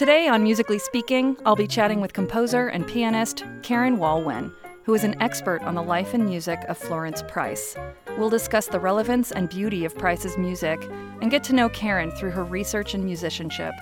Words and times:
Today 0.00 0.28
on 0.28 0.42
Musically 0.42 0.78
Speaking, 0.78 1.36
I'll 1.44 1.54
be 1.54 1.66
chatting 1.66 2.00
with 2.00 2.14
composer 2.14 2.68
and 2.68 2.86
pianist 2.88 3.44
Karen 3.62 3.98
Walwyn, 3.98 4.50
who 4.84 4.94
is 4.94 5.04
an 5.04 5.20
expert 5.20 5.60
on 5.60 5.74
the 5.74 5.82
life 5.82 6.14
and 6.14 6.24
music 6.24 6.58
of 6.70 6.78
Florence 6.78 7.22
Price. 7.28 7.76
We'll 8.16 8.30
discuss 8.30 8.66
the 8.66 8.80
relevance 8.80 9.30
and 9.30 9.50
beauty 9.50 9.84
of 9.84 9.94
Price's 9.94 10.38
music 10.38 10.82
and 11.20 11.30
get 11.30 11.44
to 11.44 11.52
know 11.52 11.68
Karen 11.68 12.10
through 12.12 12.30
her 12.30 12.44
research 12.44 12.94
and 12.94 13.04
musicianship. 13.04 13.74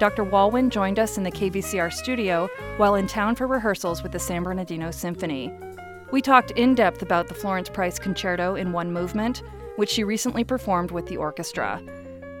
Dr. 0.00 0.24
Walwyn 0.24 0.68
joined 0.68 0.98
us 0.98 1.16
in 1.16 1.22
the 1.22 1.30
KVCR 1.30 1.92
studio 1.92 2.48
while 2.76 2.96
in 2.96 3.06
town 3.06 3.36
for 3.36 3.46
rehearsals 3.46 4.02
with 4.02 4.10
the 4.10 4.18
San 4.18 4.42
Bernardino 4.42 4.90
Symphony. 4.90 5.54
We 6.10 6.20
talked 6.20 6.50
in 6.50 6.74
depth 6.74 7.02
about 7.02 7.28
the 7.28 7.34
Florence 7.34 7.68
Price 7.68 8.00
Concerto 8.00 8.56
in 8.56 8.72
One 8.72 8.92
Movement, 8.92 9.44
which 9.76 9.90
she 9.90 10.02
recently 10.02 10.42
performed 10.42 10.90
with 10.90 11.06
the 11.06 11.18
orchestra. 11.18 11.80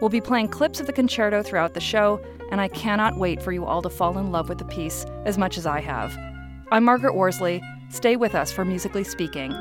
We'll 0.02 0.08
be 0.08 0.20
playing 0.20 0.48
clips 0.48 0.80
of 0.80 0.88
the 0.88 0.92
concerto 0.92 1.44
throughout 1.44 1.74
the 1.74 1.80
show, 1.80 2.20
and 2.50 2.60
I 2.60 2.66
cannot 2.66 3.18
wait 3.18 3.40
for 3.40 3.52
you 3.52 3.64
all 3.64 3.82
to 3.82 3.88
fall 3.88 4.18
in 4.18 4.32
love 4.32 4.48
with 4.48 4.58
the 4.58 4.64
piece 4.64 5.06
as 5.26 5.38
much 5.38 5.56
as 5.56 5.64
I 5.64 5.80
have. 5.80 6.18
I'm 6.72 6.82
Margaret 6.82 7.14
Worsley. 7.14 7.62
Stay 7.88 8.16
with 8.16 8.34
us 8.34 8.50
for 8.50 8.64
Musically 8.64 9.04
Speaking. 9.04 9.52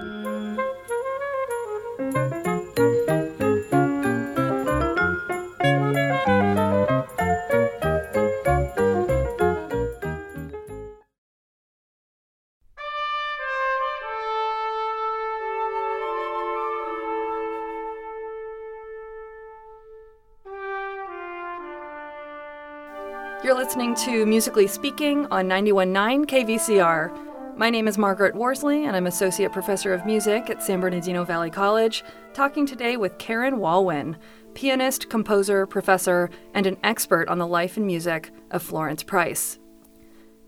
Listening 23.71 23.95
to 23.95 24.25
Musically 24.25 24.67
Speaking 24.67 25.25
on 25.27 25.47
919 25.47 26.25
KVCR. 26.25 27.55
My 27.55 27.69
name 27.69 27.87
is 27.87 27.97
Margaret 27.97 28.35
Worsley, 28.35 28.83
and 28.83 28.97
I'm 28.97 29.07
Associate 29.07 29.49
Professor 29.49 29.93
of 29.93 30.05
Music 30.05 30.49
at 30.49 30.61
San 30.61 30.81
Bernardino 30.81 31.23
Valley 31.23 31.49
College, 31.49 32.03
talking 32.33 32.65
today 32.65 32.97
with 32.97 33.17
Karen 33.17 33.59
Walwyn, 33.59 34.17
pianist, 34.55 35.09
composer, 35.09 35.65
professor, 35.65 36.29
and 36.53 36.67
an 36.67 36.75
expert 36.83 37.29
on 37.29 37.37
the 37.37 37.47
life 37.47 37.77
and 37.77 37.87
music 37.87 38.31
of 38.51 38.61
Florence 38.61 39.03
Price. 39.03 39.57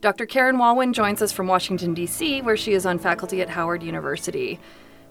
Dr. 0.01 0.25
Karen 0.25 0.57
Walwyn 0.57 0.91
joins 0.91 1.21
us 1.21 1.31
from 1.31 1.47
Washington, 1.47 1.94
D.C., 1.94 2.41
where 2.41 2.57
she 2.57 2.73
is 2.73 2.85
on 2.85 2.99
faculty 2.99 3.41
at 3.41 3.47
Howard 3.47 3.83
University. 3.83 4.59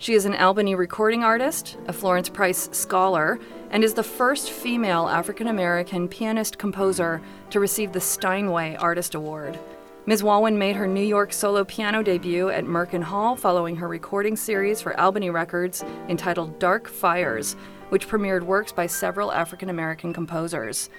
She 0.03 0.15
is 0.15 0.25
an 0.25 0.35
Albany 0.35 0.75
recording 0.75 1.23
artist, 1.23 1.79
a 1.87 1.93
Florence 1.93 2.29
Price 2.29 2.69
scholar, 2.73 3.39
and 3.71 3.85
is 3.85 3.95
the 3.95 4.03
first 4.03 4.51
female 4.51 5.09
African 5.09 5.47
American 5.47 6.09
pianist 6.09 6.59
composer 6.59 7.23
to 7.51 7.61
receive 7.61 7.93
the 7.93 8.01
Steinway 8.01 8.75
Artist 8.81 9.15
Award. 9.15 9.61
Ms. 10.07 10.25
Walwyn 10.25 10.57
made 10.57 10.75
her 10.75 10.89
New 10.89 11.05
York 11.05 11.33
solo 11.33 11.63
piano 11.63 12.03
debut 12.03 12.49
at 12.49 12.65
Merkin 12.65 13.05
Hall 13.05 13.37
following 13.37 13.77
her 13.77 13.87
recording 13.87 14.35
series 14.35 14.81
for 14.81 14.99
Albany 14.99 15.31
Records 15.31 15.85
entitled 16.09 16.59
Dark 16.59 16.89
Fires, 16.89 17.55
which 17.91 18.09
premiered 18.09 18.43
works 18.43 18.73
by 18.73 18.89
several 18.89 19.31
African 19.31 19.71
American 19.71 20.13
composers. 20.13 20.91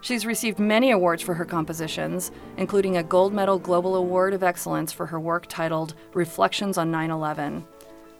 She's 0.00 0.26
received 0.26 0.60
many 0.60 0.92
awards 0.92 1.24
for 1.24 1.34
her 1.34 1.44
compositions, 1.44 2.30
including 2.56 2.98
a 2.98 3.02
Gold 3.02 3.34
Medal 3.34 3.58
Global 3.58 3.96
Award 3.96 4.32
of 4.32 4.44
Excellence 4.44 4.92
for 4.92 5.06
her 5.06 5.18
work 5.18 5.46
titled 5.48 5.96
Reflections 6.12 6.78
on 6.78 6.92
9 6.92 7.10
11. 7.10 7.66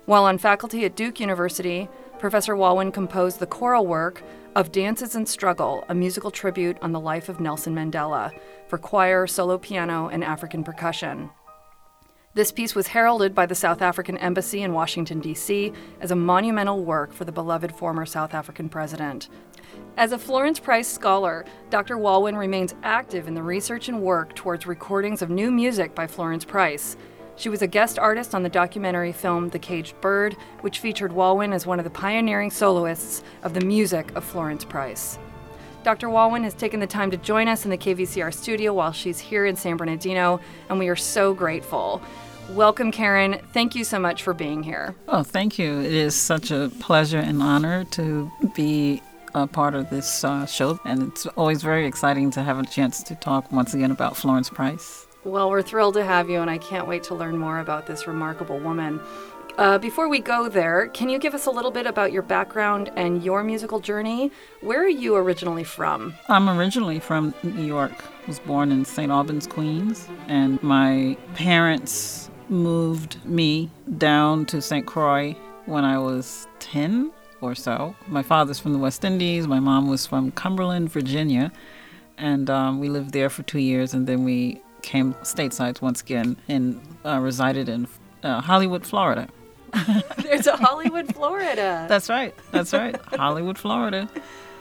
While 0.06 0.24
on 0.24 0.36
faculty 0.36 0.84
at 0.84 0.96
Duke 0.96 1.18
University, 1.18 1.88
Professor 2.18 2.54
Walwyn 2.54 2.92
composed 2.92 3.38
the 3.38 3.46
choral 3.46 3.86
work 3.86 4.22
of 4.54 4.70
Dances 4.70 5.14
and 5.14 5.26
Struggle, 5.26 5.82
a 5.88 5.94
musical 5.94 6.30
tribute 6.30 6.76
on 6.82 6.92
the 6.92 7.00
life 7.00 7.30
of 7.30 7.40
Nelson 7.40 7.74
Mandela, 7.74 8.30
for 8.68 8.76
choir, 8.76 9.26
solo 9.26 9.56
piano, 9.56 10.08
and 10.08 10.22
African 10.22 10.62
percussion. 10.62 11.30
This 12.34 12.52
piece 12.52 12.74
was 12.74 12.88
heralded 12.88 13.34
by 13.34 13.46
the 13.46 13.54
South 13.54 13.80
African 13.80 14.18
Embassy 14.18 14.62
in 14.62 14.74
Washington, 14.74 15.20
D.C., 15.20 15.72
as 16.00 16.10
a 16.10 16.16
monumental 16.16 16.84
work 16.84 17.12
for 17.12 17.24
the 17.24 17.32
beloved 17.32 17.74
former 17.74 18.04
South 18.04 18.34
African 18.34 18.68
president. 18.68 19.30
As 19.96 20.12
a 20.12 20.18
Florence 20.18 20.60
Price 20.60 20.88
scholar, 20.88 21.46
Dr. 21.70 21.96
Walwyn 21.96 22.36
remains 22.36 22.74
active 22.82 23.26
in 23.26 23.34
the 23.34 23.42
research 23.42 23.88
and 23.88 24.02
work 24.02 24.34
towards 24.34 24.66
recordings 24.66 25.22
of 25.22 25.30
new 25.30 25.50
music 25.50 25.94
by 25.94 26.06
Florence 26.06 26.44
Price. 26.44 26.96
She 27.36 27.48
was 27.48 27.62
a 27.62 27.66
guest 27.66 27.98
artist 27.98 28.34
on 28.34 28.44
the 28.44 28.48
documentary 28.48 29.12
film 29.12 29.48
The 29.48 29.58
Caged 29.58 30.00
Bird, 30.00 30.34
which 30.60 30.78
featured 30.78 31.10
Walwyn 31.10 31.52
as 31.52 31.66
one 31.66 31.80
of 31.80 31.84
the 31.84 31.90
pioneering 31.90 32.50
soloists 32.50 33.24
of 33.42 33.54
the 33.54 33.60
music 33.60 34.14
of 34.14 34.24
Florence 34.24 34.64
Price. 34.64 35.18
Dr. 35.82 36.08
Walwyn 36.08 36.44
has 36.44 36.54
taken 36.54 36.80
the 36.80 36.86
time 36.86 37.10
to 37.10 37.16
join 37.16 37.48
us 37.48 37.64
in 37.64 37.70
the 37.70 37.76
KVCR 37.76 38.32
studio 38.32 38.72
while 38.72 38.92
she's 38.92 39.18
here 39.18 39.46
in 39.46 39.56
San 39.56 39.76
Bernardino, 39.76 40.40
and 40.70 40.78
we 40.78 40.88
are 40.88 40.96
so 40.96 41.34
grateful. 41.34 42.00
Welcome, 42.50 42.92
Karen. 42.92 43.40
Thank 43.52 43.74
you 43.74 43.84
so 43.84 43.98
much 43.98 44.22
for 44.22 44.32
being 44.32 44.62
here. 44.62 44.94
Oh, 45.08 45.22
thank 45.22 45.58
you. 45.58 45.80
It 45.80 45.92
is 45.92 46.14
such 46.14 46.50
a 46.50 46.70
pleasure 46.78 47.18
and 47.18 47.42
honor 47.42 47.84
to 47.92 48.30
be 48.54 49.02
a 49.34 49.46
part 49.46 49.74
of 49.74 49.90
this 49.90 50.22
uh, 50.22 50.46
show, 50.46 50.78
and 50.84 51.08
it's 51.08 51.26
always 51.26 51.62
very 51.62 51.86
exciting 51.86 52.30
to 52.30 52.42
have 52.42 52.58
a 52.58 52.64
chance 52.64 53.02
to 53.02 53.14
talk 53.16 53.50
once 53.50 53.74
again 53.74 53.90
about 53.90 54.16
Florence 54.16 54.48
Price. 54.48 55.03
Well, 55.24 55.48
we're 55.48 55.62
thrilled 55.62 55.94
to 55.94 56.04
have 56.04 56.28
you, 56.28 56.40
and 56.42 56.50
I 56.50 56.58
can't 56.58 56.86
wait 56.86 57.02
to 57.04 57.14
learn 57.14 57.38
more 57.38 57.60
about 57.60 57.86
this 57.86 58.06
remarkable 58.06 58.58
woman. 58.58 59.00
Uh, 59.56 59.78
before 59.78 60.06
we 60.06 60.18
go 60.18 60.50
there, 60.50 60.88
can 60.88 61.08
you 61.08 61.18
give 61.18 61.32
us 61.32 61.46
a 61.46 61.50
little 61.50 61.70
bit 61.70 61.86
about 61.86 62.12
your 62.12 62.20
background 62.20 62.90
and 62.94 63.24
your 63.24 63.42
musical 63.42 63.80
journey? 63.80 64.30
Where 64.60 64.82
are 64.82 64.88
you 64.88 65.16
originally 65.16 65.64
from? 65.64 66.12
I'm 66.28 66.50
originally 66.50 66.98
from 66.98 67.32
New 67.42 67.64
York. 67.64 67.92
I 67.92 68.26
was 68.26 68.38
born 68.38 68.70
in 68.70 68.84
St. 68.84 69.10
Albans, 69.10 69.46
Queens, 69.46 70.08
and 70.28 70.62
my 70.62 71.16
parents 71.34 72.30
moved 72.50 73.24
me 73.24 73.70
down 73.96 74.44
to 74.46 74.60
St. 74.60 74.84
Croix 74.86 75.34
when 75.64 75.86
I 75.86 75.98
was 75.98 76.46
10 76.58 77.12
or 77.40 77.54
so. 77.54 77.96
My 78.08 78.22
father's 78.22 78.60
from 78.60 78.74
the 78.74 78.78
West 78.78 79.04
Indies, 79.04 79.46
my 79.46 79.60
mom 79.60 79.88
was 79.88 80.06
from 80.06 80.32
Cumberland, 80.32 80.90
Virginia, 80.90 81.50
and 82.18 82.50
um, 82.50 82.78
we 82.78 82.90
lived 82.90 83.12
there 83.12 83.30
for 83.30 83.42
two 83.42 83.58
years, 83.60 83.94
and 83.94 84.06
then 84.06 84.22
we 84.24 84.60
came 84.84 85.14
stateside 85.14 85.80
once 85.80 86.00
again 86.00 86.36
and 86.48 86.80
uh, 87.04 87.18
resided 87.18 87.68
in 87.68 87.88
uh, 88.22 88.40
Hollywood, 88.40 88.86
Florida. 88.86 89.28
There's 90.22 90.46
a 90.46 90.56
Hollywood, 90.56 91.12
Florida. 91.12 91.86
That's 91.88 92.08
right. 92.08 92.34
That's 92.52 92.72
right. 92.72 92.96
Hollywood, 93.06 93.58
Florida. 93.58 94.08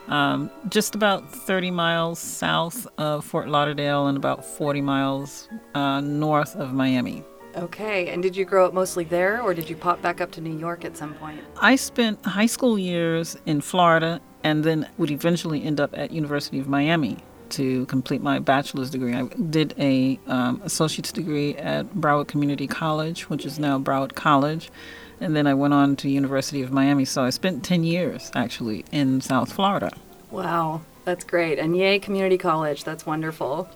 Um, 0.07 0.49
just 0.69 0.95
about 0.95 1.31
30 1.31 1.71
miles 1.71 2.19
south 2.19 2.87
of 2.97 3.23
Fort 3.23 3.47
Lauderdale 3.47 4.07
and 4.07 4.17
about 4.17 4.43
40 4.43 4.81
miles 4.81 5.47
uh, 5.75 6.01
north 6.01 6.55
of 6.55 6.73
Miami. 6.73 7.23
Okay. 7.55 8.09
And 8.09 8.23
did 8.23 8.35
you 8.35 8.43
grow 8.43 8.65
up 8.65 8.73
mostly 8.73 9.03
there 9.03 9.41
or 9.41 9.53
did 9.53 9.69
you 9.69 9.75
pop 9.75 10.01
back 10.01 10.19
up 10.19 10.31
to 10.31 10.41
New 10.41 10.57
York 10.57 10.83
at 10.83 10.97
some 10.97 11.13
point? 11.13 11.39
I 11.61 11.75
spent 11.75 12.25
high 12.25 12.47
school 12.47 12.79
years 12.79 13.37
in 13.45 13.61
Florida 13.61 14.19
and 14.43 14.63
then 14.63 14.89
would 14.97 15.11
eventually 15.11 15.63
end 15.63 15.79
up 15.79 15.91
at 15.97 16.11
University 16.11 16.59
of 16.59 16.67
Miami 16.67 17.17
to 17.53 17.85
complete 17.87 18.21
my 18.21 18.39
bachelor's 18.39 18.89
degree. 18.89 19.13
I 19.13 19.23
did 19.27 19.73
a 19.77 20.19
um, 20.27 20.61
associate's 20.63 21.11
degree 21.11 21.55
at 21.57 21.85
Broward 21.93 22.27
Community 22.27 22.67
College, 22.67 23.29
which 23.29 23.45
is 23.45 23.59
now 23.59 23.79
Broward 23.79 24.15
College, 24.15 24.71
and 25.19 25.35
then 25.35 25.47
I 25.47 25.53
went 25.53 25.73
on 25.73 25.95
to 25.97 26.09
University 26.09 26.61
of 26.61 26.71
Miami. 26.71 27.05
So 27.05 27.23
I 27.23 27.29
spent 27.29 27.63
10 27.63 27.83
years 27.83 28.31
actually 28.35 28.85
in 28.91 29.21
South 29.21 29.53
Florida. 29.53 29.91
Wow, 30.31 30.81
that's 31.05 31.23
great. 31.23 31.59
And 31.59 31.77
yay, 31.77 31.99
community 31.99 32.37
college. 32.37 32.83
That's 32.83 33.05
wonderful. 33.05 33.69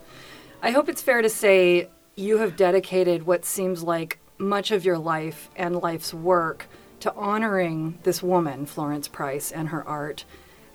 I 0.62 0.72
hope 0.72 0.90
it's 0.90 1.02
fair 1.02 1.22
to 1.22 1.30
say 1.30 1.90
you 2.16 2.40
have 2.40 2.58
dedicated 2.58 3.26
what 3.26 3.46
seems 3.46 3.84
like 3.84 4.20
much 4.38 4.72
of 4.72 4.84
your 4.84 4.98
life 4.98 5.50
and 5.56 5.76
life's 5.76 6.14
work 6.14 6.68
to 7.00 7.14
honoring 7.14 8.00
this 8.04 8.24
woman, 8.24 8.66
Florence 8.66 9.08
Price, 9.08 9.52
and 9.52 9.70
her 9.70 9.88
art. 9.88 10.26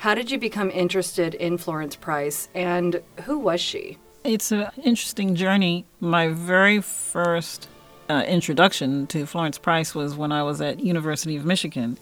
How 0.02 0.16
did 0.16 0.32
you 0.32 0.38
become 0.40 0.68
interested 0.72 1.32
in 1.34 1.58
Florence 1.58 1.94
Price 1.94 2.48
and 2.56 3.00
who 3.22 3.38
was 3.38 3.60
she? 3.60 3.98
It's 4.24 4.50
an 4.50 4.68
interesting 4.82 5.36
journey. 5.36 5.84
My 6.00 6.26
very 6.26 6.80
first 6.80 7.68
uh, 8.10 8.24
introduction 8.26 9.06
to 9.06 9.26
Florence 9.26 9.58
Price 9.58 9.94
was 9.94 10.16
when 10.16 10.32
I 10.32 10.42
was 10.42 10.60
at 10.60 10.80
University 10.80 11.36
of 11.36 11.44
Michigan. 11.44 11.98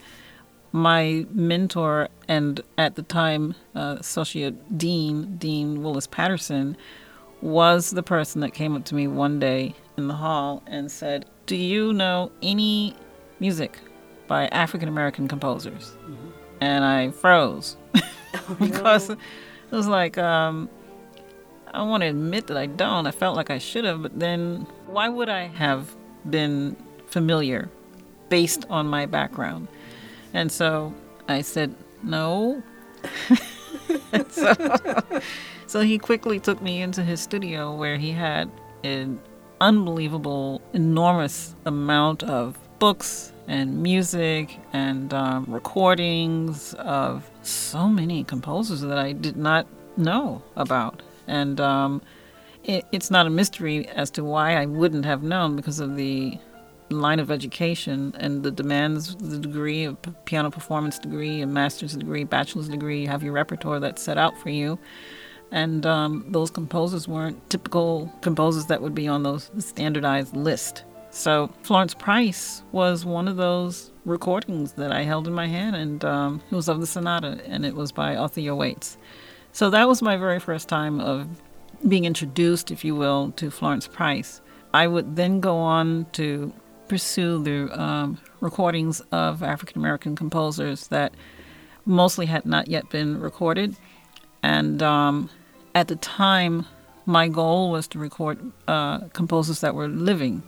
My 0.71 1.27
mentor 1.29 2.09
and 2.27 2.61
at 2.75 2.95
the 2.95 3.03
time 3.03 3.53
uh, 3.75 3.97
associate 3.99 4.79
dean, 4.79 5.37
Dean 5.37 5.83
Willis 5.83 6.07
Patterson, 6.07 6.77
was 7.39 7.91
the 7.91 8.01
person 8.01 8.41
that 8.41 8.55
came 8.55 8.75
up 8.75 8.83
to 8.85 8.95
me 8.95 9.05
one 9.05 9.39
day 9.39 9.75
in 9.95 10.07
the 10.07 10.15
hall 10.15 10.63
and 10.65 10.91
said, 10.91 11.27
"Do 11.45 11.55
you 11.55 11.93
know 11.93 12.31
any 12.41 12.95
music 13.39 13.77
by 14.25 14.47
African 14.47 14.89
American 14.89 15.27
composers?" 15.27 15.91
Mm-hmm. 16.01 16.40
And 16.61 16.85
I 16.85 17.11
froze 17.11 17.75
oh, 17.95 18.57
because 18.59 19.09
no. 19.09 19.15
it 19.15 19.75
was 19.75 19.87
like 19.87 20.17
um, 20.17 20.69
I 21.73 21.81
want 21.81 22.01
to 22.01 22.07
admit 22.07 22.47
that 22.47 22.57
I 22.57 22.67
don't. 22.67 23.07
I 23.07 23.11
felt 23.11 23.35
like 23.35 23.49
I 23.49 23.57
should 23.57 23.83
have, 23.83 24.01
but 24.01 24.17
then 24.17 24.65
why 24.85 25.09
would 25.09 25.27
I 25.27 25.47
have 25.47 25.93
been 26.29 26.77
familiar 27.07 27.69
based 28.29 28.65
on 28.69 28.87
my 28.87 29.05
background? 29.05 29.67
And 30.33 30.49
so 30.51 30.93
I 31.27 31.41
said 31.41 31.75
no. 32.03 32.63
so, 34.29 34.53
So 35.71 35.79
he 35.79 35.97
quickly 35.99 36.37
took 36.37 36.61
me 36.61 36.81
into 36.81 37.01
his 37.01 37.21
studio 37.21 37.73
where 37.73 37.95
he 37.95 38.11
had 38.11 38.51
an 38.83 39.21
unbelievable, 39.61 40.61
enormous 40.73 41.55
amount 41.63 42.23
of 42.23 42.59
books 42.77 43.30
and 43.47 43.81
music 43.81 44.59
and 44.73 45.13
um, 45.13 45.45
recordings 45.47 46.73
of 46.75 47.29
so 47.41 47.87
many 47.87 48.23
composers 48.23 48.81
that 48.81 48.97
I 48.97 49.13
did 49.13 49.37
not 49.37 49.67
know 49.97 50.41
about. 50.55 51.01
And 51.27 51.59
um, 51.59 52.01
it, 52.63 52.85
it's 52.91 53.11
not 53.11 53.25
a 53.25 53.29
mystery 53.29 53.87
as 53.89 54.09
to 54.11 54.23
why 54.23 54.55
I 54.55 54.65
wouldn't 54.65 55.05
have 55.05 55.23
known 55.23 55.55
because 55.55 55.79
of 55.79 55.95
the 55.95 56.37
line 56.89 57.19
of 57.19 57.31
education 57.31 58.13
and 58.19 58.43
the 58.43 58.51
demands 58.51 59.15
the 59.15 59.37
degree 59.37 59.85
of 59.85 59.97
piano 60.25 60.51
performance 60.51 60.99
degree 60.99 61.39
a 61.39 61.47
master's 61.47 61.95
degree 61.95 62.25
bachelor's 62.25 62.67
degree 62.67 63.03
you 63.03 63.07
have 63.07 63.23
your 63.23 63.31
repertoire 63.31 63.79
that's 63.79 64.01
set 64.01 64.17
out 64.17 64.37
for 64.37 64.49
you 64.49 64.77
and 65.51 65.85
um, 65.85 66.25
those 66.29 66.51
composers 66.51 67.07
weren't 67.07 67.49
typical 67.49 68.11
composers 68.19 68.65
that 68.65 68.81
would 68.81 68.93
be 68.93 69.07
on 69.07 69.23
those 69.23 69.49
standardized 69.59 70.35
list 70.35 70.83
so 71.11 71.51
florence 71.61 71.93
price 71.93 72.63
was 72.71 73.05
one 73.05 73.27
of 73.27 73.37
those 73.37 73.91
recordings 74.05 74.73
that 74.73 74.91
i 74.91 75.03
held 75.03 75.27
in 75.27 75.33
my 75.33 75.47
hand 75.47 75.75
and 75.75 76.03
um, 76.03 76.41
it 76.49 76.55
was 76.55 76.67
of 76.67 76.79
the 76.79 76.87
sonata 76.87 77.39
and 77.45 77.65
it 77.65 77.75
was 77.75 77.91
by 77.91 78.15
althea 78.15 78.55
waits. 78.55 78.97
So 79.53 79.69
that 79.69 79.87
was 79.87 80.01
my 80.01 80.15
very 80.17 80.39
first 80.39 80.69
time 80.69 80.99
of 81.01 81.27
being 81.87 82.05
introduced 82.05 82.71
if 82.71 82.85
you 82.85 82.95
will 82.95 83.31
to 83.33 83.51
florence 83.51 83.87
price. 83.87 84.41
I 84.73 84.87
would 84.87 85.15
then 85.15 85.41
go 85.41 85.57
on 85.57 86.05
to 86.13 86.53
pursue 86.87 87.43
the 87.43 87.79
um, 87.79 88.17
recordings 88.39 89.01
of 89.11 89.43
African 89.43 89.79
American 89.81 90.15
composers 90.15 90.87
that 90.87 91.13
mostly 91.85 92.27
had 92.27 92.45
not 92.45 92.69
yet 92.69 92.89
been 92.89 93.19
recorded. 93.19 93.75
And 94.43 94.81
um, 94.81 95.29
at 95.75 95.87
the 95.89 95.97
time, 95.97 96.65
my 97.05 97.27
goal 97.27 97.71
was 97.71 97.87
to 97.89 97.99
record 97.99 98.39
uh, 98.67 98.99
composers 99.09 99.59
that 99.61 99.75
were 99.75 99.87
living 99.87 100.43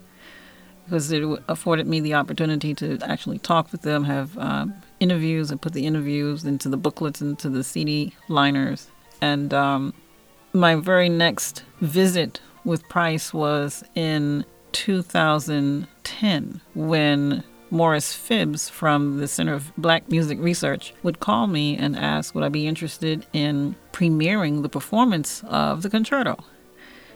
because 0.86 1.12
it 1.12 1.24
afforded 1.48 1.88
me 1.88 2.00
the 2.00 2.14
opportunity 2.14 2.74
to 2.76 3.00
actually 3.04 3.40
talk 3.40 3.72
with 3.72 3.82
them, 3.82 4.04
have 4.04 4.38
um, 4.38 4.74
interviews, 5.00 5.52
and 5.52 5.62
put 5.62 5.74
the 5.74 5.86
interviews 5.86 6.44
into 6.44 6.70
the 6.70 6.78
booklets, 6.78 7.22
into 7.22 7.50
the 7.50 7.64
CD 7.64 8.14
liners. 8.28 8.88
And 9.22 9.54
um, 9.54 9.94
my 10.54 10.76
very 10.76 11.10
next 11.10 11.64
visit 11.82 12.40
with 12.66 12.88
Price 12.90 13.34
was 13.34 13.84
in 13.96 14.46
2010 14.74 16.62
when 16.74 17.44
Morris 17.70 18.14
Phibbs 18.16 18.70
from 18.70 19.18
the 19.18 19.28
Center 19.28 19.54
of 19.54 19.76
Black 19.78 20.10
Music 20.10 20.38
Research 20.40 20.94
would 21.02 21.20
call 21.20 21.48
me 21.48 21.76
and 21.76 21.98
ask 21.98 22.36
would 22.36 22.44
I 22.44 22.50
be 22.50 22.68
interested 22.68 23.26
in 23.34 23.76
premiering 23.92 24.62
the 24.62 24.70
performance 24.70 25.44
of 25.48 25.82
the 25.82 25.90
concerto. 25.90 26.38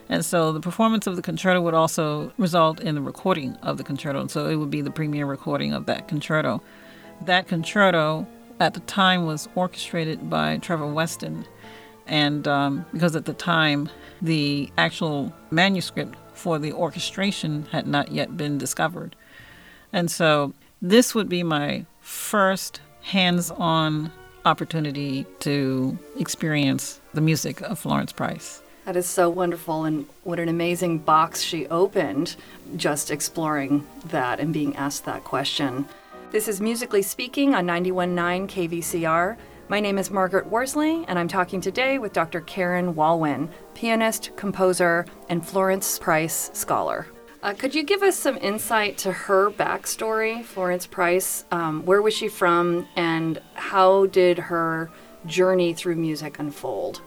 And 0.10 0.24
so 0.24 0.52
the 0.52 0.60
performance 0.60 1.06
of 1.08 1.16
the 1.16 1.22
concerto 1.22 1.62
would 1.62 1.74
also 1.74 2.32
result 2.38 2.80
in 2.80 2.96
the 2.96 3.02
recording 3.02 3.56
of 3.58 3.78
the 3.78 3.84
concerto. 3.84 4.22
And 4.22 4.32
so 4.32 4.48
it 4.48 4.56
would 4.56 4.72
be 4.72 4.82
the 4.82 4.92
premiere 4.92 5.26
recording 5.26 5.74
of 5.74 5.86
that 5.88 6.08
concerto. 6.08 6.62
That 7.22 7.48
concerto 7.48 8.26
at 8.60 8.74
the 8.74 8.80
time 8.82 9.26
was 9.26 9.50
orchestrated 9.56 10.30
by 10.30 10.58
Trevor 10.58 10.88
Weston. 10.88 11.46
And 12.06 12.48
um, 12.48 12.86
because 12.94 13.16
at 13.16 13.26
the 13.26 13.34
time, 13.34 13.90
the 14.22 14.72
actual 14.78 15.34
manuscript 15.52 16.16
for 16.34 16.58
the 16.58 16.72
orchestration 16.72 17.68
had 17.72 17.88
not 17.88 18.12
yet 18.12 18.38
been 18.38 18.58
discovered. 18.58 19.16
And 19.92 20.10
so 20.10 20.54
this 20.82 21.14
would 21.14 21.28
be 21.28 21.44
my 21.44 21.86
first 22.00 22.80
hands 23.02 23.52
on 23.52 24.12
opportunity 24.46 25.26
to 25.40 25.98
experience 26.18 27.02
the 27.14 27.22
music 27.22 27.62
of 27.62 27.78
Florence 27.78 28.14
Price. 28.14 28.62
That 28.88 28.96
is 28.96 29.06
so 29.06 29.30
wonderful, 29.30 29.84
and 29.84 30.08
what 30.24 30.40
an 30.40 30.48
amazing 30.48 31.00
box 31.00 31.42
she 31.42 31.68
opened 31.68 32.38
just 32.78 33.12
exploring 33.12 33.86
that 34.06 34.40
and 34.40 34.54
being 34.54 34.78
asked 34.78 35.04
that 35.04 35.26
question. 35.26 35.86
This 36.32 36.48
is 36.48 36.62
Musically 36.62 37.02
Speaking 37.02 37.54
on 37.54 37.68
91.9 37.68 38.48
KVCR. 38.48 39.36
My 39.68 39.82
name 39.82 39.98
is 39.98 40.10
Margaret 40.10 40.48
Worsley, 40.48 41.04
and 41.10 41.20
I'm 41.20 41.28
talking 41.28 41.60
today 41.60 42.00
with 42.00 42.14
Dr. 42.14 42.40
Karen 42.40 42.94
Walwyn, 42.94 43.50
pianist, 43.74 44.32
composer, 44.38 45.06
and 45.28 45.46
Florence 45.46 46.00
Price 46.00 46.50
scholar. 46.54 47.08
Uh, 47.44 47.54
could 47.54 47.76
you 47.76 47.84
give 47.84 48.04
us 48.04 48.16
some 48.16 48.38
insight 48.38 48.98
to 49.00 49.12
her 49.12 49.52
backstory, 49.52 50.46
Florence 50.46 50.88
Price? 50.88 51.44
Um, 51.52 51.84
where 51.84 52.02
was 52.02 52.14
she 52.14 52.30
from, 52.30 52.88
and 52.96 53.42
how 53.54 54.06
did 54.06 54.38
her 54.38 54.90
journey 55.26 55.74
through 55.74 55.98
music 55.98 56.40
unfold? 56.40 57.02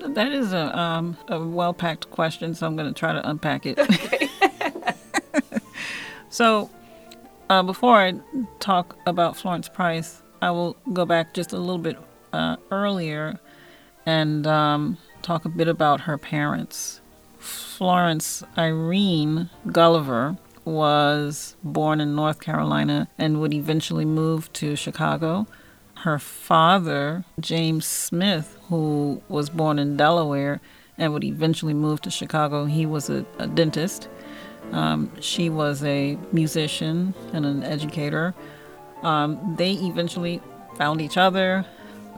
That 0.00 0.32
is 0.32 0.52
a, 0.52 0.78
um, 0.78 1.16
a 1.28 1.40
well 1.40 1.72
packed 1.72 2.10
question, 2.10 2.54
so 2.54 2.66
I'm 2.66 2.76
going 2.76 2.92
to 2.92 2.98
try 2.98 3.12
to 3.12 3.28
unpack 3.28 3.66
it. 3.66 3.78
Okay. 3.78 4.28
so, 6.30 6.70
uh, 7.48 7.62
before 7.62 7.96
I 7.96 8.14
talk 8.58 8.96
about 9.06 9.36
Florence 9.36 9.68
Price, 9.68 10.22
I 10.42 10.50
will 10.50 10.76
go 10.92 11.04
back 11.04 11.34
just 11.34 11.52
a 11.52 11.58
little 11.58 11.78
bit 11.78 11.98
uh, 12.32 12.56
earlier 12.70 13.38
and 14.06 14.46
um, 14.46 14.98
talk 15.22 15.44
a 15.44 15.48
bit 15.48 15.68
about 15.68 16.02
her 16.02 16.16
parents. 16.16 17.00
Florence 17.38 18.42
Irene 18.56 19.50
Gulliver 19.70 20.36
was 20.64 21.56
born 21.62 22.00
in 22.00 22.14
North 22.14 22.40
Carolina 22.40 23.08
and 23.18 23.40
would 23.40 23.54
eventually 23.54 24.04
move 24.04 24.52
to 24.54 24.76
Chicago. 24.76 25.46
Her 26.02 26.18
father, 26.18 27.24
James 27.38 27.84
Smith, 27.84 28.56
who 28.68 29.20
was 29.28 29.50
born 29.50 29.78
in 29.78 29.98
Delaware 29.98 30.60
and 30.96 31.12
would 31.12 31.24
eventually 31.24 31.74
move 31.74 32.00
to 32.02 32.10
Chicago, 32.10 32.64
he 32.64 32.86
was 32.86 33.10
a, 33.10 33.26
a 33.38 33.46
dentist. 33.46 34.08
Um, 34.72 35.12
she 35.20 35.50
was 35.50 35.84
a 35.84 36.16
musician 36.32 37.12
and 37.34 37.44
an 37.44 37.62
educator. 37.62 38.34
Um, 39.02 39.56
they 39.58 39.72
eventually 39.72 40.40
found 40.78 41.02
each 41.02 41.18
other 41.18 41.66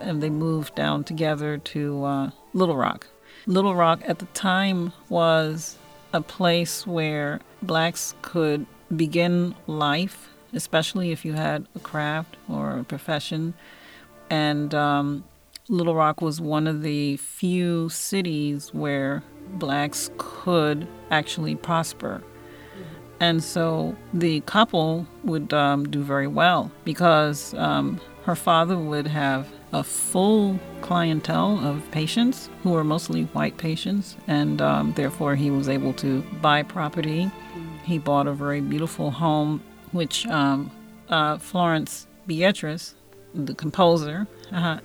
and 0.00 0.22
they 0.22 0.30
moved 0.30 0.76
down 0.76 1.02
together 1.02 1.58
to 1.58 2.04
uh, 2.04 2.30
Little 2.52 2.76
Rock. 2.76 3.08
Little 3.46 3.74
Rock 3.74 4.00
at 4.06 4.20
the 4.20 4.26
time 4.26 4.92
was 5.08 5.76
a 6.12 6.20
place 6.20 6.86
where 6.86 7.40
blacks 7.62 8.14
could 8.22 8.66
begin 8.94 9.56
life, 9.66 10.28
especially 10.52 11.12
if 11.12 11.24
you 11.24 11.32
had 11.32 11.66
a 11.74 11.78
craft 11.78 12.36
or 12.48 12.78
a 12.78 12.84
profession. 12.84 13.54
And 14.30 14.74
um, 14.74 15.24
Little 15.68 15.94
Rock 15.94 16.20
was 16.20 16.40
one 16.40 16.66
of 16.66 16.82
the 16.82 17.16
few 17.16 17.88
cities 17.88 18.72
where 18.72 19.22
blacks 19.54 20.10
could 20.18 20.86
actually 21.10 21.54
prosper. 21.54 22.22
And 23.20 23.44
so 23.44 23.96
the 24.12 24.40
couple 24.40 25.06
would 25.22 25.52
um, 25.54 25.88
do 25.88 26.02
very 26.02 26.26
well 26.26 26.72
because 26.84 27.54
um, 27.54 28.00
her 28.24 28.34
father 28.34 28.76
would 28.76 29.06
have 29.06 29.46
a 29.72 29.82
full 29.82 30.58
clientele 30.80 31.64
of 31.64 31.88
patients 31.92 32.50
who 32.62 32.70
were 32.70 32.84
mostly 32.84 33.24
white 33.26 33.56
patients, 33.56 34.16
and 34.26 34.60
um, 34.60 34.92
therefore 34.94 35.34
he 35.34 35.50
was 35.50 35.68
able 35.68 35.92
to 35.94 36.22
buy 36.42 36.62
property. 36.62 37.30
He 37.84 37.98
bought 37.98 38.26
a 38.26 38.32
very 38.32 38.60
beautiful 38.60 39.10
home, 39.10 39.62
which 39.92 40.26
um, 40.26 40.70
uh, 41.08 41.38
Florence 41.38 42.06
Beatrice, 42.26 42.94
the 43.34 43.54
composer, 43.54 44.26
uh, 44.52 44.78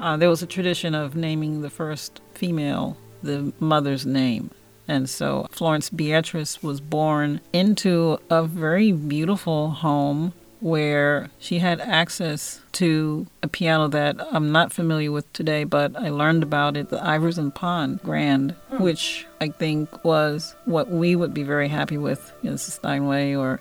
uh, 0.00 0.16
there 0.16 0.28
was 0.28 0.42
a 0.42 0.46
tradition 0.46 0.94
of 0.94 1.16
naming 1.16 1.62
the 1.62 1.70
first 1.70 2.20
female 2.34 2.96
the 3.22 3.52
mother's 3.58 4.06
name. 4.06 4.50
And 4.86 5.08
so 5.08 5.46
Florence 5.50 5.90
Beatrice 5.90 6.62
was 6.62 6.80
born 6.80 7.40
into 7.52 8.18
a 8.30 8.44
very 8.44 8.92
beautiful 8.92 9.70
home 9.70 10.34
where 10.60 11.30
she 11.38 11.58
had 11.58 11.80
access 11.80 12.62
to 12.72 13.26
a 13.42 13.48
piano 13.48 13.86
that 13.88 14.16
I'm 14.32 14.50
not 14.50 14.72
familiar 14.72 15.12
with 15.12 15.30
today, 15.34 15.64
but 15.64 15.94
I 15.96 16.08
learned 16.08 16.42
about 16.42 16.76
it, 16.76 16.88
the 16.88 16.98
Ivers 16.98 17.36
and 17.36 17.54
Pond 17.54 18.00
Grand, 18.02 18.52
hmm. 18.70 18.82
which 18.82 19.26
I 19.40 19.48
think 19.48 20.04
was 20.04 20.54
what 20.64 20.88
we 20.88 21.16
would 21.16 21.34
be 21.34 21.42
very 21.42 21.68
happy 21.68 21.98
with, 21.98 22.32
you 22.42 22.50
know, 22.50 22.56
Steinway 22.56 23.34
or 23.34 23.60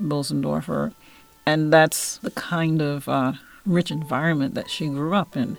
Bosendorfer. 0.00 0.92
And 1.46 1.72
that's 1.72 2.18
the 2.18 2.30
kind 2.30 2.80
of 2.80 3.08
uh, 3.08 3.32
rich 3.66 3.90
environment 3.90 4.54
that 4.54 4.70
she 4.70 4.88
grew 4.88 5.14
up 5.14 5.36
in. 5.36 5.56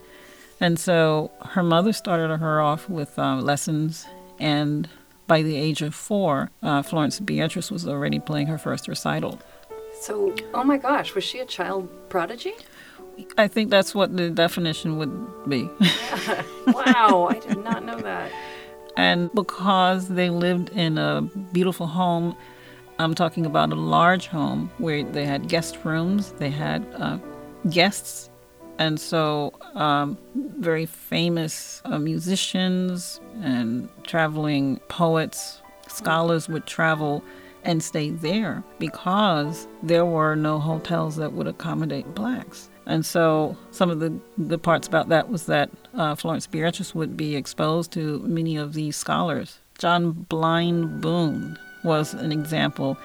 And 0.60 0.80
so 0.80 1.32
her 1.42 1.64
mother 1.64 1.92
started 1.92 2.38
her 2.38 2.62
off 2.62 2.90
with 2.90 3.18
uh, 3.18 3.36
lessons 3.38 4.06
and 4.40 4.90
by 5.28 5.44
the 5.44 5.56
age 5.56 5.82
of 5.82 5.96
four, 5.96 6.52
uh, 6.62 6.82
Florence 6.82 7.20
Beatrice 7.22 7.72
was 7.72 7.88
already 7.88 8.20
playing 8.20 8.48
her 8.48 8.58
first 8.58 8.90
recital. 8.90 9.40
So, 10.02 10.36
oh 10.54 10.66
my 10.66 10.78
gosh, 10.78 11.16
was 11.16 11.24
she 11.24 11.40
a 11.40 11.46
child 11.46 11.88
prodigy? 12.10 12.54
I 13.38 13.48
think 13.48 13.70
that's 13.70 13.96
what 13.96 14.18
the 14.18 14.30
definition 14.30 14.98
would 14.98 15.48
be. 15.48 15.64
wow, 16.68 17.30
I 17.30 17.40
did 17.40 17.64
not 17.64 17.86
know 17.86 18.00
that. 18.00 18.30
And 18.98 19.32
because 19.34 20.10
they 20.10 20.30
lived 20.30 20.70
in 20.70 20.98
a 20.98 21.22
beautiful 21.54 21.88
home, 21.88 22.36
I'm 23.02 23.16
talking 23.16 23.46
about 23.46 23.72
a 23.72 23.76
large 23.76 24.28
home 24.28 24.72
where 24.78 25.04
they 25.04 25.26
had 25.26 25.48
guest 25.48 25.78
rooms, 25.84 26.34
they 26.34 26.50
had 26.50 26.86
uh, 26.98 27.18
guests, 27.70 28.30
and 28.78 29.00
so 29.00 29.54
um, 29.76 30.18
very 30.36 30.86
famous 30.86 31.82
uh, 31.86 32.00
musicians 32.00 33.20
and 33.42 33.90
traveling 34.04 34.78
poets, 34.88 35.62
scholars 35.88 36.50
would 36.50 36.66
travel 36.66 37.24
and 37.64 37.84
stay 37.84 38.10
there 38.10 38.64
because 38.80 39.68
there 39.84 40.06
were 40.06 40.36
no 40.36 40.60
hotels 40.60 41.16
that 41.18 41.34
would 41.34 41.48
accommodate 41.48 42.16
blacks. 42.16 42.70
And 42.88 43.06
so 43.06 43.56
some 43.70 43.92
of 43.92 44.00
the 44.00 44.10
good 44.48 44.64
parts 44.64 44.88
about 44.88 45.10
that 45.10 45.30
was 45.30 45.46
that 45.46 45.70
uh, 45.94 46.16
Florence 46.16 46.48
Beatrice 46.48 46.96
would 46.96 47.16
be 47.16 47.36
exposed 47.36 47.92
to 47.92 48.20
many 48.20 48.58
of 48.58 48.74
these 48.74 48.96
scholars. 48.96 49.60
John 49.78 50.12
Blind 50.12 51.02
Boone 51.02 51.58
was 51.84 52.14
an 52.14 52.32
example. 52.32 52.98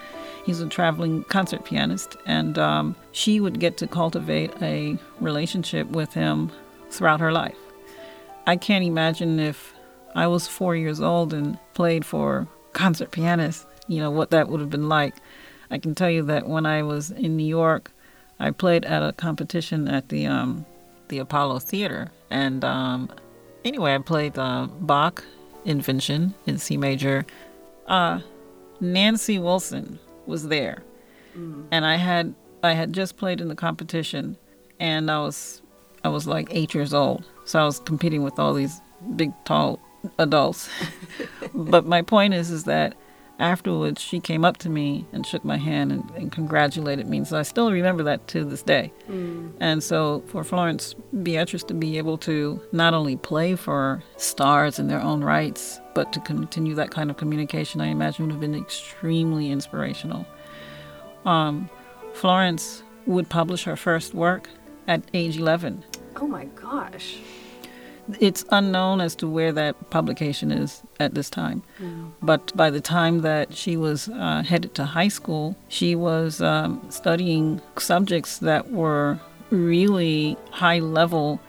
He's 0.45 0.61
a 0.61 0.67
traveling 0.67 1.23
concert 1.25 1.65
pianist, 1.65 2.15
and 2.25 2.57
um, 2.57 2.95
she 3.11 3.39
would 3.39 3.59
get 3.59 3.77
to 3.77 3.87
cultivate 3.87 4.51
a 4.61 4.97
relationship 5.19 5.87
with 5.87 6.13
him 6.13 6.51
throughout 6.89 7.19
her 7.19 7.31
life. 7.31 7.57
I 8.45 8.55
can't 8.55 8.85
imagine 8.85 9.39
if 9.39 9.73
I 10.15 10.27
was 10.27 10.47
four 10.47 10.75
years 10.75 11.01
old 11.01 11.33
and 11.33 11.57
played 11.73 12.05
for 12.05 12.47
concert 12.73 13.11
pianists, 13.11 13.65
you 13.87 13.99
know, 13.99 14.09
what 14.09 14.31
that 14.31 14.47
would 14.47 14.61
have 14.61 14.69
been 14.69 14.87
like. 14.89 15.15
I 15.69 15.79
can 15.79 15.95
tell 15.95 16.09
you 16.09 16.23
that 16.23 16.47
when 16.47 16.65
I 16.65 16.81
was 16.83 17.11
in 17.11 17.35
New 17.35 17.45
York, 17.45 17.91
I 18.39 18.51
played 18.51 18.85
at 18.85 19.03
a 19.03 19.11
competition 19.13 19.87
at 19.87 20.09
the 20.09 20.27
um, 20.27 20.65
the 21.09 21.19
Apollo 21.19 21.59
Theater, 21.59 22.11
and 22.29 22.63
um, 22.63 23.09
anyway, 23.65 23.95
I 23.95 23.97
played 23.97 24.37
uh, 24.37 24.67
Bach 24.79 25.23
Invention 25.65 26.33
in 26.45 26.57
C 26.57 26.77
major. 26.77 27.25
Uh, 27.87 28.19
Nancy 28.79 29.39
Wilson 29.39 29.99
was 30.25 30.47
there, 30.47 30.83
mm. 31.37 31.65
and 31.71 31.85
I 31.85 31.95
had 31.95 32.33
I 32.63 32.73
had 32.73 32.93
just 32.93 33.17
played 33.17 33.41
in 33.41 33.47
the 33.47 33.55
competition, 33.55 34.37
and 34.79 35.09
I 35.09 35.19
was 35.21 35.61
I 36.03 36.09
was 36.09 36.27
like 36.27 36.47
eight 36.51 36.73
years 36.73 36.93
old, 36.93 37.25
so 37.45 37.59
I 37.59 37.65
was 37.65 37.79
competing 37.79 38.23
with 38.23 38.39
all 38.39 38.53
these 38.53 38.81
big, 39.15 39.31
tall 39.45 39.79
adults. 40.17 40.69
but 41.53 41.85
my 41.85 42.01
point 42.01 42.33
is, 42.33 42.51
is 42.51 42.63
that 42.65 42.95
afterwards 43.39 44.01
she 44.01 44.19
came 44.19 44.43
up 44.43 44.57
to 44.57 44.69
me 44.69 45.05
and 45.11 45.25
shook 45.25 45.45
my 45.45 45.57
hand 45.57 45.91
and, 45.91 46.09
and 46.11 46.31
congratulated 46.31 47.07
me. 47.07 47.23
So 47.23 47.37
I 47.37 47.43
still 47.43 47.71
remember 47.71 48.03
that 48.03 48.27
to 48.29 48.43
this 48.43 48.61
day. 48.61 48.91
Mm. 49.09 49.53
And 49.59 49.83
so 49.83 50.23
for 50.27 50.43
Florence 50.43 50.95
Beatrice 51.23 51.63
to 51.65 51.73
be 51.73 51.97
able 51.97 52.17
to 52.19 52.61
not 52.71 52.93
only 52.93 53.15
play 53.17 53.55
for 53.55 54.03
stars 54.17 54.79
in 54.79 54.87
their 54.87 55.01
own 55.01 55.23
rights, 55.23 55.79
but 55.93 56.13
to 56.13 56.19
continue 56.21 56.75
that 56.75 56.91
kind 56.91 57.09
of 57.09 57.17
communication, 57.17 57.81
I 57.81 57.87
imagine 57.87 58.25
would 58.25 58.31
have 58.31 58.41
been 58.41 58.55
extremely 58.55 59.51
inspirational. 59.51 60.25
Um, 61.25 61.69
Florence 62.13 62.83
would 63.05 63.29
publish 63.29 63.63
her 63.63 63.75
first 63.75 64.13
work 64.13 64.49
at 64.87 65.03
age 65.13 65.37
11. 65.37 65.83
Oh 66.15 66.27
my 66.27 66.45
gosh. 66.45 67.17
It's 68.19 68.45
unknown 68.49 69.01
as 69.01 69.15
to 69.15 69.27
where 69.27 69.51
that 69.51 69.89
publication 69.89 70.51
is 70.51 70.81
at 70.99 71.13
this 71.13 71.29
time. 71.29 71.63
Mm. 71.79 72.11
But 72.21 72.55
by 72.55 72.69
the 72.69 72.81
time 72.81 73.21
that 73.21 73.53
she 73.53 73.75
was 73.75 74.07
uh, 74.09 74.43
headed 74.43 74.75
to 74.75 74.85
high 74.85 75.09
school, 75.09 75.57
she 75.67 75.95
was 75.95 76.41
um, 76.41 76.85
studying 76.89 77.61
subjects 77.77 78.39
that 78.39 78.71
were 78.71 79.19
really 79.49 80.37
high 80.51 80.79
level 80.79 81.41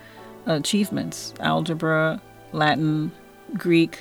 achievements 0.47 1.35
algebra, 1.41 2.21
Latin, 2.53 3.12
Greek, 3.55 3.99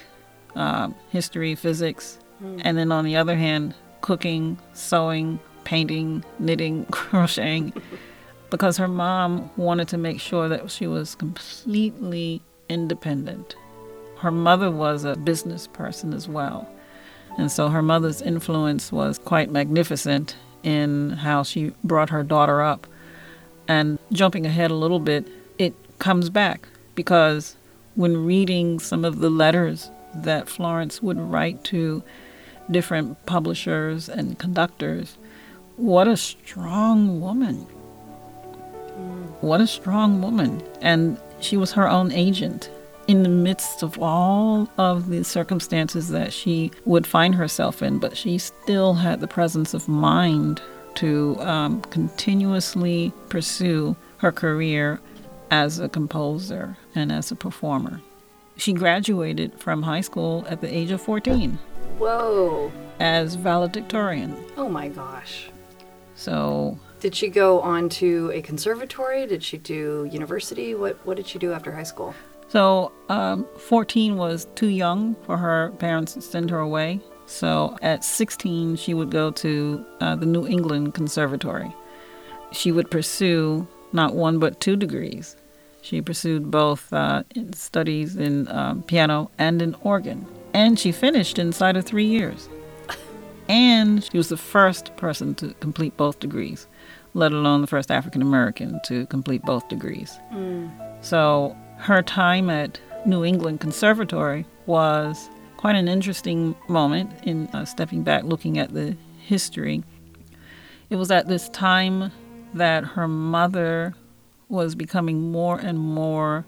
uh, 0.55 0.89
history, 1.09 1.55
physics. 1.55 2.19
Mm. 2.43 2.61
And 2.63 2.77
then 2.77 2.91
on 2.91 3.05
the 3.05 3.15
other 3.15 3.35
hand, 3.35 3.75
cooking, 4.01 4.57
sewing, 4.73 5.39
painting, 5.63 6.23
knitting, 6.39 6.85
crocheting 6.91 7.73
because 8.49 8.77
her 8.77 8.87
mom 8.87 9.49
wanted 9.57 9.87
to 9.89 9.97
make 9.97 10.19
sure 10.19 10.47
that 10.49 10.71
she 10.71 10.87
was 10.87 11.15
completely 11.15 12.41
independent. 12.69 13.55
Her 14.17 14.31
mother 14.31 14.71
was 14.71 15.03
a 15.03 15.15
business 15.15 15.67
person 15.67 16.13
as 16.13 16.27
well. 16.27 16.67
And 17.37 17.51
so 17.51 17.69
her 17.69 17.81
mother's 17.81 18.21
influence 18.21 18.91
was 18.91 19.19
quite 19.19 19.51
magnificent 19.51 20.35
in 20.63 21.11
how 21.11 21.43
she 21.43 21.71
brought 21.83 22.09
her 22.09 22.23
daughter 22.23 22.61
up. 22.61 22.87
And 23.67 23.99
jumping 24.11 24.45
ahead 24.45 24.71
a 24.71 24.75
little 24.75 24.99
bit, 24.99 25.27
it 25.59 25.75
comes 25.99 26.29
back 26.29 26.67
because 26.95 27.55
when 27.95 28.25
reading 28.25 28.79
some 28.79 29.05
of 29.05 29.19
the 29.19 29.29
letters 29.29 29.91
that 30.15 30.49
Florence 30.49 31.01
would 31.01 31.19
write 31.19 31.63
to 31.65 32.01
different 32.71 33.23
publishers 33.25 34.09
and 34.09 34.39
conductors, 34.39 35.17
what 35.75 36.07
a 36.07 36.17
strong 36.17 37.21
woman 37.21 37.67
mm. 38.97 39.27
what 39.41 39.61
a 39.61 39.67
strong 39.67 40.21
woman. 40.21 40.61
And 40.81 41.17
she 41.39 41.57
was 41.57 41.71
her 41.73 41.87
own 41.89 42.11
agent 42.11 42.69
in 43.07 43.23
the 43.23 43.29
midst 43.29 43.83
of 43.83 43.97
all 44.01 44.69
of 44.77 45.09
the 45.09 45.23
circumstances 45.23 46.09
that 46.09 46.33
she 46.33 46.71
would 46.85 47.07
find 47.07 47.35
herself 47.35 47.81
in, 47.81 47.99
but 47.99 48.17
she 48.17 48.37
still 48.37 48.95
had 48.95 49.21
the 49.21 49.27
presence 49.27 49.73
of 49.73 49.87
mind 49.87 50.61
to 50.95 51.37
um, 51.39 51.81
continuously 51.83 53.13
pursue 53.29 53.95
her 54.17 54.31
career 54.31 54.99
as 55.51 55.79
a 55.79 55.87
composer 55.87 56.75
and 56.95 57.11
as 57.11 57.31
a 57.31 57.35
performer. 57.35 58.01
She 58.57 58.73
graduated 58.73 59.53
from 59.59 59.83
high 59.83 60.01
school 60.01 60.45
at 60.49 60.61
the 60.61 60.75
age 60.75 60.91
of 60.91 60.99
14. 61.01 61.59
Whoa. 61.99 62.71
As 62.99 63.35
valedictorian. 63.35 64.35
Oh 64.57 64.67
my 64.67 64.87
gosh. 64.89 65.49
So 66.15 66.79
did 66.99 67.15
she 67.15 67.29
go 67.29 67.61
on 67.61 67.89
to 67.89 68.31
a 68.33 68.41
conservatory? 68.41 69.27
Did 69.27 69.43
she 69.43 69.57
do 69.57 70.09
university? 70.11 70.73
What 70.75 70.97
What 71.05 71.17
did 71.17 71.27
she 71.27 71.39
do 71.39 71.53
after 71.53 71.71
high 71.71 71.83
school? 71.83 72.13
So, 72.49 72.93
um, 73.09 73.45
14 73.57 74.15
was 74.15 74.47
too 74.55 74.69
young 74.69 75.15
for 75.25 75.37
her 75.37 75.71
parents 75.79 76.13
to 76.13 76.21
send 76.21 76.49
her 76.49 76.59
away. 76.59 77.01
So, 77.25 77.77
at 77.81 78.05
16, 78.05 78.77
she 78.77 78.93
would 78.93 79.11
go 79.11 79.31
to 79.31 79.85
uh, 79.99 80.15
the 80.15 80.25
New 80.25 80.47
England 80.47 80.93
Conservatory. 80.93 81.75
She 82.53 82.71
would 82.71 82.89
pursue 82.89 83.67
not 83.91 84.15
one 84.15 84.39
but 84.39 84.61
two 84.61 84.77
degrees. 84.77 85.35
She 85.81 86.01
pursued 86.01 86.49
both 86.49 86.91
uh, 86.93 87.23
in 87.35 87.51
studies 87.51 88.15
in 88.15 88.47
um, 88.47 88.81
piano 88.83 89.29
and 89.37 89.61
in 89.61 89.75
organ. 89.81 90.25
And 90.53 90.79
she 90.79 90.93
finished 90.93 91.37
inside 91.37 91.75
of 91.75 91.85
three 91.85 92.05
years. 92.05 92.47
and 93.49 94.03
she 94.03 94.17
was 94.17 94.29
the 94.29 94.37
first 94.37 94.95
person 94.95 95.35
to 95.35 95.53
complete 95.55 95.97
both 95.97 96.19
degrees 96.19 96.67
let 97.13 97.31
alone 97.31 97.61
the 97.61 97.67
first 97.67 97.91
African 97.91 98.21
American 98.21 98.79
to 98.85 99.05
complete 99.07 99.41
both 99.43 99.67
degrees. 99.67 100.19
Mm. 100.33 100.71
So 101.03 101.55
her 101.77 102.01
time 102.01 102.49
at 102.49 102.79
New 103.05 103.23
England 103.23 103.61
Conservatory 103.61 104.45
was 104.65 105.29
quite 105.57 105.75
an 105.75 105.87
interesting 105.87 106.55
moment 106.67 107.11
in 107.23 107.47
uh, 107.47 107.65
stepping 107.65 108.03
back, 108.03 108.23
looking 108.23 108.57
at 108.59 108.73
the 108.73 108.95
history. 109.19 109.83
It 110.89 110.95
was 110.95 111.11
at 111.11 111.27
this 111.27 111.49
time 111.49 112.11
that 112.53 112.83
her 112.83 113.07
mother 113.07 113.95
was 114.49 114.75
becoming 114.75 115.31
more 115.31 115.59
and 115.59 115.77
more 115.77 116.45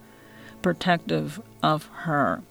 protective 0.62 1.42
of 1.62 1.86
her. 2.04 2.42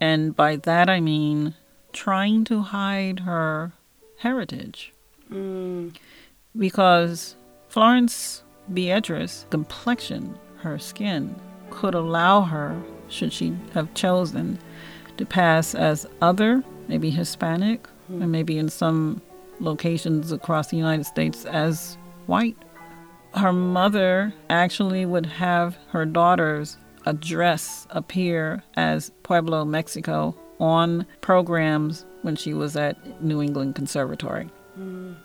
And 0.00 0.34
by 0.34 0.56
that 0.56 0.88
I 0.88 1.00
mean 1.00 1.54
trying 1.92 2.44
to 2.44 2.60
hide 2.60 3.20
her 3.20 3.72
heritage. 4.18 4.92
Mm. 5.30 5.94
Because 6.56 7.36
Florence 7.74 8.44
Beatrice's 8.72 9.46
complexion, 9.50 10.38
her 10.58 10.78
skin, 10.78 11.34
could 11.70 11.96
allow 11.96 12.42
her, 12.42 12.80
should 13.08 13.32
she 13.32 13.52
have 13.72 13.92
chosen, 13.94 14.60
to 15.16 15.26
pass 15.26 15.74
as 15.74 16.06
other, 16.22 16.62
maybe 16.86 17.10
Hispanic, 17.10 17.82
mm. 18.08 18.22
and 18.22 18.30
maybe 18.30 18.58
in 18.58 18.68
some 18.68 19.20
locations 19.58 20.30
across 20.30 20.68
the 20.68 20.76
United 20.76 21.02
States 21.02 21.46
as 21.46 21.98
white. 22.26 22.56
Her 23.34 23.52
mother 23.52 24.32
actually 24.48 25.04
would 25.04 25.26
have 25.26 25.76
her 25.88 26.06
daughters 26.06 26.76
address 27.06 27.88
appear 27.90 28.62
as 28.76 29.10
Pueblo, 29.24 29.64
Mexico 29.64 30.36
on 30.60 31.06
programs 31.22 32.06
when 32.22 32.36
she 32.36 32.54
was 32.54 32.76
at 32.76 33.20
New 33.20 33.42
England 33.42 33.74
Conservatory. 33.74 34.48
Mm 34.78 35.16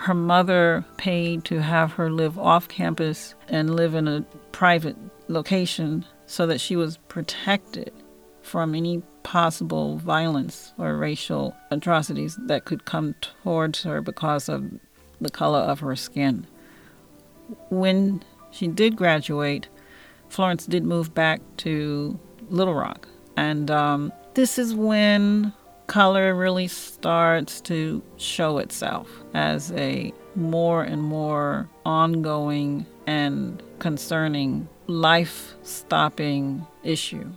her 0.00 0.14
mother 0.14 0.82
paid 0.96 1.44
to 1.44 1.60
have 1.60 1.92
her 1.92 2.10
live 2.10 2.38
off 2.38 2.66
campus 2.68 3.34
and 3.48 3.76
live 3.76 3.94
in 3.94 4.08
a 4.08 4.22
private 4.50 4.96
location 5.28 6.06
so 6.24 6.46
that 6.46 6.58
she 6.58 6.74
was 6.74 6.96
protected 7.08 7.92
from 8.40 8.74
any 8.74 9.02
possible 9.24 9.98
violence 9.98 10.72
or 10.78 10.96
racial 10.96 11.54
atrocities 11.70 12.38
that 12.46 12.64
could 12.64 12.86
come 12.86 13.14
towards 13.20 13.82
her 13.82 14.00
because 14.00 14.48
of 14.48 14.70
the 15.20 15.28
color 15.28 15.58
of 15.58 15.80
her 15.80 15.94
skin. 15.94 16.46
When 17.68 18.24
she 18.50 18.68
did 18.68 18.96
graduate, 18.96 19.68
Florence 20.30 20.64
did 20.64 20.82
move 20.82 21.12
back 21.12 21.42
to 21.58 22.18
Little 22.48 22.74
Rock. 22.74 23.06
And 23.36 23.70
um, 23.70 24.14
this 24.32 24.58
is 24.58 24.74
when 24.74 25.52
color 25.90 26.36
really 26.36 26.68
starts 26.68 27.60
to 27.60 28.00
show 28.16 28.58
itself 28.58 29.10
as 29.34 29.72
a 29.72 30.14
more 30.36 30.84
and 30.84 31.02
more 31.02 31.68
ongoing 31.84 32.86
and 33.08 33.60
concerning 33.80 34.68
life 34.86 35.54
stopping 35.64 36.64
issue. 36.84 37.28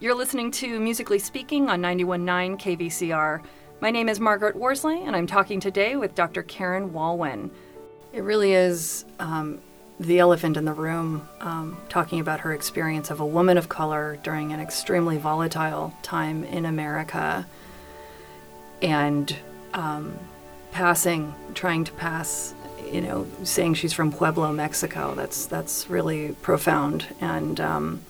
You're 0.00 0.16
listening 0.16 0.50
to 0.50 0.80
Musically 0.80 1.20
Speaking 1.20 1.70
on 1.70 1.80
91.9 1.82 2.60
KVCR. 2.60 3.44
My 3.80 3.92
name 3.92 4.08
is 4.08 4.18
Margaret 4.18 4.56
Worsley, 4.56 5.00
and 5.04 5.14
I'm 5.14 5.28
talking 5.28 5.60
today 5.60 5.94
with 5.94 6.16
Dr. 6.16 6.42
Karen 6.42 6.90
Walwyn. 6.90 7.48
It 8.12 8.24
really 8.24 8.54
is 8.54 9.04
um, 9.20 9.60
the 10.00 10.18
elephant 10.18 10.56
in 10.56 10.64
the 10.64 10.72
room, 10.72 11.28
um, 11.38 11.76
talking 11.88 12.18
about 12.18 12.40
her 12.40 12.52
experience 12.54 13.12
of 13.12 13.20
a 13.20 13.26
woman 13.26 13.56
of 13.56 13.68
color 13.68 14.18
during 14.24 14.52
an 14.52 14.58
extremely 14.58 15.16
volatile 15.16 15.94
time 16.02 16.42
in 16.42 16.64
America 16.64 17.46
and 18.82 19.34
um, 19.74 20.18
passing, 20.72 21.34
trying 21.54 21.84
to 21.84 21.92
pass, 21.92 22.54
you 22.90 23.00
know, 23.00 23.26
saying 23.44 23.74
she's 23.74 23.92
from 23.92 24.12
Pueblo, 24.12 24.52
Mexico. 24.52 25.14
That's, 25.14 25.46
that's 25.46 25.88
really 25.88 26.32
profound 26.42 27.06
and 27.20 27.60
um, 27.60 28.02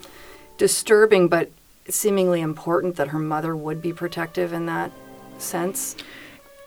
disturbing, 0.58 1.28
but 1.28 1.50
seemingly 1.88 2.40
important 2.40 2.96
that 2.96 3.08
her 3.08 3.18
mother 3.18 3.56
would 3.56 3.82
be 3.82 3.92
protective 3.92 4.52
in 4.52 4.66
that 4.66 4.92
sense. 5.38 5.96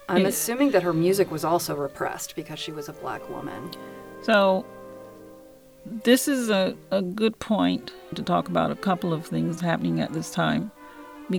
I'm 0.10 0.25
assuming 0.25 0.72
that 0.72 0.83
her 0.83 0.93
music 0.93 1.31
was 1.31 1.43
also 1.45 1.75
repressed 1.75 2.36
because 2.36 2.60
she 2.60 2.72
was 2.72 2.89
a 2.89 2.93
black 2.93 3.27
woman. 3.29 3.72
So, 4.24 4.65
this 5.86 6.27
is 6.27 6.50
a, 6.50 6.75
a 6.91 7.01
good 7.01 7.39
point 7.39 7.91
to 8.15 8.22
talk 8.22 8.48
about 8.48 8.72
a 8.72 8.75
couple 8.75 9.13
of 9.13 9.25
things 9.25 9.62
happening 9.62 10.00
at 10.00 10.13
this 10.13 10.31
time. 10.31 10.72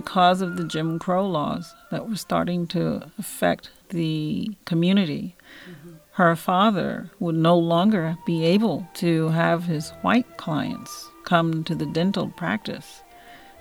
Because 0.01 0.41
of 0.41 0.57
the 0.57 0.65
Jim 0.65 0.99
Crow 0.99 1.25
laws 1.27 1.73
that 1.91 2.07
were 2.07 2.15
starting 2.17 2.67
to 2.67 3.09
affect 3.17 3.71
the 3.89 4.51
community, 4.65 5.35
mm-hmm. 5.69 5.95
her 6.13 6.35
father 6.35 7.09
would 7.19 7.35
no 7.35 7.57
longer 7.57 8.17
be 8.25 8.43
able 8.45 8.87
to 8.95 9.29
have 9.29 9.63
his 9.63 9.91
white 10.01 10.37
clients 10.37 11.09
come 11.23 11.63
to 11.63 11.73
the 11.73 11.85
dental 11.85 12.27
practice 12.29 13.01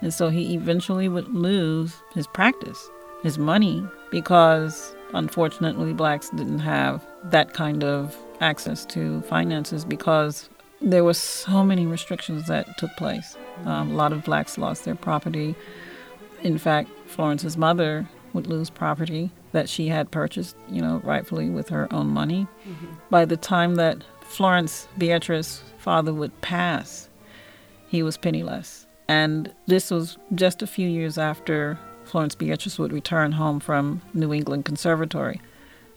and 0.05 0.13
so 0.13 0.29
he 0.29 0.55
eventually 0.55 1.09
would 1.09 1.29
lose 1.29 1.97
his 2.13 2.27
practice, 2.27 2.91
his 3.23 3.39
money, 3.39 3.83
because 4.11 4.95
unfortunately 5.15 5.95
blacks 5.95 6.29
didn't 6.31 6.59
have 6.59 7.03
that 7.25 7.55
kind 7.55 7.83
of 7.83 8.15
access 8.41 8.85
to 8.85 9.23
finances 9.23 9.83
because 9.85 10.51
there 10.83 11.05
were 11.05 11.15
so 11.15 11.65
many 11.65 11.87
restrictions 11.87 12.47
that 12.49 12.77
took 12.77 12.91
place. 12.99 13.37
Um, 13.65 13.93
a 13.93 13.95
lot 13.95 14.13
of 14.13 14.25
blacks 14.25 14.59
lost 14.59 14.85
their 14.85 14.95
property. 14.95 15.55
In 16.45 16.59
fact, 16.59 16.91
Florence's 17.07 17.57
mother 17.57 18.09
would 18.35 18.47
lose 18.47 18.71
property 18.71 19.31
that 19.53 19.69
she 19.69 19.89
had 19.89 20.11
purchased, 20.11 20.57
you 20.69 20.83
know, 20.83 21.01
rightfully 21.05 21.49
with 21.49 21.69
her 21.71 21.93
own 21.93 22.09
money. 22.09 22.47
Mm-hmm. 22.69 22.87
By 23.11 23.25
the 23.25 23.37
time 23.37 23.77
that 23.77 24.05
Florence 24.21 24.87
Beatrice's 24.99 25.63
father 25.79 26.13
would 26.13 26.39
pass, 26.43 27.09
he 27.89 28.03
was 28.03 28.17
penniless. 28.17 28.87
And 29.09 29.53
this 29.67 29.91
was 29.91 30.19
just 30.35 30.63
a 30.63 30.67
few 30.67 30.89
years 30.89 31.19
after 31.19 31.79
Florence 32.05 32.35
Beatrice 32.35 32.79
would 32.79 32.93
return 32.93 33.33
home 33.33 33.61
from 33.61 34.03
New 34.13 34.33
England 34.33 34.65
Conservatory. 34.65 35.41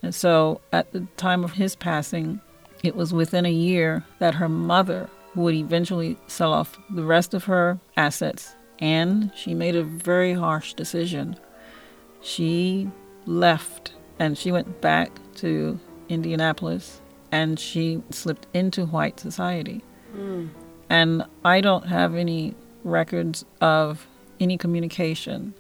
And 0.01 0.13
so 0.13 0.61
at 0.71 0.91
the 0.91 1.07
time 1.17 1.43
of 1.43 1.53
his 1.53 1.75
passing, 1.75 2.39
it 2.83 2.95
was 2.95 3.13
within 3.13 3.45
a 3.45 3.51
year 3.51 4.03
that 4.19 4.35
her 4.35 4.49
mother 4.49 5.09
would 5.35 5.55
eventually 5.55 6.17
sell 6.27 6.53
off 6.53 6.77
the 6.89 7.03
rest 7.03 7.33
of 7.33 7.45
her 7.45 7.79
assets. 7.95 8.55
And 8.79 9.31
she 9.35 9.53
made 9.53 9.75
a 9.75 9.83
very 9.83 10.33
harsh 10.33 10.73
decision. 10.73 11.37
She 12.21 12.89
left 13.25 13.93
and 14.19 14.37
she 14.37 14.51
went 14.51 14.81
back 14.81 15.11
to 15.35 15.79
Indianapolis 16.09 17.01
and 17.31 17.59
she 17.59 18.01
slipped 18.09 18.47
into 18.53 18.85
white 18.85 19.19
society. 19.19 19.83
Mm. 20.15 20.49
And 20.89 21.25
I 21.43 21.61
don't 21.61 21.87
have 21.87 22.15
any 22.15 22.55
records 22.83 23.45
of 23.59 24.07
any 24.39 24.57
communication 24.57 25.53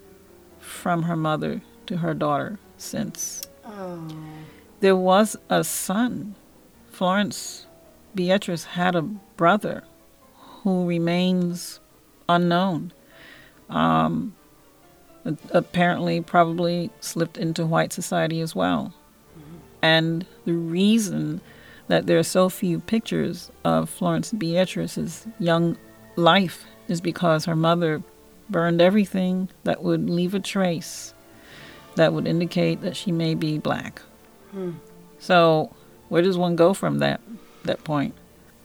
from 0.59 1.03
her 1.03 1.15
mother 1.15 1.61
to 1.87 1.97
her 1.97 2.13
daughter 2.13 2.59
since. 2.77 3.47
Oh. 3.65 4.07
There 4.79 4.95
was 4.95 5.35
a 5.49 5.63
son. 5.63 6.35
Florence 6.89 7.65
Beatrice 8.15 8.63
had 8.63 8.95
a 8.95 9.01
brother 9.01 9.83
who 10.33 10.87
remains 10.87 11.79
unknown. 12.29 12.91
Um, 13.69 14.35
apparently, 15.51 16.21
probably 16.21 16.89
slipped 16.99 17.37
into 17.37 17.65
white 17.65 17.91
society 17.91 18.41
as 18.41 18.55
well. 18.55 18.93
Mm-hmm. 19.37 19.57
And 19.81 20.25
the 20.45 20.53
reason 20.53 21.41
that 21.87 22.05
there 22.05 22.17
are 22.17 22.23
so 22.23 22.49
few 22.49 22.79
pictures 22.79 23.51
of 23.63 23.89
Florence 23.89 24.31
Beatrice's 24.31 25.27
young 25.39 25.77
life 26.15 26.65
is 26.87 27.01
because 27.01 27.45
her 27.45 27.55
mother 27.55 28.01
burned 28.49 28.81
everything 28.81 29.49
that 29.63 29.83
would 29.83 30.09
leave 30.09 30.33
a 30.33 30.39
trace 30.39 31.13
that 31.95 32.13
would 32.13 32.27
indicate 32.27 32.81
that 32.81 32.95
she 32.95 33.11
may 33.11 33.35
be 33.35 33.57
black. 33.57 34.01
Hmm. 34.51 34.73
So, 35.19 35.73
where 36.09 36.21
does 36.21 36.37
one 36.37 36.55
go 36.55 36.73
from 36.73 36.99
that 36.99 37.19
that 37.65 37.83
point? 37.83 38.13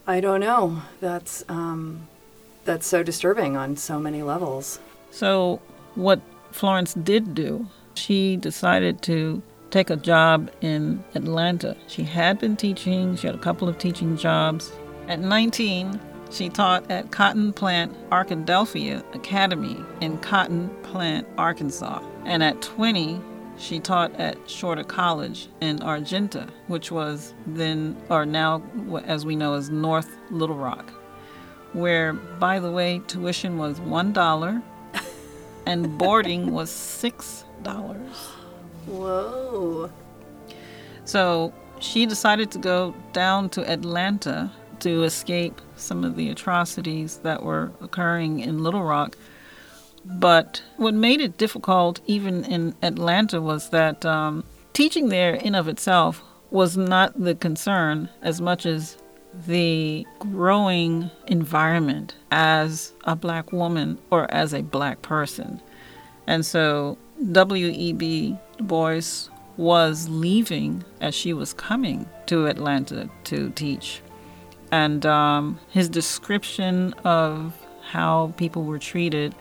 I 0.07 0.19
don't 0.19 0.39
know. 0.39 0.81
That's 1.01 1.43
um, 1.49 2.07
that's 2.65 2.87
so 2.87 3.03
disturbing 3.03 3.57
on 3.57 3.75
so 3.75 3.99
many 3.99 4.21
levels. 4.21 4.79
So, 5.13 5.61
what 5.93 6.19
Florence 6.51 6.95
did 6.95 7.35
do, 7.35 7.67
she 7.93 8.35
decided 8.35 9.03
to 9.03 9.43
take 9.69 9.91
a 9.91 9.95
job 9.95 10.49
in 10.61 11.03
Atlanta. 11.13 11.77
She 11.85 12.01
had 12.01 12.39
been 12.39 12.55
teaching. 12.55 13.15
She 13.15 13.27
had 13.27 13.35
a 13.35 13.39
couple 13.39 13.69
of 13.69 13.77
teaching 13.77 14.17
jobs. 14.17 14.71
At 15.07 15.19
19, 15.19 15.99
she 16.31 16.49
taught 16.49 16.89
at 16.89 17.11
Cotton 17.11 17.53
Plant 17.53 17.93
Arkadelphia 18.09 19.03
Academy 19.13 19.77
in 20.01 20.17
Cotton 20.17 20.69
Plant, 20.81 21.27
Arkansas. 21.37 22.01
And 22.25 22.41
at 22.41 22.59
20, 22.63 23.21
she 23.59 23.79
taught 23.79 24.19
at 24.19 24.35
Shorter 24.49 24.83
College 24.83 25.47
in 25.61 25.79
Argenta, 25.83 26.47
which 26.65 26.91
was 26.91 27.35
then, 27.45 27.95
or 28.09 28.25
now, 28.25 28.63
as 29.05 29.27
we 29.27 29.35
know, 29.35 29.53
as 29.53 29.69
North 29.69 30.09
Little 30.31 30.57
Rock, 30.57 30.89
where, 31.73 32.13
by 32.13 32.59
the 32.59 32.71
way, 32.71 32.99
tuition 33.05 33.59
was 33.59 33.79
$1 33.81 34.63
and 35.65 35.97
boarding 35.97 36.51
was 36.51 36.69
$6. 36.69 37.43
Whoa. 38.85 39.89
So 41.05 41.53
she 41.79 42.05
decided 42.05 42.51
to 42.51 42.59
go 42.59 42.93
down 43.11 43.49
to 43.49 43.69
Atlanta 43.69 44.51
to 44.79 45.03
escape 45.03 45.61
some 45.75 46.03
of 46.03 46.15
the 46.15 46.29
atrocities 46.29 47.17
that 47.19 47.43
were 47.43 47.71
occurring 47.81 48.39
in 48.39 48.63
Little 48.63 48.83
Rock. 48.83 49.17
But 50.05 50.61
what 50.77 50.93
made 50.93 51.21
it 51.21 51.37
difficult, 51.37 52.01
even 52.05 52.43
in 52.43 52.75
Atlanta, 52.81 53.41
was 53.41 53.69
that 53.69 54.05
um, 54.05 54.43
teaching 54.73 55.09
there 55.09 55.33
in 55.33 55.55
of 55.55 55.67
itself 55.67 56.21
was 56.51 56.75
not 56.75 57.19
the 57.19 57.35
concern 57.35 58.09
as 58.21 58.41
much 58.41 58.65
as 58.65 58.97
the 59.47 60.05
growing 60.19 61.09
environment 61.27 62.15
as 62.31 62.93
a 63.05 63.15
black 63.15 63.51
woman 63.51 63.97
or 64.11 64.31
as 64.31 64.53
a 64.53 64.61
black 64.61 65.01
person. 65.01 65.61
And 66.27 66.45
so 66.45 66.97
W.E.B. 67.31 68.37
Du 68.57 68.63
Bois 68.63 69.29
was 69.57 70.09
leaving 70.09 70.83
as 71.01 71.13
she 71.13 71.33
was 71.33 71.53
coming 71.53 72.07
to 72.27 72.47
Atlanta 72.47 73.09
to 73.25 73.49
teach 73.51 74.01
and 74.73 75.05
um, 75.05 75.59
his 75.69 75.87
description 75.87 76.93
of 77.03 77.55
how 77.91 78.33
people 78.37 78.63
were 78.63 78.79
treated. 78.79 79.35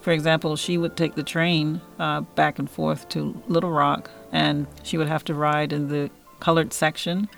For 0.00 0.10
example, 0.10 0.56
she 0.56 0.78
would 0.78 0.96
take 0.96 1.16
the 1.16 1.22
train 1.22 1.82
uh, 1.98 2.22
back 2.22 2.58
and 2.58 2.70
forth 2.70 3.10
to 3.10 3.42
Little 3.46 3.70
Rock, 3.70 4.10
and 4.32 4.66
she 4.82 4.96
would 4.96 5.06
have 5.06 5.22
to 5.24 5.34
ride 5.34 5.70
in 5.70 5.88
the 5.88 6.10
colored 6.40 6.72
section. 6.72 7.28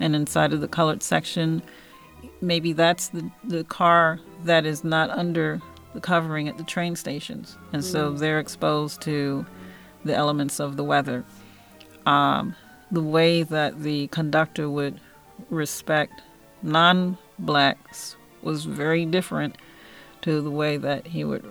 And 0.00 0.14
inside 0.14 0.52
of 0.52 0.60
the 0.60 0.68
colored 0.68 1.02
section, 1.02 1.62
maybe 2.40 2.72
that's 2.72 3.08
the, 3.08 3.30
the 3.44 3.64
car 3.64 4.20
that 4.44 4.66
is 4.66 4.84
not 4.84 5.10
under 5.10 5.60
the 5.94 6.00
covering 6.00 6.48
at 6.48 6.58
the 6.58 6.64
train 6.64 6.96
stations. 6.96 7.56
And 7.72 7.84
so 7.84 8.12
mm. 8.12 8.18
they're 8.18 8.38
exposed 8.38 9.00
to 9.02 9.46
the 10.04 10.14
elements 10.14 10.60
of 10.60 10.76
the 10.76 10.84
weather. 10.84 11.24
Um, 12.04 12.54
the 12.90 13.02
way 13.02 13.42
that 13.42 13.82
the 13.82 14.06
conductor 14.08 14.70
would 14.70 15.00
respect 15.50 16.22
non 16.62 17.18
blacks 17.38 18.16
was 18.42 18.64
very 18.64 19.04
different 19.04 19.56
to 20.22 20.40
the 20.40 20.50
way 20.50 20.76
that 20.76 21.06
he 21.06 21.24
would 21.24 21.44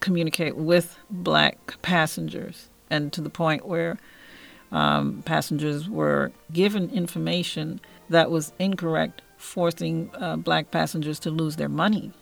communicate 0.00 0.56
with 0.56 0.98
black 1.10 1.80
passengers, 1.82 2.68
and 2.90 3.12
to 3.12 3.20
the 3.20 3.30
point 3.30 3.66
where 3.66 3.98
um, 4.72 5.22
passengers 5.24 5.88
were 5.88 6.32
given 6.52 6.90
information 6.90 7.80
that 8.08 8.30
was 8.30 8.52
incorrect, 8.58 9.22
forcing 9.36 10.10
uh, 10.14 10.36
black 10.36 10.70
passengers 10.70 11.18
to 11.20 11.30
lose 11.30 11.56
their 11.56 11.68
money 11.68 12.12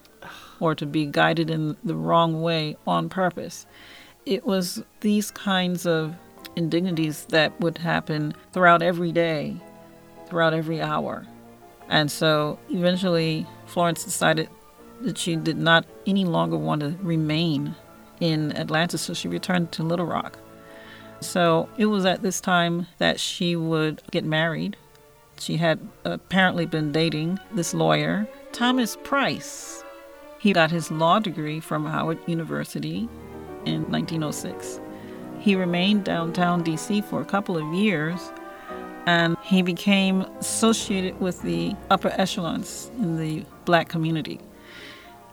or 0.58 0.74
to 0.74 0.84
be 0.84 1.06
guided 1.06 1.48
in 1.48 1.76
the 1.84 1.94
wrong 1.94 2.42
way 2.42 2.76
on 2.86 3.08
purpose. 3.08 3.66
It 4.26 4.44
was 4.44 4.82
these 5.00 5.30
kinds 5.30 5.86
of 5.86 6.14
indignities 6.56 7.24
that 7.26 7.58
would 7.60 7.78
happen 7.78 8.34
throughout 8.52 8.82
every 8.82 9.12
day, 9.12 9.56
throughout 10.26 10.52
every 10.52 10.82
hour. 10.82 11.26
And 11.88 12.10
so 12.10 12.58
eventually, 12.68 13.46
Florence 13.66 14.04
decided 14.04 14.48
that 15.00 15.16
she 15.16 15.36
did 15.36 15.56
not 15.56 15.86
any 16.06 16.24
longer 16.24 16.56
want 16.56 16.82
to 16.82 16.96
remain 17.00 17.74
in 18.20 18.54
Atlanta, 18.56 18.98
so 18.98 19.14
she 19.14 19.28
returned 19.28 19.72
to 19.72 19.82
Little 19.82 20.06
Rock. 20.06 20.38
So 21.20 21.68
it 21.76 21.86
was 21.86 22.04
at 22.04 22.22
this 22.22 22.40
time 22.40 22.86
that 22.98 23.20
she 23.20 23.56
would 23.56 24.02
get 24.10 24.24
married. 24.24 24.76
She 25.38 25.56
had 25.56 25.80
apparently 26.04 26.66
been 26.66 26.92
dating 26.92 27.38
this 27.52 27.74
lawyer, 27.74 28.28
Thomas 28.52 28.96
Price. 29.04 29.84
He 30.38 30.52
got 30.52 30.70
his 30.70 30.90
law 30.90 31.18
degree 31.18 31.60
from 31.60 31.84
Howard 31.84 32.18
University 32.26 33.08
in 33.66 33.82
1906. 33.90 34.80
He 35.38 35.54
remained 35.54 36.04
downtown 36.04 36.64
DC 36.64 37.04
for 37.04 37.20
a 37.20 37.24
couple 37.24 37.56
of 37.56 37.74
years 37.74 38.32
and 39.06 39.36
he 39.42 39.62
became 39.62 40.22
associated 40.38 41.18
with 41.20 41.40
the 41.42 41.74
upper 41.90 42.12
echelons 42.16 42.90
in 42.98 43.16
the 43.16 43.44
black 43.64 43.88
community. 43.88 44.40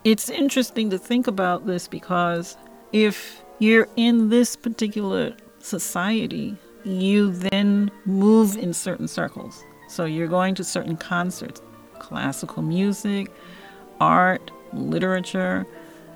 It's 0.03 0.29
interesting 0.29 0.89
to 0.89 0.97
think 0.97 1.27
about 1.27 1.65
this 1.65 1.87
because 1.87 2.57
if 2.93 3.43
you're 3.59 3.87
in 3.97 4.29
this 4.29 4.55
particular 4.55 5.33
society, 5.59 6.55
you 6.83 7.31
then 7.31 7.91
move 8.05 8.57
in 8.57 8.73
certain 8.73 9.07
circles. 9.07 9.63
So 9.87 10.05
you're 10.05 10.27
going 10.27 10.55
to 10.55 10.63
certain 10.63 10.97
concerts, 10.97 11.61
classical 11.99 12.61
music, 12.61 13.31
art, 13.99 14.51
literature. 14.73 15.65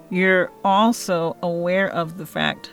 You're 0.10 0.51
also 0.63 1.38
aware 1.41 1.89
of 1.89 2.17
the 2.17 2.25
fact 2.25 2.69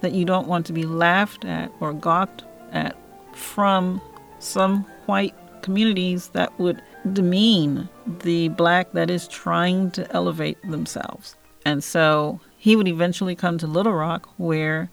that 0.00 0.12
you 0.12 0.24
don't 0.24 0.48
want 0.48 0.66
to 0.66 0.72
be 0.72 0.84
laughed 0.84 1.44
at 1.44 1.70
or 1.80 1.92
gawked 1.92 2.44
at 2.72 2.96
from 3.34 4.00
some 4.38 4.84
white 5.06 5.34
communities 5.62 6.28
that 6.28 6.58
would 6.58 6.82
demean 7.12 7.88
the 8.22 8.48
black 8.48 8.92
that 8.92 9.10
is 9.10 9.28
trying 9.28 9.90
to 9.92 10.10
elevate 10.12 10.58
themselves. 10.70 11.36
And 11.64 11.84
so 11.84 12.40
he 12.56 12.76
would 12.76 12.88
eventually 12.88 13.34
come 13.34 13.58
to 13.58 13.66
Little 13.66 13.92
Rock 13.92 14.28
where 14.36 14.90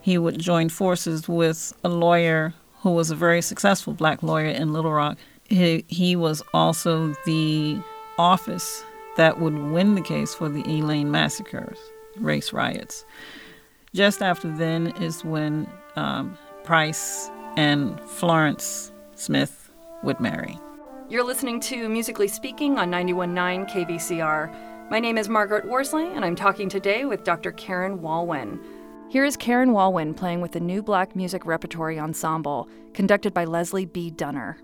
he 0.00 0.18
would 0.18 0.38
join 0.38 0.68
forces 0.68 1.28
with 1.28 1.72
a 1.84 1.88
lawyer 1.88 2.54
who 2.80 2.90
was 2.90 3.10
a 3.10 3.16
very 3.16 3.42
successful 3.42 3.92
black 3.92 4.22
lawyer 4.22 4.46
in 4.46 4.72
Little 4.72 4.92
Rock. 4.92 5.18
He, 5.44 5.84
he 5.88 6.16
was 6.16 6.42
also 6.54 7.14
the 7.26 7.80
office 8.18 8.84
that 9.16 9.40
would 9.40 9.58
win 9.58 9.94
the 9.94 10.00
case 10.00 10.34
for 10.34 10.48
the 10.48 10.62
Elaine 10.68 11.10
massacres, 11.10 11.78
race 12.16 12.52
riots. 12.52 13.04
Just 13.94 14.22
after 14.22 14.50
then 14.56 14.88
is 15.02 15.24
when 15.24 15.68
um, 15.96 16.38
Price 16.64 17.30
and 17.56 18.00
Florence 18.02 18.92
Smith 19.14 19.70
would 20.02 20.20
marry. 20.20 20.58
You're 21.08 21.24
listening 21.24 21.58
to 21.60 21.88
Musically 21.88 22.28
Speaking 22.28 22.78
on 22.78 22.90
91.9 22.90 23.70
KVCR. 23.70 24.90
My 24.90 25.00
name 25.00 25.18
is 25.18 25.28
Margaret 25.28 25.66
Worsley, 25.66 26.06
and 26.06 26.24
I'm 26.24 26.36
talking 26.36 26.68
today 26.68 27.04
with 27.04 27.24
Dr. 27.24 27.50
Karen 27.52 27.98
Walwyn. 27.98 28.58
Here 29.10 29.24
is 29.24 29.38
Karen 29.38 29.70
Walwyn 29.70 30.14
playing 30.14 30.42
with 30.42 30.52
the 30.52 30.60
New 30.60 30.82
Black 30.82 31.16
Music 31.16 31.46
Repertory 31.46 31.98
Ensemble, 31.98 32.68
conducted 32.92 33.32
by 33.32 33.46
Leslie 33.46 33.86
B. 33.86 34.10
Dunner. 34.10 34.58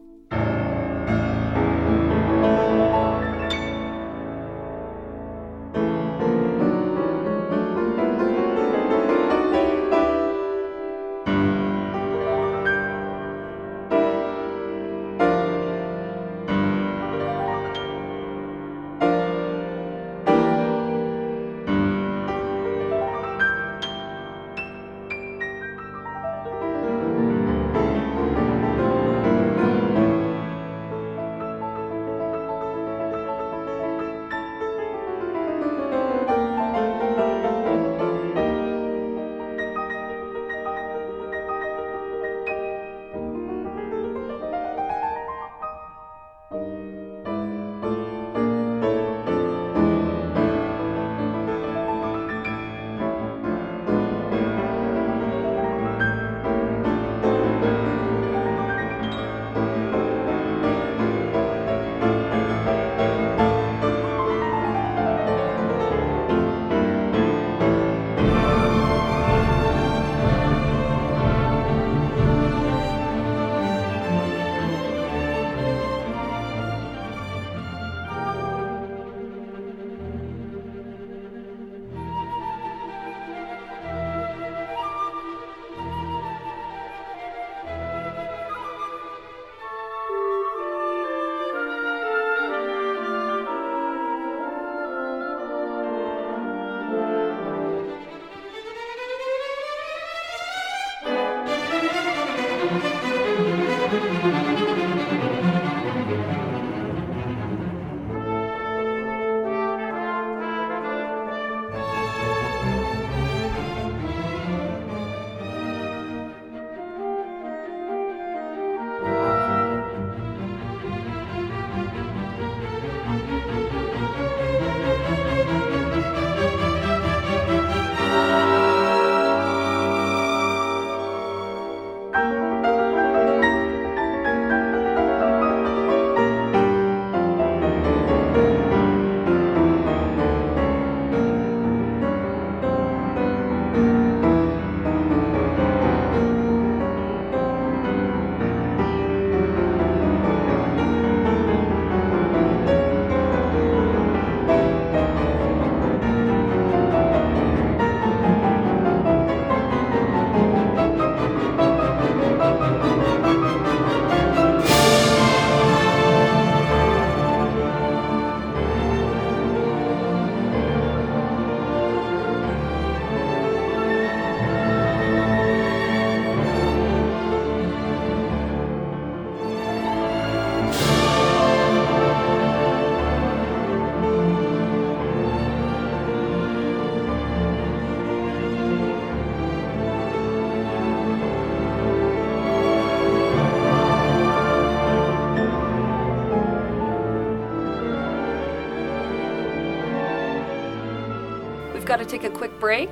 Got 201.96 202.02
to 202.02 202.11
take 202.11 202.24
a 202.24 202.37
quick 202.37 202.59
break. 202.59 202.90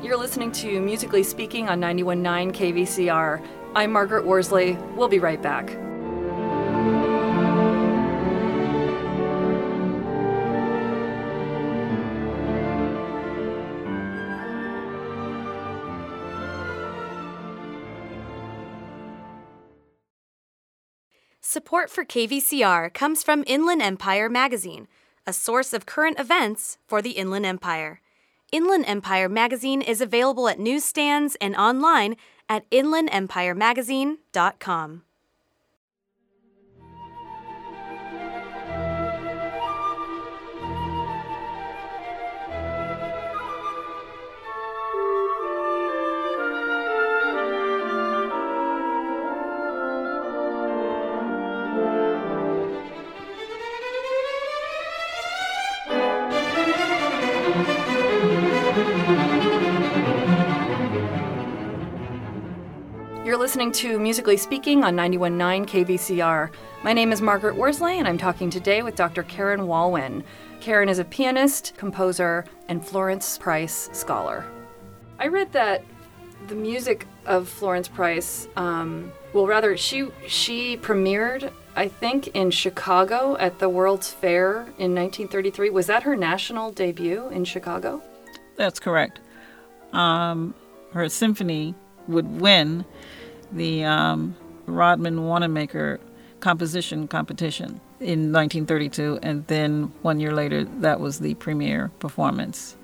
You're 0.00 0.16
listening 0.16 0.52
to 0.52 0.80
Musically 0.80 1.24
Speaking 1.24 1.68
on 1.68 1.80
91.9 1.80 2.52
KVCR. 2.52 3.44
I'm 3.74 3.90
Margaret 3.90 4.24
Worsley. 4.24 4.78
We'll 4.94 5.08
be 5.08 5.18
right 5.18 5.42
back. 5.42 5.70
Support 21.40 21.90
for 21.90 22.04
KVCR 22.04 22.94
comes 22.94 23.24
from 23.24 23.42
Inland 23.48 23.82
Empire 23.82 24.28
Magazine, 24.28 24.86
a 25.26 25.32
source 25.32 25.72
of 25.72 25.86
current 25.86 26.20
events 26.20 26.78
for 26.86 27.02
the 27.02 27.12
Inland 27.12 27.46
Empire. 27.46 28.00
Inland 28.54 28.86
Empire 28.86 29.28
Magazine 29.28 29.82
is 29.82 30.00
available 30.00 30.46
at 30.46 30.60
newsstands 30.60 31.36
and 31.40 31.56
online 31.56 32.14
at 32.48 32.70
inlandempiremagazine.com. 32.70 35.02
listening 63.54 63.70
to 63.70 64.00
Musically 64.00 64.36
Speaking 64.36 64.82
on 64.82 64.96
91.9 64.96 65.64
KVCR. 65.64 66.50
My 66.82 66.92
name 66.92 67.12
is 67.12 67.22
Margaret 67.22 67.54
Worsley, 67.54 68.00
and 68.00 68.08
I'm 68.08 68.18
talking 68.18 68.50
today 68.50 68.82
with 68.82 68.96
Dr. 68.96 69.22
Karen 69.22 69.60
Walwyn. 69.60 70.24
Karen 70.60 70.88
is 70.88 70.98
a 70.98 71.04
pianist, 71.04 71.72
composer, 71.76 72.46
and 72.66 72.84
Florence 72.84 73.38
Price 73.38 73.90
scholar. 73.92 74.44
I 75.20 75.28
read 75.28 75.52
that 75.52 75.84
the 76.48 76.56
music 76.56 77.06
of 77.26 77.48
Florence 77.48 77.86
Price, 77.86 78.48
um, 78.56 79.12
well, 79.32 79.46
rather, 79.46 79.76
she 79.76 80.08
she 80.26 80.76
premiered, 80.78 81.52
I 81.76 81.86
think, 81.86 82.26
in 82.34 82.50
Chicago 82.50 83.36
at 83.36 83.60
the 83.60 83.68
World's 83.68 84.10
Fair 84.10 84.62
in 84.78 84.96
1933. 84.96 85.70
Was 85.70 85.86
that 85.86 86.02
her 86.02 86.16
national 86.16 86.72
debut 86.72 87.28
in 87.28 87.44
Chicago? 87.44 88.02
That's 88.56 88.80
correct. 88.80 89.20
Um, 89.92 90.54
her 90.92 91.08
symphony 91.08 91.76
would 92.08 92.40
win 92.40 92.84
the 93.54 93.84
um, 93.84 94.36
Rodman 94.66 95.24
Wanamaker 95.26 96.00
composition 96.40 97.08
competition 97.08 97.80
in 98.00 98.32
1932, 98.32 99.18
and 99.22 99.46
then 99.46 99.92
one 100.02 100.20
year 100.20 100.32
later, 100.34 100.64
that 100.64 101.00
was 101.00 101.20
the 101.20 101.34
premiere 101.34 101.90
performance. 102.00 102.76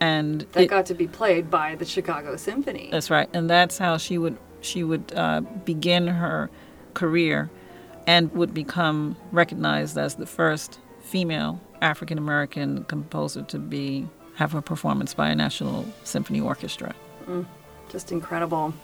And 0.00 0.42
That 0.52 0.64
it- 0.64 0.70
got 0.70 0.86
to 0.86 0.94
be 0.94 1.06
played 1.06 1.50
by 1.50 1.74
the 1.74 1.84
Chicago 1.84 2.36
Symphony. 2.36 2.88
That's 2.90 3.10
right, 3.10 3.28
and 3.34 3.48
that's 3.50 3.78
how 3.78 3.96
she 3.98 4.18
would 4.18 4.38
she 4.62 4.82
would 4.82 5.12
uh, 5.14 5.42
begin 5.64 6.08
her 6.08 6.50
career, 6.94 7.50
and 8.06 8.32
would 8.34 8.52
become 8.54 9.16
recognized 9.30 9.96
as 9.98 10.16
the 10.16 10.26
first 10.26 10.80
female 11.00 11.60
African 11.82 12.18
American 12.18 12.84
composer 12.84 13.42
to 13.42 13.58
be 13.58 14.08
have 14.34 14.54
a 14.54 14.62
performance 14.62 15.14
by 15.14 15.28
a 15.28 15.34
national 15.34 15.86
symphony 16.04 16.40
orchestra. 16.40 16.94
Just 17.90 18.12
incredible. 18.12 18.74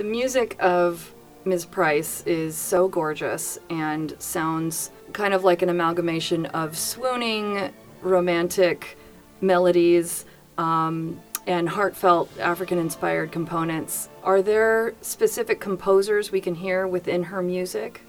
The 0.00 0.06
music 0.06 0.56
of 0.60 1.12
Ms. 1.44 1.66
Price 1.66 2.22
is 2.24 2.56
so 2.56 2.88
gorgeous 2.88 3.58
and 3.68 4.16
sounds 4.18 4.90
kind 5.12 5.34
of 5.34 5.44
like 5.44 5.60
an 5.60 5.68
amalgamation 5.68 6.46
of 6.46 6.78
swooning, 6.78 7.70
romantic 8.00 8.96
melodies 9.42 10.24
um, 10.56 11.20
and 11.46 11.68
heartfelt 11.68 12.30
African 12.38 12.78
inspired 12.78 13.30
components. 13.30 14.08
Are 14.24 14.40
there 14.40 14.94
specific 15.02 15.60
composers 15.60 16.32
we 16.32 16.40
can 16.40 16.54
hear 16.54 16.86
within 16.86 17.24
her 17.24 17.42
music? 17.42 18.00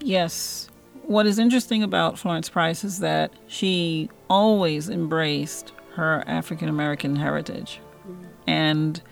Yes. 0.00 0.70
What 1.02 1.26
is 1.26 1.38
interesting 1.38 1.82
about 1.82 2.18
Florence 2.18 2.48
Price 2.48 2.82
is 2.82 3.00
that 3.00 3.30
she 3.46 4.08
always 4.30 4.88
embraced 4.88 5.72
her 5.96 6.24
African 6.26 6.70
American 6.70 7.14
heritage. 7.14 7.78
And 8.46 9.02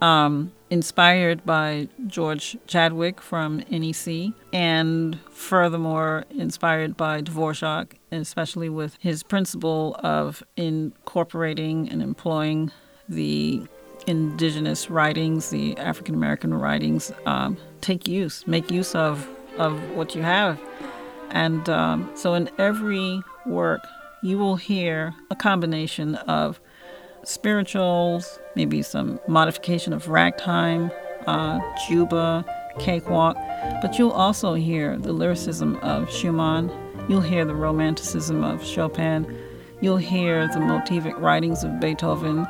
um, 0.00 0.52
inspired 0.70 1.44
by 1.44 1.88
George 2.06 2.56
Chadwick 2.66 3.20
from 3.20 3.62
NEC, 3.70 4.32
and 4.52 5.18
furthermore 5.30 6.24
inspired 6.30 6.96
by 6.96 7.22
Dvorak, 7.22 7.92
especially 8.10 8.68
with 8.68 8.96
his 9.00 9.22
principle 9.22 9.96
of 10.02 10.42
incorporating 10.56 11.88
and 11.88 12.02
employing 12.02 12.72
the 13.08 13.62
indigenous 14.06 14.90
writings, 14.90 15.50
the 15.50 15.76
African 15.78 16.14
American 16.14 16.54
writings, 16.54 17.12
um, 17.26 17.56
take 17.80 18.06
use, 18.06 18.46
make 18.46 18.70
use 18.70 18.94
of, 18.94 19.28
of 19.58 19.80
what 19.90 20.14
you 20.14 20.22
have. 20.22 20.60
And 21.30 21.68
um, 21.68 22.10
so 22.14 22.34
in 22.34 22.48
every 22.58 23.22
work, 23.46 23.80
you 24.22 24.38
will 24.38 24.56
hear 24.56 25.14
a 25.30 25.36
combination 25.36 26.14
of 26.14 26.60
spirituals, 27.24 28.38
maybe 28.56 28.82
some 28.82 29.20
modification 29.28 29.92
of 29.92 30.08
ragtime, 30.08 30.90
uh, 31.26 31.60
juba, 31.88 32.44
cakewalk, 32.80 33.36
but 33.82 33.98
you'll 33.98 34.10
also 34.10 34.54
hear 34.54 34.96
the 34.96 35.12
lyricism 35.12 35.76
of 35.76 36.10
Schumann. 36.10 36.72
You'll 37.08 37.20
hear 37.20 37.44
the 37.44 37.54
romanticism 37.54 38.42
of 38.42 38.64
Chopin. 38.64 39.38
You'll 39.80 39.98
hear 39.98 40.48
the 40.48 40.58
motivic 40.58 41.18
writings 41.20 41.62
of 41.62 41.78
Beethoven. 41.78 42.46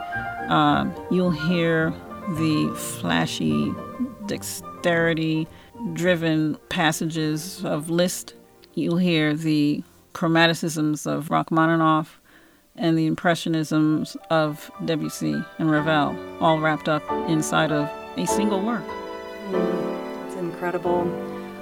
Um, 0.48 0.94
you'll 1.10 1.32
hear 1.32 1.92
the 2.30 2.72
flashy, 2.76 3.72
dexterity 4.26 5.46
driven 5.92 6.56
passages 6.68 7.64
of 7.64 7.90
Liszt. 7.90 8.34
You'll 8.74 8.96
hear 8.96 9.34
the 9.34 9.82
chromaticisms 10.14 11.06
of 11.06 11.30
Rachmaninoff 11.30 12.20
and 12.78 12.96
the 12.96 13.06
impressionisms 13.06 14.16
of 14.30 14.70
Debussy 14.84 15.42
and 15.58 15.70
Ravel, 15.70 16.16
all 16.40 16.60
wrapped 16.60 16.88
up 16.88 17.02
inside 17.28 17.72
of 17.72 17.88
a 18.16 18.26
single 18.26 18.60
work. 18.60 18.84
It's 20.26 20.36
incredible. 20.36 21.10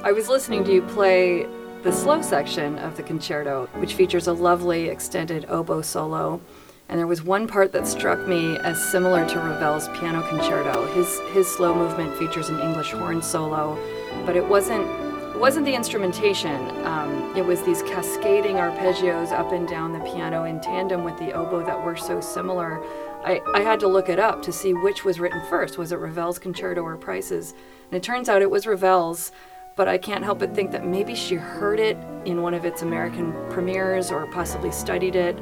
I 0.03 0.13
was 0.13 0.29
listening 0.29 0.65
to 0.65 0.73
you 0.73 0.83
play 0.83 1.47
the 1.83 1.93
slow 1.93 2.23
section 2.23 2.79
of 2.79 2.97
the 2.97 3.03
concerto, 3.03 3.69
which 3.75 3.95
features 3.95 4.27
a 4.27 4.33
lovely 4.33 4.89
extended 4.89 5.47
oboe 5.49 5.83
solo. 5.83 6.41
And 6.89 6.99
there 6.99 7.07
was 7.07 7.23
one 7.23 7.47
part 7.47 7.73
that 7.73 7.87
struck 7.87 8.27
me 8.27 8.57
as 8.59 8.83
similar 8.91 9.27
to 9.29 9.39
Ravel's 9.39 9.89
piano 9.99 10.23
concerto. 10.29 10.87
His 10.93 11.21
his 11.33 11.49
slow 11.49 11.75
movement 11.75 12.17
features 12.17 12.51
an 12.51 12.61
English 12.61 12.93
horn 12.93 13.23
solo, 13.23 13.79
but 14.27 14.37
it 14.37 14.47
wasn't 14.47 14.87
it 15.35 15.41
wasn't 15.41 15.67
the 15.67 15.75
instrumentation. 15.75 16.55
Um, 16.87 17.37
it 17.37 17.45
was 17.45 17.61
these 17.63 17.83
cascading 17.83 18.57
arpeggios 18.57 19.33
up 19.33 19.51
and 19.51 19.67
down 19.67 19.93
the 19.93 19.99
piano 20.01 20.45
in 20.45 20.61
tandem 20.61 21.03
with 21.03 21.19
the 21.19 21.33
oboe 21.33 21.65
that 21.65 21.85
were 21.85 21.97
so 21.97 22.21
similar. 22.21 22.81
I, 23.25 23.41
I 23.53 23.61
had 23.61 23.81
to 23.81 23.89
look 23.89 24.09
it 24.09 24.21
up 24.21 24.43
to 24.43 24.53
see 24.53 24.75
which 24.75 25.05
was 25.05 25.19
written 25.19 25.43
first. 25.49 25.77
Was 25.77 25.91
it 25.91 25.99
Ravel's 25.99 26.39
concerto 26.39 26.83
or 26.83 26.97
Price's? 26.97 27.53
And 27.91 27.97
it 27.97 28.03
turns 28.05 28.29
out 28.29 28.43
it 28.43 28.51
was 28.51 28.65
Ravel's, 28.65 29.33
but 29.75 29.89
I 29.89 29.99
can't 29.99 30.23
help 30.23 30.39
but 30.39 30.55
think 30.55 30.71
that 30.71 30.87
maybe 30.87 31.17
she 31.17 31.35
heard 31.35 31.81
it 31.81 31.97
in 32.25 32.41
one 32.43 32.55
of 32.55 32.65
its 32.65 32.83
American 32.83 33.33
premieres 33.51 34.13
or 34.13 34.27
possibly 34.29 34.71
studied 34.71 35.17
it. 35.17 35.37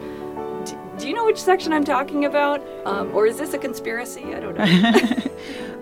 D- 0.64 0.76
do 0.96 1.08
you 1.08 1.14
know 1.14 1.26
which 1.26 1.42
section 1.42 1.72
I'm 1.72 1.84
talking 1.84 2.24
about? 2.24 2.66
Um, 2.86 3.14
or 3.14 3.26
is 3.26 3.36
this 3.36 3.52
a 3.52 3.58
conspiracy? 3.58 4.34
I 4.34 4.40
don't 4.40 4.56
know. 4.56 5.28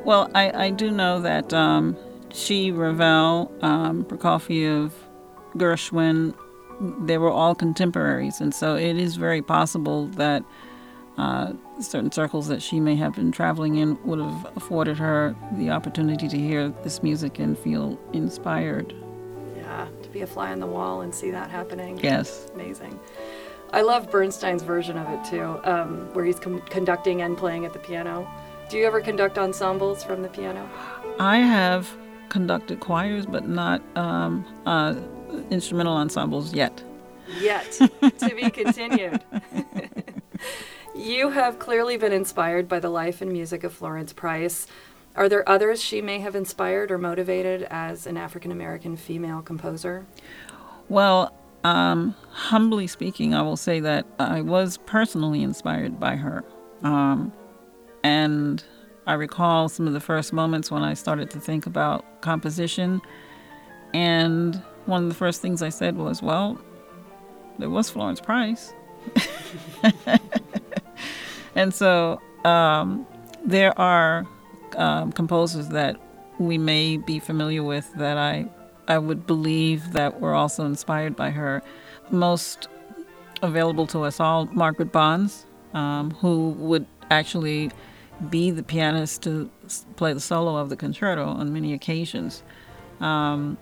Well, 0.02 0.30
I, 0.34 0.66
I 0.66 0.70
do 0.70 0.90
know 0.90 1.20
that 1.20 1.52
um, 1.52 1.94
she, 2.32 2.70
Ravel, 2.70 3.52
um, 3.62 4.04
Prokofiev, 4.04 4.92
Gershwin, 5.56 6.34
they 7.06 7.18
were 7.18 7.30
all 7.30 7.54
contemporaries, 7.54 8.40
and 8.40 8.54
so 8.54 8.76
it 8.76 8.96
is 8.96 9.16
very 9.16 9.42
possible 9.42 10.06
that 10.08 10.42
uh, 11.18 11.52
certain 11.80 12.10
circles 12.10 12.48
that 12.48 12.62
she 12.62 12.80
may 12.80 12.94
have 12.96 13.14
been 13.14 13.30
traveling 13.32 13.76
in 13.76 13.98
would 14.04 14.18
have 14.18 14.46
afforded 14.56 14.96
her 14.96 15.34
the 15.56 15.70
opportunity 15.70 16.28
to 16.28 16.38
hear 16.38 16.68
this 16.82 17.02
music 17.02 17.38
and 17.38 17.58
feel 17.58 17.98
inspired. 18.12 18.94
yeah, 19.56 19.86
to 20.02 20.08
be 20.08 20.22
a 20.22 20.26
fly 20.26 20.50
on 20.52 20.60
the 20.60 20.66
wall 20.66 21.02
and 21.02 21.14
see 21.14 21.30
that 21.30 21.50
happening. 21.50 21.98
Yes. 22.02 22.48
Amazing. 22.54 22.98
I 23.72 23.82
love 23.82 24.10
Bernstein's 24.10 24.62
version 24.62 24.96
of 24.96 25.08
it 25.10 25.24
too, 25.30 25.60
um, 25.64 26.08
where 26.14 26.24
he's 26.24 26.40
com- 26.40 26.62
conducting 26.62 27.22
and 27.22 27.36
playing 27.36 27.66
at 27.66 27.72
the 27.72 27.78
piano. 27.78 28.26
Do 28.70 28.78
you 28.78 28.86
ever 28.86 29.00
conduct 29.00 29.36
ensembles 29.36 30.02
from 30.02 30.22
the 30.22 30.28
piano? 30.28 30.68
I 31.18 31.38
have 31.38 31.88
conducted 32.30 32.80
choirs, 32.80 33.26
but 33.26 33.46
not 33.48 33.82
um, 33.96 34.44
uh, 34.64 34.94
instrumental 35.50 35.94
ensembles 35.94 36.54
yet. 36.54 36.82
Yet 37.40 37.72
to 37.72 38.34
be 38.34 38.50
continued. 38.50 39.22
You 40.94 41.30
have 41.30 41.58
clearly 41.58 41.96
been 41.96 42.12
inspired 42.12 42.68
by 42.68 42.80
the 42.80 42.88
life 42.88 43.20
and 43.20 43.32
music 43.32 43.62
of 43.64 43.72
Florence 43.72 44.12
Price. 44.12 44.66
Are 45.16 45.28
there 45.28 45.48
others 45.48 45.82
she 45.82 46.00
may 46.00 46.18
have 46.20 46.34
inspired 46.34 46.90
or 46.90 46.98
motivated 46.98 47.66
as 47.70 48.06
an 48.06 48.16
African 48.16 48.50
American 48.52 48.96
female 48.96 49.42
composer? 49.42 50.06
Well, 50.88 51.32
um, 51.64 52.16
humbly 52.30 52.86
speaking, 52.86 53.34
I 53.34 53.42
will 53.42 53.56
say 53.56 53.80
that 53.80 54.06
I 54.18 54.40
was 54.40 54.78
personally 54.78 55.42
inspired 55.42 56.00
by 56.00 56.16
her. 56.16 56.44
Um, 56.82 57.32
and 58.02 58.62
I 59.10 59.14
recall 59.14 59.68
some 59.68 59.88
of 59.88 59.92
the 59.92 59.98
first 59.98 60.32
moments 60.32 60.70
when 60.70 60.84
I 60.84 60.94
started 60.94 61.30
to 61.30 61.40
think 61.40 61.66
about 61.66 62.20
composition. 62.20 63.02
And 63.92 64.54
one 64.86 65.02
of 65.02 65.08
the 65.08 65.16
first 65.16 65.42
things 65.42 65.62
I 65.62 65.68
said 65.68 65.96
was, 65.96 66.22
well, 66.22 66.60
there 67.58 67.70
was 67.70 67.90
Florence 67.90 68.20
Price. 68.20 68.72
and 71.56 71.74
so 71.74 72.20
um, 72.44 73.04
there 73.44 73.76
are 73.76 74.28
um, 74.76 75.10
composers 75.10 75.70
that 75.70 76.00
we 76.38 76.56
may 76.56 76.96
be 76.96 77.18
familiar 77.18 77.64
with 77.64 77.92
that 77.94 78.16
I 78.16 78.48
I 78.86 78.98
would 78.98 79.26
believe 79.26 79.92
that 79.92 80.20
were 80.20 80.34
also 80.34 80.64
inspired 80.64 81.16
by 81.16 81.30
her. 81.30 81.64
Most 82.12 82.68
available 83.42 83.88
to 83.88 84.02
us 84.02 84.20
all, 84.20 84.46
Margaret 84.52 84.92
Bonds, 84.92 85.46
um, 85.74 86.12
who 86.12 86.50
would 86.50 86.86
actually 87.10 87.72
be 88.28 88.50
the 88.50 88.62
pianist 88.62 89.22
to 89.22 89.50
play 89.96 90.12
the 90.12 90.20
solo 90.20 90.56
of 90.56 90.68
the 90.68 90.76
concerto 90.76 91.24
on 91.24 91.52
many 91.52 91.72
occasions. 91.72 92.42
Um, 93.00 93.56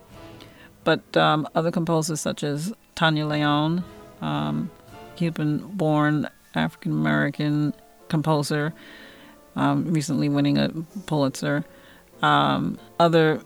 but 0.85 1.17
um, 1.17 1.47
other 1.55 1.71
composers 1.71 2.21
such 2.21 2.43
as 2.43 2.73
Tania 2.95 3.25
León, 3.25 3.85
um, 4.21 4.71
Cuban 5.17 5.59
born 5.59 6.29
African 6.55 6.93
American 6.93 7.75
composer, 8.09 8.73
um, 9.55 9.93
recently 9.93 10.29
winning 10.29 10.59
a 10.59 10.71
Pulitzer. 11.07 11.65
Um, 12.23 12.79
other 12.99 13.41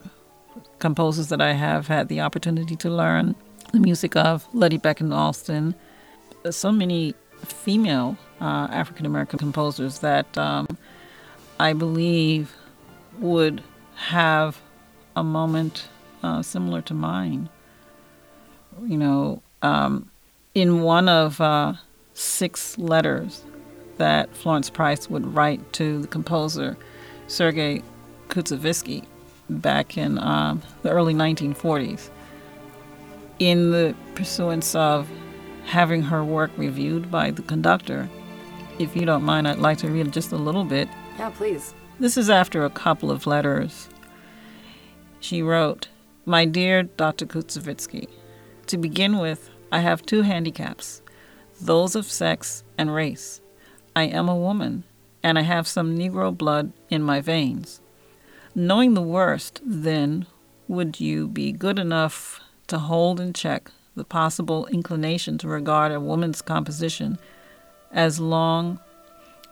composers 0.79 1.27
that 1.27 1.41
I 1.41 1.53
have 1.53 1.87
had 1.87 2.07
the 2.07 2.21
opportunity 2.21 2.75
to 2.77 2.89
learn 2.89 3.35
the 3.71 3.79
music 3.79 4.15
of, 4.15 4.47
Lettie 4.53 4.77
Beckon 4.77 5.11
Alston. 5.11 5.75
So 6.49 6.71
many 6.71 7.13
female 7.43 8.17
uh, 8.41 8.67
African 8.71 9.05
American 9.05 9.39
composers 9.39 9.99
that 9.99 10.37
um, 10.37 10.77
I 11.59 11.73
believe 11.73 12.55
would 13.19 13.63
have 13.95 14.59
a 15.15 15.23
moment 15.23 15.87
uh, 16.23 16.41
similar 16.41 16.81
to 16.83 16.93
mine. 16.93 17.49
You 18.81 18.97
know, 18.97 19.43
um, 19.61 20.09
in 20.55 20.81
one 20.81 21.07
of 21.07 21.39
uh, 21.39 21.73
six 22.13 22.77
letters 22.77 23.43
that 23.97 24.35
Florence 24.35 24.69
Price 24.69 25.09
would 25.09 25.35
write 25.35 25.73
to 25.73 26.01
the 26.01 26.07
composer 26.07 26.77
Sergei 27.27 27.83
Koussevitzky 28.29 29.05
back 29.49 29.97
in 29.97 30.17
um, 30.19 30.61
the 30.81 30.89
early 30.89 31.13
1940s, 31.13 32.09
in 33.39 33.71
the 33.71 33.95
pursuance 34.15 34.73
of 34.75 35.09
having 35.65 36.01
her 36.01 36.23
work 36.23 36.51
reviewed 36.57 37.11
by 37.11 37.31
the 37.31 37.41
conductor. 37.43 38.09
If 38.79 38.95
you 38.95 39.05
don't 39.05 39.23
mind, 39.23 39.47
I'd 39.47 39.59
like 39.59 39.77
to 39.79 39.89
read 39.89 40.11
just 40.11 40.31
a 40.31 40.37
little 40.37 40.63
bit. 40.63 40.89
Yeah, 41.17 41.29
please. 41.29 41.73
This 41.99 42.17
is 42.17 42.29
after 42.29 42.65
a 42.65 42.69
couple 42.69 43.11
of 43.11 43.27
letters. 43.27 43.87
She 45.19 45.41
wrote, 45.41 45.87
My 46.25 46.45
dear 46.45 46.83
Dr. 46.83 47.25
Koussevitzky, 47.25 48.07
to 48.67 48.77
begin 48.77 49.19
with, 49.19 49.49
I 49.71 49.79
have 49.79 50.05
two 50.05 50.21
handicaps 50.21 51.01
those 51.61 51.95
of 51.95 52.05
sex 52.05 52.63
and 52.77 52.93
race. 52.93 53.39
I 53.95 54.03
am 54.03 54.27
a 54.27 54.35
woman, 54.35 54.83
and 55.21 55.37
I 55.37 55.43
have 55.43 55.67
some 55.67 55.97
Negro 55.97 56.35
blood 56.35 56.73
in 56.89 57.03
my 57.03 57.21
veins. 57.21 57.79
Knowing 58.55 58.93
the 58.95 59.01
worst, 59.01 59.61
then, 59.63 60.25
would 60.67 60.99
you 60.99 61.27
be 61.27 61.51
good 61.51 61.79
enough 61.79 62.41
to 62.67 62.79
hold 62.79 63.19
in 63.19 63.33
check 63.33 63.71
the 63.95 64.03
possible 64.03 64.65
inclination 64.67 65.37
to 65.37 65.47
regard 65.47 65.91
a 65.91 65.99
woman's 65.99 66.41
composition 66.41 67.19
as 67.91 68.19
long 68.19 68.79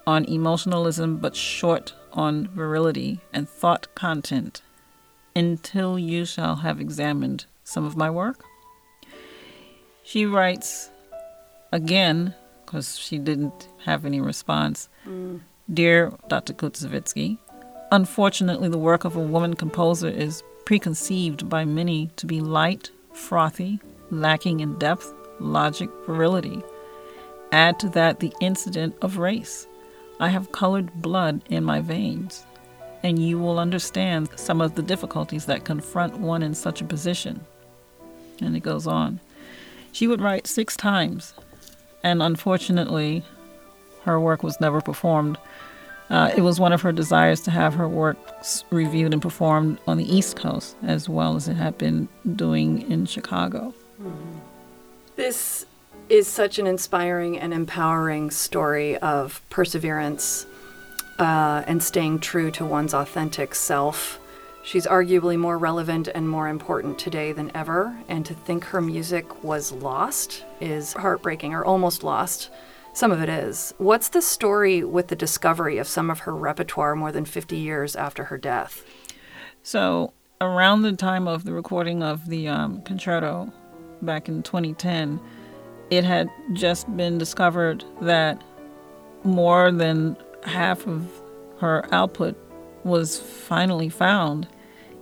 on 0.08 0.26
emotionalism 0.26 1.18
but 1.18 1.36
short 1.36 1.94
on 2.14 2.48
virility 2.48 3.20
and 3.32 3.48
thought 3.48 3.88
content 3.96 4.62
until 5.36 5.98
you 5.98 6.26
shall 6.26 6.58
have 6.58 6.80
examined 6.80 7.46
some 7.64 7.86
of 7.86 7.96
my 7.96 8.10
work? 8.10 8.44
She 10.04 10.26
writes 10.26 10.90
again, 11.72 12.36
because 12.66 12.98
she 12.98 13.18
didn't 13.18 13.68
have 13.86 14.06
any 14.06 14.20
response 14.20 14.90
mm. 15.08 15.40
Dear 15.74 16.12
Dr. 16.28 16.54
Koussevitzky, 16.54 17.38
unfortunately, 17.94 18.68
the 18.68 18.78
work 18.78 19.06
of 19.06 19.16
a 19.16 19.22
woman 19.22 19.54
composer 19.54 20.10
is 20.10 20.44
preconceived 20.66 21.48
by 21.48 21.64
many 21.64 22.08
to 22.18 22.26
be 22.26 22.42
light, 22.42 22.92
frothy, 23.14 23.80
lacking 24.10 24.60
in 24.60 24.78
depth, 24.80 25.14
logic, 25.40 25.90
virility. 26.06 26.62
Add 27.54 27.80
to 27.80 27.90
that 27.90 28.20
the 28.20 28.34
incident 28.42 28.96
of 29.02 29.18
race. 29.18 29.68
I 30.22 30.30
have 30.30 30.52
colored 30.52 30.94
blood 31.02 31.42
in 31.50 31.64
my 31.64 31.82
veins, 31.82 32.46
and 33.02 33.18
you 33.18 33.40
will 33.40 33.58
understand 33.58 34.30
some 34.36 34.62
of 34.62 34.76
the 34.76 34.84
difficulties 34.84 35.48
that 35.48 35.66
confront 35.66 36.20
one 36.20 36.44
in 36.44 36.54
such 36.54 36.80
a 36.80 36.86
position. 36.86 37.44
And 38.40 38.56
it 38.56 38.60
goes 38.60 38.86
on. 38.86 39.20
She 39.92 40.06
would 40.06 40.22
write 40.22 40.46
six 40.46 40.78
times, 40.78 41.34
and 42.04 42.22
unfortunately, 42.22 43.24
her 44.04 44.20
work 44.20 44.44
was 44.44 44.62
never 44.62 44.80
performed. 44.80 45.40
Uh, 46.12 46.32
it 46.38 46.42
was 46.42 46.60
one 46.60 46.72
of 46.72 46.84
her 46.84 46.92
desires 46.92 47.42
to 47.42 47.52
have 47.52 47.74
her 47.74 47.88
works 47.88 48.64
reviewed 48.70 49.14
and 49.14 49.24
performed 49.24 49.80
on 49.88 49.98
the 49.98 50.16
East 50.16 50.36
Coast, 50.36 50.76
as 50.84 51.10
well 51.10 51.36
as 51.36 51.48
it 51.48 51.56
had 51.56 51.80
been 51.80 52.08
doing 52.36 52.90
in 52.92 53.08
Chicago. 53.08 53.74
Mm-hmm. 54.00 54.38
This 55.16 55.66
is 56.10 56.28
such 56.28 56.60
an 56.60 56.68
inspiring 56.68 57.40
and 57.40 57.54
empowering 57.54 58.32
story 58.32 58.98
of 58.98 59.42
perseverance 59.50 60.46
uh, 61.20 61.64
and 61.68 61.82
staying 61.82 62.20
true 62.20 62.52
to 62.52 62.66
one's 62.66 62.94
authentic 62.94 63.56
self. 63.56 64.20
She's 64.64 64.86
arguably 64.86 65.38
more 65.38 65.58
relevant 65.58 66.08
and 66.08 66.30
more 66.30 66.48
important 66.48 67.00
today 67.00 67.32
than 67.32 67.52
ever, 67.56 67.98
and 68.08 68.26
to 68.26 68.34
think 68.34 68.66
her 68.66 68.82
music 68.82 69.44
was 69.44 69.72
lost 69.72 70.46
is 70.60 70.94
heartbreaking, 70.94 71.54
or 71.54 71.66
almost 71.66 72.04
lost. 72.04 72.50
Some 72.94 73.12
of 73.12 73.22
it 73.24 73.30
is. 73.30 73.74
What's 73.78 74.10
the 74.10 74.22
story 74.22 74.84
with 74.84 75.08
the 75.08 75.16
discovery 75.16 75.78
of 75.78 75.88
some 75.88 76.10
of 76.10 76.20
her 76.20 76.36
repertoire 76.36 76.96
more 76.96 77.12
than 77.12 77.26
50 77.26 77.56
years 77.56 77.96
after 77.96 78.26
her 78.26 78.38
death? 78.38 78.84
So, 79.64 80.14
around 80.42 80.82
the 80.82 80.94
time 80.94 81.28
of 81.28 81.44
the 81.44 81.54
recording 81.54 82.04
of 82.04 82.28
the 82.28 82.48
um, 82.48 82.82
concerto, 82.82 83.52
back 84.02 84.28
in 84.28 84.44
2010, 84.44 85.20
it 85.92 86.06
had 86.06 86.32
just 86.54 86.96
been 86.98 87.18
discovered 87.18 87.84
that 88.02 88.42
more 89.24 89.72
than 89.72 90.18
half 90.44 90.88
of 90.88 91.06
her 91.60 91.86
output 91.94 92.36
was 92.84 93.20
finally 93.20 93.90
found 93.90 94.48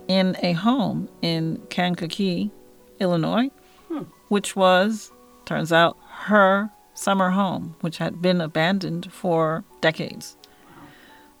in 0.08 0.36
a 0.42 0.52
home 0.52 1.08
in 1.22 1.62
Kankakee, 1.70 2.50
Illinois, 2.98 3.50
hmm. 3.88 4.02
which 4.28 4.56
was, 4.56 5.12
turns 5.46 5.72
out, 5.72 5.96
her 6.08 6.70
summer 6.94 7.30
home, 7.30 7.76
which 7.80 7.98
had 7.98 8.20
been 8.20 8.40
abandoned 8.40 9.10
for 9.12 9.64
decades. 9.80 10.36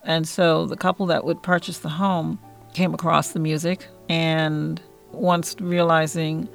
And 0.04 0.26
so 0.26 0.64
the 0.64 0.76
couple 0.76 1.06
that 1.06 1.24
would 1.24 1.42
purchase 1.42 1.78
the 1.78 1.90
home 1.90 2.38
came 2.72 2.94
across 2.94 3.32
the 3.32 3.40
music 3.40 3.88
and 4.08 4.80
once 5.10 5.56
realizing 5.60 6.48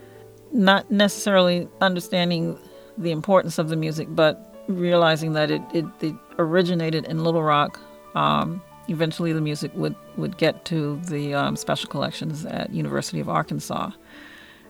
not 0.51 0.89
necessarily 0.89 1.67
understanding 1.81 2.57
the 2.97 3.11
importance 3.11 3.57
of 3.57 3.69
the 3.69 3.75
music, 3.75 4.07
but 4.11 4.55
realizing 4.67 5.33
that 5.33 5.51
it, 5.51 5.61
it, 5.73 5.85
it 6.01 6.15
originated 6.37 7.05
in 7.05 7.23
Little 7.23 7.43
Rock. 7.43 7.79
Um, 8.15 8.61
eventually, 8.87 9.33
the 9.33 9.41
music 9.41 9.71
would, 9.75 9.95
would 10.17 10.37
get 10.37 10.65
to 10.65 10.99
the 11.07 11.33
um, 11.33 11.55
special 11.55 11.89
collections 11.89 12.45
at 12.45 12.71
University 12.71 13.19
of 13.19 13.29
Arkansas. 13.29 13.91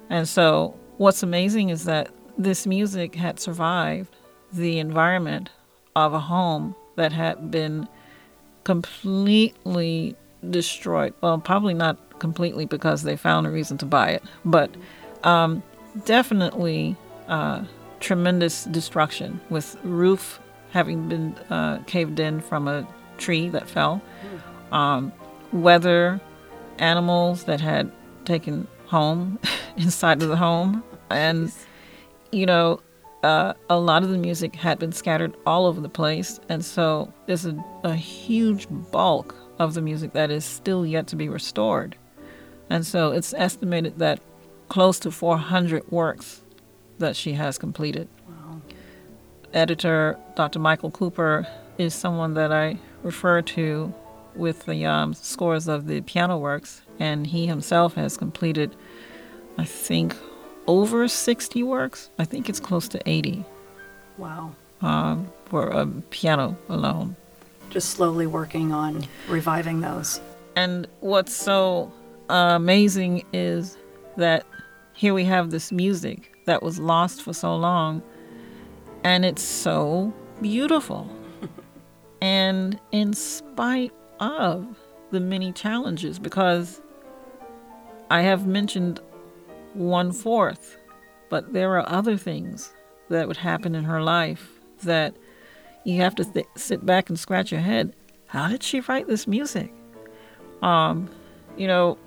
And 0.10 0.28
so, 0.28 0.76
what's 0.98 1.24
amazing 1.24 1.70
is 1.70 1.86
that 1.86 2.10
this 2.38 2.68
music 2.68 3.16
had 3.16 3.40
survived 3.40 4.16
the 4.52 4.80
environment 4.80 5.50
of 5.96 6.14
a 6.14 6.20
home 6.20 6.76
that 6.96 7.12
had 7.12 7.52
been 7.52 7.88
completely 8.64 10.16
destroyed. 10.50 11.14
Well, 11.22 11.38
probably 11.40 11.74
not 11.74 12.20
completely 12.20 12.66
because 12.66 13.04
they 13.04 13.16
found 13.16 13.48
a 13.48 13.50
reason 13.50 13.78
to 13.80 13.86
buy 13.86 14.10
it, 14.12 14.24
but 14.44 14.70
um, 15.24 15.64
definitely 16.06 16.96
uh, 17.28 17.64
tremendous 18.06 18.66
destruction 18.66 19.42
with 19.50 19.78
roof 19.84 20.40
having 20.70 21.10
been 21.10 21.34
uh, 21.50 21.80
caved 21.88 22.20
in 22.20 22.40
from 22.40 22.68
a 22.68 22.88
tree 23.18 23.50
that 23.50 23.68
fell, 23.68 24.00
um, 24.72 25.12
weather, 25.52 26.22
animals 26.78 27.46
that 27.46 27.60
had 27.60 27.92
taken 28.24 28.68
home 28.86 29.40
inside 29.78 30.22
of 30.22 30.30
the 30.30 30.36
home, 30.36 30.84
and 31.10 31.52
you 32.32 32.46
know, 32.46 32.80
uh, 33.24 33.54
a 33.72 33.80
lot 33.80 34.04
of 34.04 34.10
the 34.10 34.18
music 34.20 34.56
had 34.56 34.78
been 34.78 34.92
scattered 34.92 35.36
all 35.48 35.66
over 35.66 35.82
the 35.82 35.90
place, 35.90 36.40
and 36.48 36.64
so 36.64 37.12
there's 37.26 37.48
a, 37.48 37.58
a 37.84 37.96
huge 37.96 38.68
bulk 38.92 39.34
of 39.58 39.74
the 39.74 39.82
music 39.82 40.14
that 40.14 40.30
is 40.30 40.46
still 40.46 40.86
yet 40.86 41.08
to 41.08 41.16
be 41.16 41.28
restored. 41.28 41.96
And 42.70 42.86
so 42.86 43.12
it's 43.12 43.34
estimated 43.34 43.98
that 43.98 44.20
close 44.70 45.00
to 45.00 45.10
400 45.10 45.92
works 45.92 46.44
that 47.00 47.16
she 47.16 47.34
has 47.34 47.58
completed. 47.58 48.08
Wow. 48.28 48.62
Editor 49.54 50.18
Dr. 50.36 50.60
Michael 50.60 50.92
Cooper 50.92 51.48
is 51.78 51.94
someone 51.94 52.34
that 52.36 52.52
I 52.52 52.78
refer 53.04 53.42
to 53.42 53.94
with 54.36 54.66
the 54.66 54.86
um, 54.86 55.14
scores 55.14 55.68
of 55.68 55.88
the 55.88 56.02
piano 56.02 56.38
works, 56.38 56.82
and 57.00 57.26
he 57.28 57.48
himself 57.48 57.94
has 57.96 58.18
completed, 58.18 58.76
I 59.58 59.64
think, 59.66 60.16
over 60.68 61.08
60 61.08 61.64
works. 61.64 62.10
I 62.20 62.26
think 62.26 62.50
it's 62.50 62.60
close 62.60 62.88
to 62.90 63.10
80 63.10 63.46
Wow. 64.18 64.52
um, 64.82 65.32
for 65.46 65.68
a 65.68 65.86
piano 66.10 66.58
alone. 66.70 67.16
Just 67.70 67.90
slowly 67.92 68.28
working 68.28 68.72
on 68.74 69.06
reviving 69.30 69.82
those. 69.82 70.20
And 70.56 70.88
what's 71.02 71.34
so 71.34 71.92
uh, 72.30 72.54
amazing 72.56 73.24
is 73.34 73.78
that 74.18 74.46
here 74.94 75.14
we 75.14 75.26
have 75.26 75.52
this 75.52 75.72
music 75.72 76.35
that 76.46 76.64
was 76.64 76.80
lost 76.80 77.22
for 77.22 77.34
so 77.34 77.56
long, 77.56 78.02
and 79.04 79.26
it's 79.26 79.44
so 79.44 80.14
beautiful. 80.42 81.10
and 82.22 82.80
in 82.92 83.14
spite 83.14 83.94
of 84.20 84.66
the 85.12 85.20
many 85.20 85.52
challenges, 85.52 86.20
because 86.20 86.82
I 88.10 88.22
have 88.22 88.46
mentioned 88.48 89.00
one 89.74 90.12
fourth, 90.12 90.78
but 91.30 91.54
there 91.54 91.78
are 91.78 91.88
other 91.90 92.18
things 92.18 92.74
that 93.10 93.28
would 93.28 93.38
happen 93.38 93.76
in 93.76 93.84
her 93.84 94.02
life 94.02 94.60
that 94.84 95.16
you 95.84 96.02
have 96.02 96.16
to 96.16 96.26
th- 96.26 96.48
sit 96.56 96.86
back 96.86 97.10
and 97.10 97.20
scratch 97.20 97.52
your 97.52 97.62
head. 97.62 97.96
How 98.28 98.48
did 98.48 98.64
she 98.64 98.80
write 98.82 99.08
this 99.08 99.28
music? 99.28 99.74
Um, 100.62 101.10
you 101.58 101.68
know, 101.68 101.98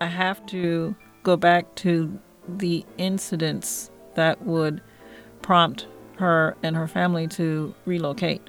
I 0.00 0.06
have 0.06 0.44
to 0.46 0.94
go 1.22 1.36
back 1.36 1.74
to 1.76 2.18
the 2.48 2.84
incidents 2.96 3.90
that 4.14 4.42
would 4.42 4.80
prompt 5.42 5.86
her 6.16 6.56
and 6.62 6.74
her 6.76 6.88
family 6.88 7.28
to 7.28 7.74
relocate 7.84 8.42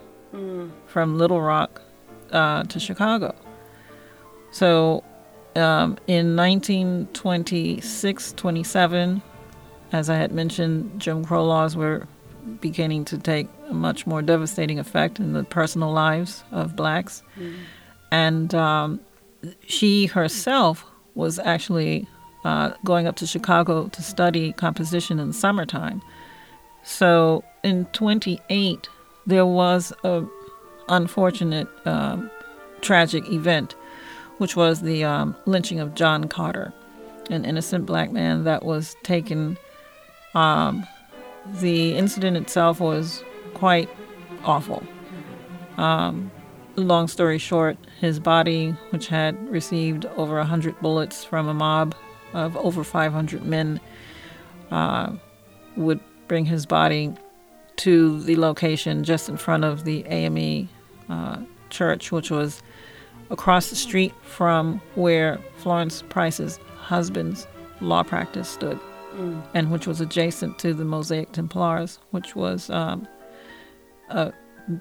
from 0.87 1.17
Little 1.17 1.41
Rock 1.41 1.81
uh, 2.31 2.63
to 2.63 2.79
Chicago. 2.79 3.35
So 4.51 5.03
um, 5.55 5.97
in 6.07 6.35
1926 6.35 8.33
27, 8.33 9.21
as 9.91 10.09
I 10.09 10.15
had 10.15 10.31
mentioned, 10.31 10.99
Jim 10.99 11.25
Crow 11.25 11.45
laws 11.45 11.75
were 11.75 12.07
beginning 12.61 13.05
to 13.05 13.17
take 13.17 13.47
a 13.69 13.73
much 13.73 14.07
more 14.07 14.21
devastating 14.21 14.79
effect 14.79 15.19
in 15.19 15.33
the 15.33 15.43
personal 15.43 15.91
lives 15.91 16.43
of 16.51 16.75
blacks. 16.75 17.21
And 18.11 18.53
um, 18.55 18.99
she 19.67 20.05
herself 20.07 20.85
was 21.15 21.39
actually 21.39 22.07
uh, 22.43 22.73
going 22.83 23.07
up 23.07 23.15
to 23.17 23.27
Chicago 23.27 23.87
to 23.89 24.01
study 24.01 24.53
composition 24.53 25.19
in 25.19 25.27
the 25.27 25.33
summertime. 25.33 26.01
So 26.83 27.43
in 27.63 27.85
28, 27.85 28.87
there 29.25 29.45
was 29.45 29.93
a 30.03 30.25
unfortunate 30.87 31.67
um, 31.85 32.29
tragic 32.81 33.29
event, 33.29 33.75
which 34.37 34.55
was 34.55 34.81
the 34.81 35.03
um, 35.03 35.35
lynching 35.45 35.79
of 35.79 35.95
John 35.95 36.27
Carter, 36.27 36.73
an 37.29 37.45
innocent 37.45 37.85
black 37.85 38.11
man 38.11 38.43
that 38.45 38.63
was 38.63 38.95
taken. 39.03 39.57
Um, 40.33 40.85
the 41.59 41.95
incident 41.95 42.37
itself 42.37 42.79
was 42.79 43.23
quite 43.53 43.89
awful. 44.43 44.83
Um, 45.77 46.31
long 46.75 47.07
story 47.07 47.37
short, 47.37 47.77
his 47.99 48.19
body, 48.19 48.71
which 48.91 49.07
had 49.07 49.49
received 49.49 50.05
over 50.17 50.37
100 50.37 50.79
bullets 50.81 51.23
from 51.23 51.47
a 51.47 51.53
mob 51.53 51.95
of 52.33 52.55
over 52.57 52.83
500 52.83 53.45
men, 53.45 53.79
uh, 54.71 55.13
would 55.75 55.99
bring 56.27 56.45
his 56.45 56.65
body 56.65 57.13
to 57.77 58.21
the 58.23 58.35
location 58.35 59.03
just 59.03 59.29
in 59.29 59.37
front 59.37 59.63
of 59.63 59.85
the 59.85 60.05
AME 60.07 60.67
uh, 61.09 61.37
church, 61.69 62.11
which 62.11 62.29
was 62.29 62.61
across 63.29 63.69
the 63.69 63.75
street 63.75 64.13
from 64.21 64.81
where 64.95 65.39
Florence 65.57 66.03
Price's 66.09 66.57
husband's 66.77 67.47
law 67.81 68.03
practice 68.03 68.49
stood, 68.49 68.79
and 69.53 69.71
which 69.71 69.87
was 69.87 70.01
adjacent 70.01 70.59
to 70.59 70.73
the 70.73 70.85
Mosaic 70.85 71.31
Templars, 71.31 71.99
which 72.11 72.35
was 72.35 72.69
um, 72.69 73.07
a 74.09 74.33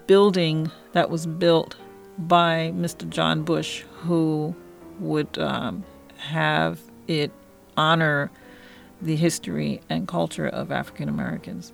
building 0.07 0.71
that 0.93 1.11
was 1.11 1.27
built 1.27 1.77
by 2.19 2.73
Mr. 2.75 3.09
John 3.09 3.43
Bush, 3.43 3.83
who 4.01 4.55
would 4.99 5.39
um, 5.39 5.85
have 6.17 6.81
it 7.09 7.33
honor 7.77 8.31
the 9.03 9.17
history 9.17 9.81
and 9.89 10.07
culture 10.07 10.47
of 10.47 10.71
African 10.71 11.09
Americans 11.09 11.73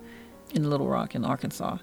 in 0.54 0.70
Little 0.70 0.88
Rock, 0.88 1.14
in 1.14 1.24
Arkansas. 1.24 1.78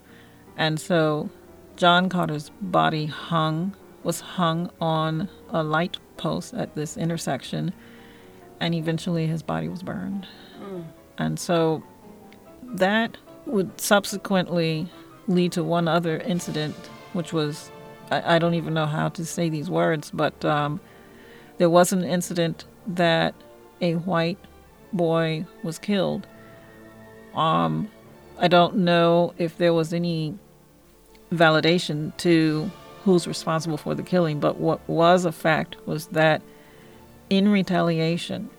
And 0.57 0.79
so 0.79 1.29
John 1.75 2.09
Carter's 2.09 2.51
body 2.61 3.05
hung, 3.05 3.75
was 4.03 4.21
hung 4.21 4.71
on 4.79 5.29
a 5.49 5.63
light 5.63 5.97
post 6.17 6.53
at 6.53 6.75
this 6.75 6.97
intersection, 6.97 7.73
and 8.59 8.73
eventually 8.73 9.27
his 9.27 9.43
body 9.43 9.67
was 9.67 9.83
burned. 9.83 10.27
And 11.17 11.39
so 11.39 11.83
that 12.63 13.17
would 13.45 13.81
subsequently 13.81 14.87
lead 15.27 15.51
to 15.53 15.63
one 15.63 15.87
other 15.87 16.17
incident, 16.19 16.75
which 17.13 17.33
was 17.33 17.71
I, 18.11 18.35
I 18.35 18.39
don't 18.39 18.53
even 18.53 18.73
know 18.73 18.85
how 18.85 19.09
to 19.09 19.25
say 19.25 19.49
these 19.49 19.69
words, 19.69 20.11
but 20.11 20.45
um, 20.45 20.79
there 21.57 21.69
was 21.69 21.91
an 21.91 22.03
incident 22.03 22.65
that 22.87 23.33
a 23.81 23.95
white 23.95 24.37
boy 24.93 25.45
was 25.63 25.79
killed. 25.79 26.27
Um, 27.33 27.89
I 28.39 28.47
don't 28.47 28.77
know 28.77 29.33
if 29.37 29.57
there 29.57 29.73
was 29.73 29.93
any 29.93 30.37
validation 31.31 32.15
to 32.17 32.69
who's 33.03 33.27
responsible 33.27 33.77
for 33.77 33.95
the 33.95 34.03
killing, 34.03 34.39
but 34.39 34.57
what 34.57 34.79
was 34.87 35.25
a 35.25 35.31
fact 35.31 35.75
was 35.87 36.07
that 36.07 36.41
in 37.29 37.47
retaliation, 37.47 38.49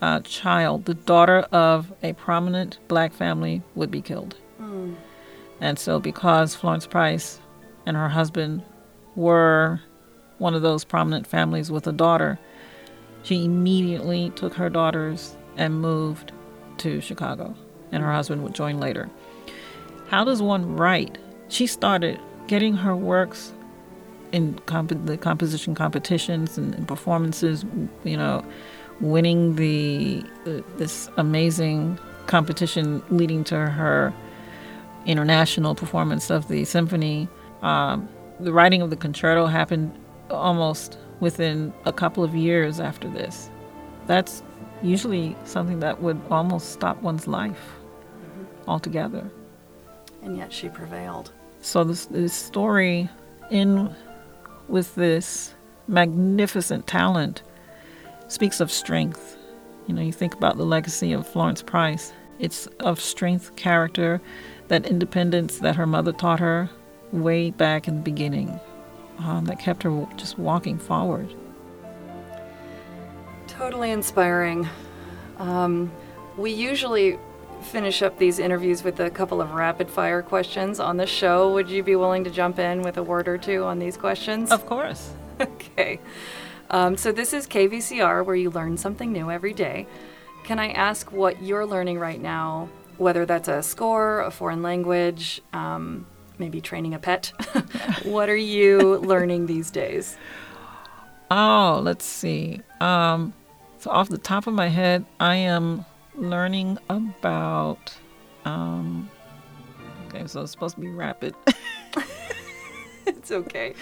a 0.00 0.20
child, 0.20 0.84
the 0.84 0.94
daughter 0.94 1.38
of 1.50 1.92
a 2.02 2.12
prominent 2.12 2.78
black 2.86 3.12
family, 3.12 3.62
would 3.74 3.90
be 3.90 4.00
killed. 4.02 4.36
And 5.60 5.78
so, 5.78 5.98
because 5.98 6.54
Florence 6.54 6.86
Price 6.86 7.40
and 7.86 7.96
her 7.96 8.10
husband 8.10 8.62
were 9.16 9.80
one 10.38 10.54
of 10.54 10.62
those 10.62 10.84
prominent 10.84 11.26
families 11.26 11.70
with 11.70 11.86
a 11.88 11.92
daughter, 11.92 12.38
she 13.22 13.44
immediately 13.44 14.30
took 14.30 14.54
her 14.54 14.68
daughters 14.68 15.36
and 15.56 15.80
moved 15.80 16.32
to 16.78 17.00
Chicago, 17.00 17.54
and 17.92 18.02
her 18.02 18.12
husband 18.12 18.42
would 18.42 18.54
join 18.54 18.78
later. 18.78 19.10
How 20.08 20.24
does 20.24 20.40
one 20.40 20.76
write? 20.76 21.18
She 21.48 21.66
started 21.66 22.18
getting 22.46 22.74
her 22.74 22.96
works 22.96 23.52
in 24.32 24.58
comp- 24.60 25.06
the 25.06 25.16
composition 25.16 25.74
competitions 25.74 26.58
and, 26.58 26.74
and 26.74 26.86
performances, 26.86 27.64
you 28.04 28.16
know, 28.16 28.44
winning 29.00 29.56
the 29.56 30.24
uh, 30.46 30.60
this 30.76 31.08
amazing 31.16 31.98
competition 32.26 33.02
leading 33.10 33.44
to 33.44 33.56
her 33.56 34.12
international 35.06 35.74
performance 35.74 36.30
of 36.30 36.48
the 36.48 36.64
symphony. 36.64 37.28
Um, 37.62 38.08
the 38.40 38.52
writing 38.52 38.82
of 38.82 38.90
the 38.90 38.96
concerto 38.96 39.46
happened 39.46 39.92
almost 40.30 40.98
within 41.20 41.72
a 41.84 41.92
couple 41.92 42.22
of 42.22 42.34
years 42.34 42.80
after 42.80 43.08
this. 43.08 43.50
That's 44.06 44.42
usually 44.82 45.36
something 45.44 45.80
that 45.80 46.00
would 46.00 46.20
almost 46.30 46.72
stop 46.72 47.02
one's 47.02 47.26
life 47.26 47.72
altogether. 48.66 49.30
And 50.22 50.36
yet 50.36 50.52
she 50.52 50.68
prevailed. 50.68 51.32
So 51.60 51.84
this, 51.84 52.06
this 52.06 52.32
story, 52.32 53.08
in 53.50 53.94
with 54.68 54.94
this 54.94 55.54
magnificent 55.88 56.86
talent, 56.86 57.42
speaks 58.28 58.60
of 58.60 58.70
strength. 58.70 59.36
You 59.86 59.94
know, 59.94 60.02
you 60.02 60.12
think 60.12 60.34
about 60.34 60.56
the 60.56 60.64
legacy 60.64 61.12
of 61.12 61.26
Florence 61.26 61.62
Price. 61.62 62.12
It's 62.38 62.66
of 62.80 63.00
strength, 63.00 63.56
character, 63.56 64.20
that 64.68 64.86
independence 64.86 65.58
that 65.58 65.76
her 65.76 65.86
mother 65.86 66.12
taught 66.12 66.40
her 66.40 66.70
way 67.10 67.50
back 67.50 67.88
in 67.88 67.96
the 67.96 68.02
beginning, 68.02 68.60
um, 69.18 69.44
that 69.46 69.58
kept 69.58 69.82
her 69.82 70.06
just 70.16 70.38
walking 70.38 70.78
forward. 70.78 71.34
Totally 73.46 73.90
inspiring. 73.90 74.68
Um, 75.38 75.90
we 76.36 76.52
usually 76.52 77.18
finish 77.62 78.02
up 78.02 78.18
these 78.18 78.38
interviews 78.38 78.84
with 78.84 79.00
a 79.00 79.10
couple 79.10 79.40
of 79.40 79.52
rapid 79.52 79.90
fire 79.90 80.22
questions 80.22 80.78
on 80.78 80.96
the 80.96 81.06
show. 81.06 81.52
Would 81.54 81.68
you 81.68 81.82
be 81.82 81.96
willing 81.96 82.24
to 82.24 82.30
jump 82.30 82.58
in 82.58 82.82
with 82.82 82.96
a 82.96 83.02
word 83.02 83.26
or 83.26 83.36
two 83.36 83.64
on 83.64 83.78
these 83.78 83.96
questions? 83.96 84.52
Of 84.52 84.66
course. 84.66 85.12
okay. 85.40 85.98
Um, 86.70 86.96
so, 86.96 87.12
this 87.12 87.32
is 87.32 87.46
KVCR 87.46 88.24
where 88.24 88.36
you 88.36 88.50
learn 88.50 88.76
something 88.76 89.10
new 89.10 89.30
every 89.30 89.54
day. 89.54 89.86
Can 90.44 90.58
I 90.58 90.70
ask 90.70 91.10
what 91.10 91.42
you're 91.42 91.66
learning 91.66 91.98
right 91.98 92.20
now 92.20 92.68
whether 92.98 93.24
that's 93.24 93.48
a 93.48 93.62
score, 93.62 94.20
a 94.20 94.30
foreign 94.30 94.60
language, 94.60 95.40
um, 95.52 96.06
maybe 96.38 96.60
training 96.60 96.94
a 96.94 96.98
pet. 96.98 97.32
what 98.04 98.28
are 98.28 98.36
you 98.36 98.96
learning 98.98 99.46
these 99.46 99.70
days? 99.70 100.16
Oh, 101.30 101.80
let's 101.82 102.04
see. 102.04 102.60
Um, 102.80 103.32
so, 103.78 103.90
off 103.90 104.08
the 104.08 104.18
top 104.18 104.46
of 104.46 104.54
my 104.54 104.68
head, 104.68 105.04
I 105.20 105.36
am 105.36 105.84
learning 106.14 106.78
about. 106.88 107.96
Um, 108.44 109.10
okay, 110.08 110.26
so 110.26 110.42
it's 110.42 110.52
supposed 110.52 110.76
to 110.76 110.80
be 110.80 110.88
rapid. 110.88 111.34
it's 113.06 113.30
okay. 113.30 113.74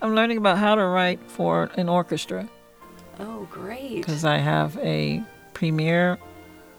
I'm 0.00 0.14
learning 0.14 0.38
about 0.38 0.58
how 0.58 0.74
to 0.74 0.84
write 0.84 1.20
for 1.28 1.70
an 1.76 1.88
orchestra. 1.88 2.48
Oh, 3.20 3.46
great. 3.50 3.96
Because 3.96 4.24
I 4.24 4.38
have 4.38 4.76
a 4.78 5.22
premiere, 5.54 6.18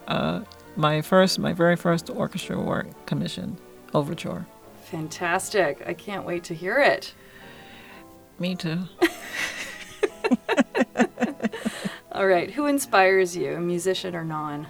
uh, 0.07 0.41
my 0.75 1.01
first, 1.01 1.37
my 1.37 1.53
very 1.53 1.75
first 1.75 2.09
orchestra 2.09 2.59
work 2.59 3.05
commission, 3.05 3.57
overture. 3.93 4.45
Fantastic. 4.93 5.81
I 5.87 5.95
can't 5.95 6.23
wait 6.23 6.43
to 6.43 6.53
hear 6.53 6.77
it. 6.77 7.15
Me 8.37 8.53
too. 8.53 8.77
All 12.11 12.27
right. 12.27 12.51
Who 12.51 12.67
inspires 12.67 13.35
you, 13.35 13.57
musician 13.57 14.15
or 14.15 14.23
non? 14.23 14.67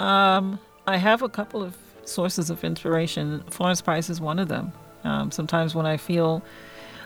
Um, 0.00 0.58
I 0.86 0.96
have 0.96 1.20
a 1.20 1.28
couple 1.28 1.62
of 1.62 1.76
sources 2.06 2.48
of 2.48 2.64
inspiration. 2.64 3.44
Florence 3.50 3.82
Price 3.82 4.08
is 4.08 4.18
one 4.18 4.38
of 4.38 4.48
them. 4.48 4.72
Um, 5.04 5.30
sometimes 5.30 5.74
when 5.74 5.84
I 5.84 5.98
feel 5.98 6.42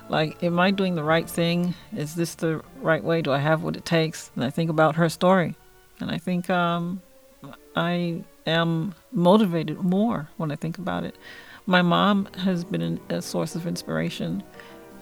like, 0.09 0.41
am 0.45 0.61
I 0.61 0.71
doing 0.71 0.95
the 0.95 1.03
right 1.03 1.29
thing? 1.29 1.75
Is 1.97 2.15
this 2.15 2.37
the 2.37 2.63
right 2.77 3.03
way? 3.03 3.21
Do 3.21 3.33
I 3.33 3.39
have 3.39 3.65
what 3.65 3.75
it 3.75 3.85
takes? 3.85 4.31
And 4.37 4.45
I 4.45 4.51
think 4.51 4.71
about 4.71 4.95
her 4.95 5.09
story. 5.09 5.57
And 5.99 6.09
I 6.09 6.19
think 6.19 6.49
um, 6.51 7.03
I 7.75 8.23
am 8.47 8.95
motivated 9.11 9.79
more 9.79 10.29
when 10.37 10.53
I 10.53 10.55
think 10.55 10.79
about 10.79 11.03
it. 11.03 11.17
My 11.69 11.83
mom 11.83 12.29
has 12.39 12.65
been 12.65 12.99
a 13.11 13.21
source 13.21 13.55
of 13.55 13.67
inspiration, 13.67 14.43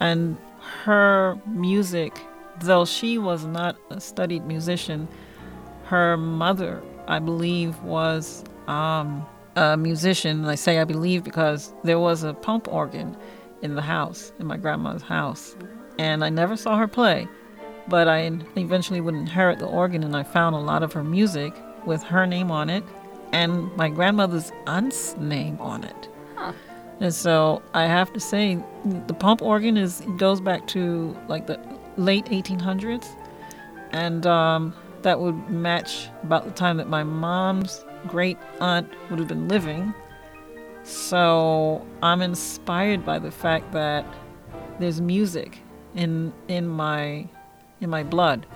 and 0.00 0.36
her 0.82 1.38
music, 1.46 2.18
though 2.60 2.84
she 2.84 3.18
was 3.18 3.44
not 3.44 3.76
a 3.90 4.00
studied 4.00 4.44
musician, 4.44 5.06
her 5.84 6.16
mother, 6.16 6.82
I 7.06 7.20
believe, 7.20 7.80
was 7.84 8.42
um, 8.66 9.24
a 9.54 9.76
musician. 9.76 10.44
I 10.44 10.56
say 10.56 10.80
I 10.80 10.82
believe 10.84 11.22
because 11.22 11.72
there 11.84 12.00
was 12.00 12.24
a 12.24 12.34
pump 12.34 12.66
organ 12.66 13.16
in 13.62 13.76
the 13.76 13.82
house, 13.82 14.32
in 14.40 14.46
my 14.46 14.56
grandma's 14.56 15.02
house, 15.02 15.54
and 16.00 16.24
I 16.24 16.30
never 16.30 16.56
saw 16.56 16.76
her 16.76 16.88
play. 16.88 17.28
But 17.86 18.08
I 18.08 18.28
eventually 18.56 19.00
would 19.00 19.14
inherit 19.14 19.60
the 19.60 19.66
organ, 19.66 20.02
and 20.02 20.16
I 20.16 20.24
found 20.24 20.56
a 20.56 20.58
lot 20.58 20.82
of 20.82 20.92
her 20.94 21.04
music 21.04 21.54
with 21.84 22.02
her 22.02 22.26
name 22.26 22.50
on 22.50 22.70
it 22.70 22.82
and 23.32 23.70
my 23.76 23.88
grandmother's 23.88 24.50
aunt's 24.66 25.16
name 25.16 25.58
on 25.60 25.84
it. 25.84 26.08
Huh. 26.36 26.52
And 27.00 27.12
so 27.14 27.62
I 27.74 27.86
have 27.86 28.12
to 28.14 28.20
say, 28.20 28.58
the 29.06 29.14
pump 29.14 29.42
organ 29.42 29.76
is 29.76 30.02
goes 30.16 30.40
back 30.40 30.66
to 30.68 31.16
like 31.28 31.46
the 31.46 31.60
late 31.96 32.26
1800s, 32.26 33.06
and 33.92 34.26
um, 34.26 34.74
that 35.02 35.20
would 35.20 35.48
match 35.50 36.08
about 36.22 36.44
the 36.44 36.50
time 36.52 36.78
that 36.78 36.88
my 36.88 37.04
mom's 37.04 37.84
great 38.06 38.38
aunt 38.60 38.88
would 39.10 39.18
have 39.18 39.28
been 39.28 39.48
living. 39.48 39.92
So 40.84 41.84
I'm 42.02 42.22
inspired 42.22 43.04
by 43.04 43.18
the 43.18 43.30
fact 43.30 43.72
that 43.72 44.06
there's 44.78 45.00
music 45.00 45.58
in 45.94 46.32
in 46.48 46.66
my 46.66 47.28
in 47.80 47.90
my 47.90 48.04
blood, 48.04 48.46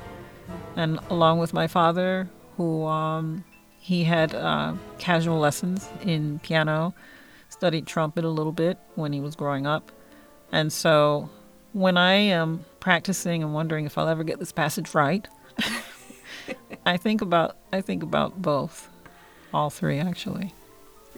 and 0.76 0.98
along 1.10 1.40
with 1.40 1.52
my 1.52 1.66
father, 1.66 2.28
who 2.56 2.86
um, 2.86 3.44
he 3.78 4.04
had 4.04 4.34
uh, 4.34 4.74
casual 4.98 5.38
lessons 5.38 5.88
in 6.02 6.38
piano, 6.38 6.94
studied 7.50 7.86
trumpet 7.86 8.24
a 8.24 8.30
little 8.30 8.52
bit 8.52 8.78
when 8.94 9.12
he 9.12 9.20
was 9.20 9.36
growing 9.36 9.66
up, 9.66 9.92
and 10.50 10.72
so 10.72 11.28
when 11.72 11.96
I 11.96 12.14
am 12.14 12.64
practicing 12.80 13.42
and 13.42 13.54
wondering 13.54 13.86
if 13.86 13.96
I'll 13.98 14.08
ever 14.08 14.24
get 14.24 14.38
this 14.38 14.52
passage 14.52 14.94
right, 14.94 15.26
I 16.86 16.96
think 16.96 17.20
about 17.20 17.56
I 17.72 17.80
think 17.80 18.02
about 18.02 18.40
both, 18.40 18.88
all 19.52 19.70
three 19.70 19.98
actually. 19.98 20.54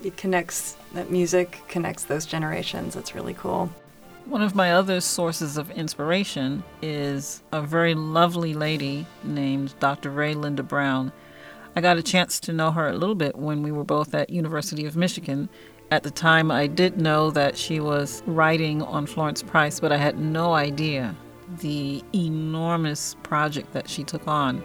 It 0.03 0.17
connects 0.17 0.77
that 0.95 1.11
music 1.11 1.61
connects 1.69 2.05
those 2.05 2.27
generations. 2.27 2.97
It's 2.97 3.15
really 3.15 3.35
cool. 3.35 3.71
One 4.27 4.43
of 4.43 4.55
my 4.55 4.73
other 4.73 5.01
sources 5.01 5.57
of 5.57 5.71
inspiration 5.73 6.63
is 6.81 7.43
a 7.53 7.61
very 7.61 7.95
lovely 7.95 8.55
lady 8.55 9.07
named 9.25 9.75
Dr. 9.81 10.11
Rae 10.11 10.35
Linda 10.35 10.63
Brown. 10.63 11.13
I 11.75 11.81
got 11.81 11.99
a 11.99 12.03
chance 12.03 12.39
to 12.41 12.53
know 12.53 12.71
her 12.71 12.89
a 12.89 12.97
little 12.97 13.15
bit 13.15 13.37
when 13.37 13.63
we 13.63 13.73
were 13.73 13.85
both 13.85 14.15
at 14.15 14.31
University 14.31 14.85
of 14.85 14.97
Michigan. 14.97 15.49
At 15.93 16.05
the 16.05 16.11
time, 16.11 16.51
I 16.51 16.69
did 16.69 16.99
know 16.99 17.31
that 17.33 17.55
she 17.59 17.79
was 17.79 18.23
writing 18.25 18.81
on 18.81 19.05
Florence 19.05 19.43
Price, 19.43 19.79
but 19.79 19.93
I 19.93 19.99
had 19.99 20.19
no 20.19 20.55
idea 20.55 21.15
the 21.59 22.03
enormous 22.15 23.15
project 23.23 23.75
that 23.75 23.91
she 23.91 24.03
took 24.03 24.27
on. 24.27 24.65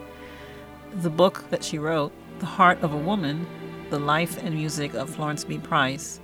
The 1.02 1.10
book 1.10 1.44
that 1.50 1.62
she 1.62 1.78
wrote, 1.78 2.14
The 2.38 2.46
Heart 2.46 2.80
of 2.80 2.94
a 2.94 2.96
Woman, 2.96 3.46
The 3.90 3.98
Life 3.98 4.42
and 4.42 4.54
Music 4.54 4.94
of 4.94 5.10
Florence 5.10 5.44
B. 5.44 5.58
Price, 5.58 6.18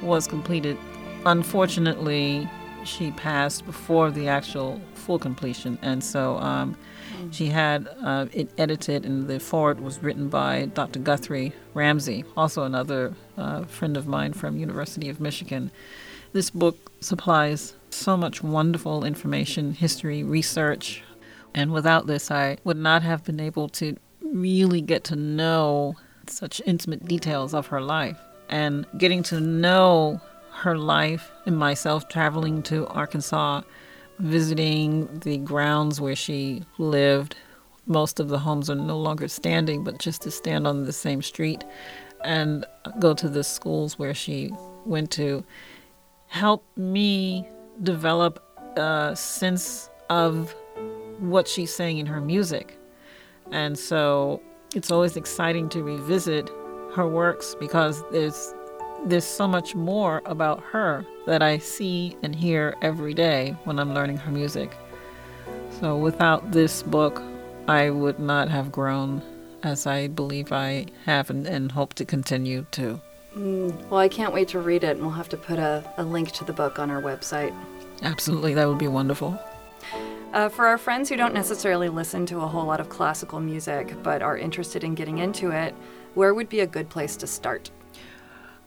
was 0.00 0.26
completed. 0.26 0.78
Unfortunately, 1.26 2.48
she 2.84 3.10
passed 3.10 3.66
before 3.66 4.10
the 4.10 4.28
actual 4.28 4.80
full 4.94 5.18
completion, 5.18 5.78
and 5.82 6.02
so 6.02 6.38
um, 6.38 6.74
she 7.30 7.46
had 7.46 7.88
uh, 8.02 8.26
it 8.32 8.50
edited, 8.58 9.04
and 9.04 9.28
the 9.28 9.38
foreword 9.38 9.80
was 9.80 10.02
written 10.02 10.28
by 10.28 10.66
Dr. 10.66 10.98
Guthrie 10.98 11.52
Ramsey, 11.74 12.24
also 12.36 12.64
another 12.64 13.14
uh, 13.36 13.64
friend 13.64 13.96
of 13.96 14.06
mine 14.06 14.32
from 14.32 14.56
University 14.56 15.08
of 15.08 15.20
Michigan. 15.20 15.70
This 16.32 16.50
book 16.50 16.90
supplies 17.00 17.74
so 17.90 18.16
much 18.16 18.42
wonderful 18.42 19.04
information, 19.04 19.74
history, 19.74 20.22
research, 20.22 21.02
and 21.54 21.72
without 21.72 22.06
this, 22.06 22.30
I 22.30 22.58
would 22.64 22.78
not 22.78 23.02
have 23.02 23.24
been 23.24 23.40
able 23.40 23.68
to 23.70 23.96
really 24.22 24.80
get 24.80 25.04
to 25.04 25.16
know 25.16 25.96
such 26.26 26.62
intimate 26.64 27.06
details 27.06 27.52
of 27.52 27.66
her 27.68 27.80
life. 27.80 28.18
And 28.48 28.86
getting 28.96 29.22
to 29.24 29.40
know 29.40 30.20
her 30.52 30.76
life 30.76 31.30
and 31.46 31.56
myself 31.56 32.08
traveling 32.08 32.62
to 32.64 32.86
Arkansas 32.88 33.62
visiting 34.22 35.18
the 35.20 35.36
grounds 35.38 36.00
where 36.00 36.14
she 36.14 36.62
lived. 36.78 37.36
Most 37.86 38.20
of 38.20 38.28
the 38.28 38.38
homes 38.38 38.70
are 38.70 38.76
no 38.76 38.96
longer 38.96 39.26
standing, 39.26 39.82
but 39.82 39.98
just 39.98 40.22
to 40.22 40.30
stand 40.30 40.66
on 40.66 40.84
the 40.84 40.92
same 40.92 41.20
street 41.20 41.64
and 42.24 42.64
go 43.00 43.14
to 43.14 43.28
the 43.28 43.42
schools 43.42 43.98
where 43.98 44.14
she 44.14 44.50
went 44.86 45.10
to 45.10 45.44
helped 46.28 46.78
me 46.78 47.46
develop 47.82 48.42
a 48.76 49.14
sense 49.16 49.90
of 50.08 50.54
what 51.18 51.48
she's 51.48 51.74
saying 51.74 51.98
in 51.98 52.06
her 52.06 52.20
music. 52.20 52.78
And 53.50 53.76
so 53.76 54.40
it's 54.74 54.92
always 54.92 55.16
exciting 55.16 55.68
to 55.70 55.82
revisit 55.82 56.48
her 56.94 57.08
works 57.08 57.56
because 57.58 58.04
there's 58.12 58.54
there's 59.04 59.24
so 59.24 59.48
much 59.48 59.74
more 59.74 60.22
about 60.26 60.60
her 60.60 61.04
that 61.26 61.42
I 61.42 61.58
see 61.58 62.16
and 62.22 62.34
hear 62.34 62.76
every 62.82 63.14
day 63.14 63.56
when 63.64 63.78
I'm 63.78 63.94
learning 63.94 64.18
her 64.18 64.30
music. 64.30 64.76
So 65.80 65.96
without 65.96 66.52
this 66.52 66.82
book, 66.82 67.22
I 67.68 67.90
would 67.90 68.18
not 68.18 68.48
have 68.48 68.70
grown 68.70 69.22
as 69.62 69.86
I 69.86 70.08
believe 70.08 70.52
I 70.52 70.86
have 71.06 71.30
and, 71.30 71.46
and 71.46 71.70
hope 71.70 71.94
to 71.94 72.04
continue 72.04 72.66
to. 72.72 73.00
Mm, 73.36 73.88
well, 73.88 74.00
I 74.00 74.08
can't 74.08 74.34
wait 74.34 74.48
to 74.48 74.58
read 74.58 74.84
it, 74.84 74.96
and 74.96 75.00
we'll 75.00 75.10
have 75.10 75.28
to 75.30 75.36
put 75.36 75.58
a, 75.58 75.82
a 75.96 76.04
link 76.04 76.32
to 76.32 76.44
the 76.44 76.52
book 76.52 76.78
on 76.78 76.90
our 76.90 77.00
website. 77.00 77.54
Absolutely, 78.02 78.54
that 78.54 78.68
would 78.68 78.78
be 78.78 78.88
wonderful. 78.88 79.38
Uh, 80.32 80.48
for 80.48 80.66
our 80.66 80.78
friends 80.78 81.08
who 81.08 81.16
don't 81.16 81.34
necessarily 81.34 81.88
listen 81.88 82.26
to 82.26 82.40
a 82.40 82.46
whole 82.46 82.64
lot 82.64 82.80
of 82.80 82.88
classical 82.88 83.38
music 83.38 83.94
but 84.02 84.22
are 84.22 84.36
interested 84.36 84.82
in 84.82 84.94
getting 84.94 85.18
into 85.18 85.50
it, 85.50 85.74
where 86.14 86.34
would 86.34 86.48
be 86.48 86.60
a 86.60 86.66
good 86.66 86.88
place 86.88 87.16
to 87.16 87.26
start? 87.26 87.70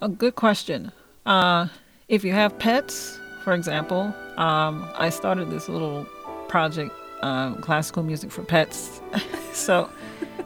A 0.02 0.10
good 0.10 0.36
question. 0.36 0.92
Uh, 1.26 1.68
if 2.10 2.24
you 2.24 2.34
have 2.34 2.58
pets, 2.60 3.20
for 3.44 3.54
example, 3.54 4.14
um, 4.38 4.90
I 4.96 5.10
started 5.10 5.50
this 5.50 5.70
little 5.70 6.06
project, 6.48 6.94
um, 7.22 7.62
classical 7.62 8.04
music 8.04 8.32
for 8.32 8.44
pets. 8.44 9.02
so 9.54 9.90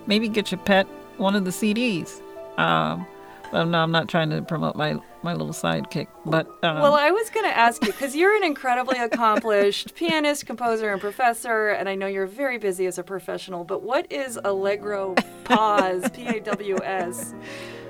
maybe 0.06 0.30
get 0.30 0.52
your 0.52 0.60
pet 0.60 0.88
one 1.18 1.36
of 1.36 1.46
the 1.46 1.52
CDs. 1.52 2.22
Um, 2.58 3.08
but 3.52 3.66
no, 3.66 3.80
I'm 3.80 3.92
not 3.92 4.08
trying 4.08 4.30
to 4.30 4.42
promote 4.42 4.76
my 4.76 5.00
my 5.24 5.34
little 5.34 5.54
sidekick. 5.54 6.08
But 6.26 6.48
um, 6.64 6.82
well, 6.82 6.94
I 6.94 7.12
was 7.12 7.30
going 7.32 7.46
to 7.46 7.58
ask 7.58 7.84
you 7.84 7.92
because 7.92 8.16
you're 8.16 8.36
an 8.36 8.44
incredibly 8.44 9.00
accomplished 9.00 9.96
pianist, 9.96 10.46
composer, 10.46 10.92
and 10.92 11.02
professor, 11.02 11.70
and 11.70 11.90
I 11.90 11.96
know 11.96 12.06
you're 12.06 12.28
very 12.28 12.58
busy 12.60 12.86
as 12.86 13.00
a 13.00 13.04
professional. 13.04 13.64
But 13.64 13.82
what 13.82 14.12
is 14.12 14.40
Allegro 14.44 15.16
Paws? 15.46 16.10
P 16.12 16.28
A 16.28 16.40
W 16.40 16.78
S. 16.84 17.34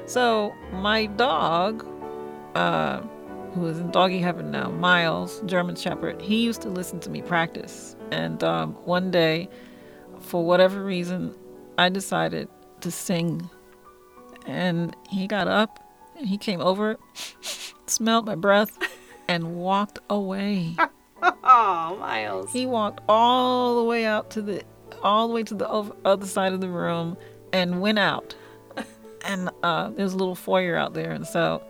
So 0.09 0.55
my 0.71 1.05
dog, 1.05 1.85
uh, 2.55 3.01
who 3.53 3.67
is 3.67 3.77
in 3.77 3.91
doggy 3.91 4.17
heaven 4.17 4.49
now, 4.49 4.71
Miles, 4.71 5.39
German 5.45 5.75
Shepherd, 5.75 6.19
he 6.19 6.43
used 6.43 6.63
to 6.63 6.69
listen 6.69 6.99
to 7.01 7.11
me 7.11 7.21
practice. 7.21 7.95
And 8.09 8.43
um, 8.43 8.73
one 8.85 9.11
day, 9.11 9.49
for 10.19 10.43
whatever 10.43 10.83
reason, 10.83 11.35
I 11.77 11.89
decided 11.89 12.47
to 12.81 12.89
sing. 12.89 13.51
And 14.47 14.95
he 15.11 15.27
got 15.27 15.47
up 15.47 15.79
And 16.17 16.27
he 16.27 16.39
came 16.39 16.59
over, 16.59 16.97
smelled 17.85 18.25
my 18.25 18.33
breath, 18.33 18.79
and 19.27 19.55
walked 19.57 19.99
away. 20.09 20.75
Oh, 21.21 21.97
Miles. 21.99 22.53
He 22.53 22.65
walked 22.65 23.01
all 23.09 23.75
the 23.75 23.83
way 23.83 24.05
out 24.05 24.29
to 24.31 24.41
the 24.41 24.63
all 25.03 25.27
the 25.27 25.33
way 25.33 25.43
to 25.43 25.53
the 25.53 25.67
other 25.69 26.25
side 26.25 26.53
of 26.53 26.61
the 26.61 26.69
room 26.69 27.17
and 27.51 27.81
went 27.81 27.99
out. 27.99 28.35
And 29.29 29.49
uh, 29.61 29.91
there's 29.91 30.13
a 30.13 30.17
little 30.17 30.35
foyer 30.35 30.75
out 30.75 30.93
there, 30.95 31.11
and 31.11 31.25
so 31.25 31.61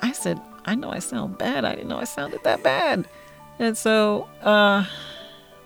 I 0.00 0.12
said, 0.12 0.40
"I 0.64 0.74
know 0.74 0.90
I 0.90 0.98
sound 1.00 1.36
bad. 1.36 1.64
I 1.64 1.74
didn't 1.74 1.88
know 1.88 1.98
I 1.98 2.04
sounded 2.04 2.42
that 2.44 2.62
bad." 2.62 3.06
And 3.58 3.76
so 3.76 4.28
uh, 4.42 4.84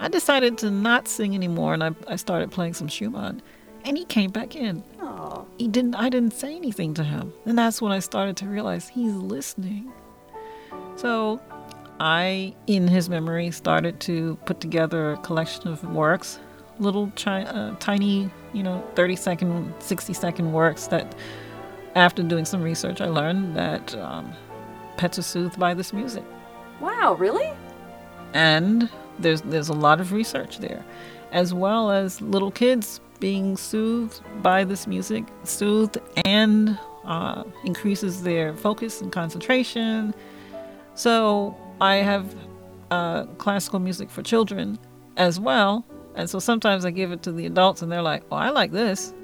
I 0.01 0.09
decided 0.09 0.59
to 0.59 0.71
not 0.71 1.07
sing 1.09 1.35
anymore, 1.35 1.73
and 1.75 1.85
I, 1.85 1.91
I 2.09 2.17
started 2.17 2.51
playing 2.51 2.75
some 2.75 2.89
Schumann. 2.89 3.43
And 3.85 3.97
he 3.97 4.05
came 4.05 4.31
back 4.31 4.55
in. 4.57 4.83
Oh, 5.01 5.47
He 5.57 5.69
didn't. 5.69 5.95
I 5.95 6.09
didn't 6.09 6.35
say 6.35 6.55
anything 6.57 6.95
to 6.95 7.05
him, 7.05 7.33
and 7.47 7.57
that's 7.57 7.81
when 7.81 7.93
I 7.93 8.01
started 8.01 8.37
to 8.39 8.47
realize 8.47 8.89
he's 8.89 9.15
listening. 9.15 9.93
So 10.97 11.41
I, 12.01 12.55
in 12.67 12.89
his 12.89 13.09
memory, 13.09 13.51
started 13.53 14.01
to 14.01 14.37
put 14.47 14.61
together 14.61 15.13
a 15.13 15.17
collection 15.19 15.69
of 15.69 15.83
works, 15.85 16.39
little 16.79 17.13
chi- 17.17 17.45
uh, 17.45 17.77
tiny, 17.79 18.31
you 18.53 18.63
know, 18.63 18.85
30 18.95 19.17
second, 19.17 19.75
60 19.79 20.13
second 20.13 20.53
works 20.53 20.87
that, 20.89 21.15
after 21.95 22.23
doing 22.23 22.45
some 22.45 22.63
research, 22.63 23.01
I 23.01 23.07
learned 23.07 23.57
that 23.57 23.95
um, 23.97 24.33
pets 24.97 25.19
are 25.19 25.23
soothed 25.23 25.59
by 25.59 25.75
this 25.75 25.93
music. 25.93 26.25
wow, 26.81 27.15
really? 27.15 27.53
And 28.33 28.89
there's, 29.19 29.41
there's 29.43 29.69
a 29.69 29.75
lot 29.75 30.01
of 30.01 30.13
research 30.13 30.59
there, 30.59 30.85
as 31.33 31.53
well 31.53 31.91
as 31.91 32.21
little 32.21 32.51
kids 32.51 33.01
being 33.19 33.57
soothed 33.57 34.21
by 34.43 34.65
this 34.65 34.87
music, 34.87 35.25
soothed 35.45 35.99
and 36.25 36.79
uh, 37.05 37.45
increases 37.65 38.23
their 38.23 38.55
focus 38.57 39.01
and 39.01 39.13
concentration. 39.13 40.15
So 40.95 41.57
I 41.81 41.97
have 41.97 42.35
uh, 42.91 43.25
classical 43.39 43.79
music 43.79 44.11
for 44.11 44.23
children 44.23 44.79
as 45.17 45.39
well. 45.39 45.85
And 46.15 46.29
so 46.29 46.39
sometimes 46.39 46.85
I 46.85 46.91
give 46.91 47.13
it 47.13 47.23
to 47.23 47.33
the 47.33 47.47
adults 47.47 47.83
and 47.83 47.91
they're 47.91 48.03
like, 48.03 48.29
well, 48.31 48.41
I 48.41 48.51
like 48.51 48.73
this. 48.73 49.15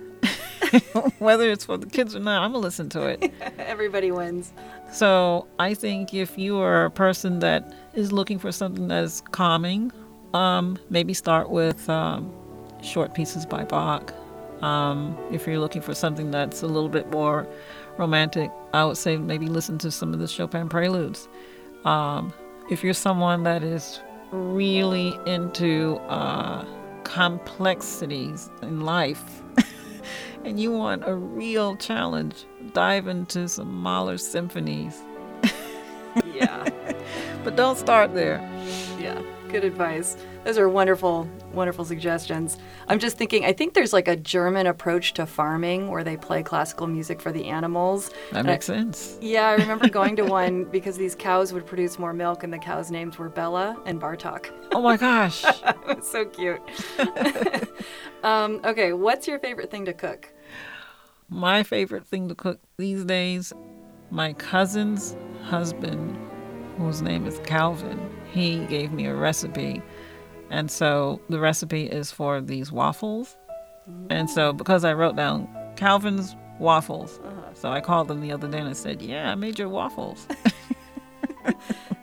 Whether 1.18 1.50
it's 1.50 1.64
for 1.64 1.76
the 1.76 1.86
kids 1.86 2.16
or 2.16 2.20
not, 2.20 2.42
I'm 2.42 2.52
going 2.52 2.62
to 2.62 2.66
listen 2.66 2.88
to 2.90 3.06
it. 3.06 3.32
Everybody 3.58 4.10
wins. 4.10 4.52
So 4.92 5.46
I 5.58 5.74
think 5.74 6.14
if 6.14 6.38
you 6.38 6.58
are 6.58 6.86
a 6.86 6.90
person 6.90 7.40
that 7.40 7.74
is 7.94 8.12
looking 8.12 8.38
for 8.38 8.52
something 8.52 8.88
that's 8.88 9.20
calming, 9.32 9.92
um, 10.34 10.78
maybe 10.90 11.14
start 11.14 11.50
with 11.50 11.88
um, 11.88 12.32
short 12.82 13.14
pieces 13.14 13.46
by 13.46 13.64
Bach. 13.64 14.12
Um, 14.62 15.16
if 15.30 15.46
you're 15.46 15.58
looking 15.58 15.82
for 15.82 15.94
something 15.94 16.30
that's 16.30 16.62
a 16.62 16.66
little 16.66 16.88
bit 16.88 17.10
more 17.10 17.46
romantic, 17.98 18.50
I 18.72 18.84
would 18.84 18.96
say 18.96 19.16
maybe 19.16 19.46
listen 19.46 19.78
to 19.78 19.90
some 19.90 20.12
of 20.12 20.18
the 20.18 20.28
Chopin 20.28 20.68
preludes. 20.68 21.28
Um, 21.84 22.32
if 22.70 22.82
you're 22.82 22.94
someone 22.94 23.42
that 23.44 23.62
is 23.62 24.00
really 24.32 25.18
into 25.26 25.96
uh, 26.08 26.64
complexities 27.04 28.50
in 28.62 28.80
life 28.80 29.42
and 30.44 30.58
you 30.60 30.70
want 30.72 31.02
a 31.06 31.14
real 31.14 31.76
challenge, 31.76 32.44
dive 32.72 33.06
into 33.08 33.48
some 33.48 33.72
Mahler 33.82 34.18
symphonies. 34.18 35.00
Yeah, 36.34 36.64
But 37.44 37.56
don't 37.56 37.76
start 37.76 38.14
there. 38.14 38.38
yeah. 38.98 39.20
Good 39.48 39.64
advice. 39.64 40.16
Those 40.44 40.58
are 40.58 40.68
wonderful, 40.68 41.28
wonderful 41.52 41.84
suggestions. 41.84 42.58
I'm 42.88 42.98
just 42.98 43.16
thinking, 43.16 43.44
I 43.44 43.52
think 43.52 43.74
there's 43.74 43.92
like 43.92 44.06
a 44.08 44.16
German 44.16 44.66
approach 44.66 45.14
to 45.14 45.24
farming 45.26 45.88
where 45.88 46.04
they 46.04 46.16
play 46.16 46.42
classical 46.42 46.86
music 46.86 47.20
for 47.20 47.32
the 47.32 47.46
animals. 47.46 48.10
That 48.32 48.40
And 48.40 48.48
I- 48.48 48.52
makes 48.52 48.66
sense. 48.66 49.18
Yeah, 49.20 49.46
I 49.48 49.54
remember 49.54 49.88
going 49.88 50.16
to 50.16 50.24
one 50.26 50.64
because 50.64 50.96
these 50.98 51.14
cows 51.14 51.52
would 51.52 51.64
produce 51.64 51.98
more 51.98 52.12
milk, 52.12 52.42
and 52.42 52.52
the 52.52 52.58
cows' 52.58 52.90
names 52.90 53.18
were 53.18 53.28
Bella 53.28 53.76
and 53.86 54.00
Bartok. 54.00 54.50
Oh 54.72 54.82
my 54.82 54.96
gosh. 54.96 55.44
It 55.88 55.96
was 55.98 56.10
so 56.10 56.24
cute. 56.24 56.60
um, 58.24 58.60
okay, 58.64 58.92
what's 58.92 59.28
your 59.28 59.38
favorite 59.38 59.70
thing 59.70 59.84
to 59.84 59.92
cook? 59.92 60.32
My 61.28 61.62
favorite 61.62 62.04
thing 62.06 62.28
to 62.28 62.34
cook 62.34 62.60
these 62.76 63.04
days, 63.04 63.52
my 64.10 64.32
cousin's 64.34 65.16
husband, 65.44 66.16
whose 66.78 67.02
name 67.02 67.26
is 67.26 67.38
Calvin, 67.44 67.98
he 68.36 68.64
gave 68.66 68.92
me 68.92 69.06
a 69.06 69.14
recipe. 69.14 69.82
And 70.50 70.70
so 70.70 71.20
the 71.28 71.40
recipe 71.40 71.86
is 71.86 72.10
for 72.12 72.40
these 72.40 72.70
waffles. 72.70 73.36
And 74.10 74.28
so 74.30 74.52
because 74.52 74.84
I 74.84 74.92
wrote 74.94 75.16
down 75.16 75.48
Calvin's 75.76 76.36
waffles, 76.58 77.20
so 77.54 77.70
I 77.70 77.80
called 77.80 78.08
them 78.08 78.20
the 78.20 78.32
other 78.32 78.48
day 78.48 78.58
and 78.58 78.68
I 78.68 78.72
said, 78.72 79.00
Yeah, 79.02 79.30
I 79.30 79.34
made 79.34 79.58
your 79.58 79.68
waffles. 79.68 80.26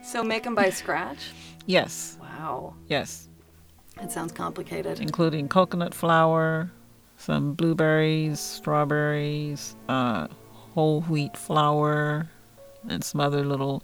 So 0.02 0.24
make 0.24 0.44
them 0.44 0.56
by 0.56 0.70
scratch? 0.70 1.32
yes, 1.66 2.18
Wow, 2.22 2.74
yes. 2.88 3.30
that 3.96 4.12
sounds 4.12 4.32
complicated. 4.34 5.00
including 5.00 5.48
coconut 5.48 5.94
flour, 5.94 6.70
some 7.18 7.54
blueberries, 7.54 8.40
strawberries, 8.40 9.76
uh, 9.88 10.28
whole 10.74 11.02
wheat 11.02 11.38
flour, 11.38 12.28
and 12.90 13.04
some 13.04 13.22
other 13.22 13.44
little 13.46 13.84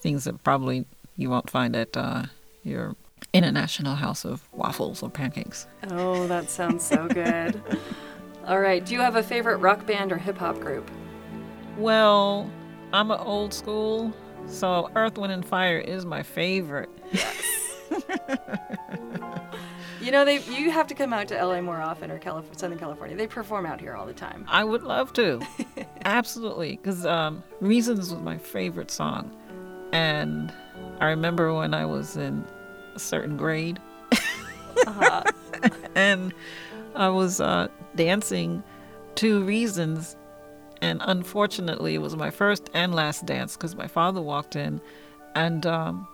things 0.00 0.24
that 0.24 0.42
probably 0.42 0.86
you 1.20 1.28
won't 1.28 1.50
find 1.50 1.76
at 1.76 1.96
uh, 1.96 2.24
your 2.62 2.96
international 3.32 3.94
house 3.94 4.24
of 4.24 4.48
waffles 4.52 5.02
or 5.02 5.10
pancakes. 5.10 5.66
Oh, 5.90 6.26
that 6.26 6.48
sounds 6.48 6.84
so 6.84 7.06
good. 7.08 7.62
All 8.46 8.60
right, 8.60 8.84
do 8.84 8.94
you 8.94 9.00
have 9.00 9.16
a 9.16 9.22
favorite 9.22 9.58
rock 9.58 9.86
band 9.86 10.12
or 10.12 10.16
hip 10.16 10.38
hop 10.38 10.58
group? 10.58 10.90
Well, 11.76 12.50
I'm 12.92 13.10
an 13.10 13.20
old 13.20 13.52
school, 13.52 14.12
so 14.46 14.90
Earth, 14.96 15.18
Wind, 15.18 15.32
and 15.32 15.46
Fire 15.46 15.78
is 15.78 16.06
my 16.06 16.22
favorite. 16.22 16.88
Yes. 17.12 17.36
You 20.00 20.10
know, 20.12 20.24
they 20.24 20.38
you 20.44 20.70
have 20.70 20.86
to 20.86 20.94
come 20.94 21.12
out 21.12 21.28
to 21.28 21.44
LA 21.44 21.60
more 21.60 21.80
often 21.80 22.10
or 22.10 22.18
Southern 22.56 22.78
California. 22.78 23.16
They 23.16 23.26
perform 23.26 23.66
out 23.66 23.80
here 23.80 23.94
all 23.94 24.06
the 24.06 24.14
time. 24.14 24.46
I 24.48 24.64
would 24.64 24.82
love 24.82 25.12
to. 25.14 25.42
Absolutely. 26.06 26.76
Because 26.76 27.04
um, 27.04 27.44
Reasons 27.60 28.10
was 28.10 28.20
my 28.22 28.38
favorite 28.38 28.90
song. 28.90 29.36
And 29.92 30.52
I 31.00 31.08
remember 31.08 31.52
when 31.54 31.74
I 31.74 31.86
was 31.86 32.16
in 32.16 32.44
a 32.94 32.98
certain 32.98 33.36
grade 33.36 33.78
Uh-huh. 34.86 35.22
and 35.94 36.32
I 36.94 37.08
was 37.08 37.40
uh, 37.40 37.68
dancing 37.96 38.62
to 39.16 39.42
Reasons. 39.44 40.16
And 40.82 41.02
unfortunately, 41.04 41.94
it 41.94 41.98
was 41.98 42.16
my 42.16 42.30
first 42.30 42.70
and 42.72 42.94
last 42.94 43.26
dance 43.26 43.56
because 43.56 43.76
my 43.76 43.86
father 43.86 44.22
walked 44.22 44.56
in. 44.56 44.80
And 45.34 45.66
um, 45.66 46.08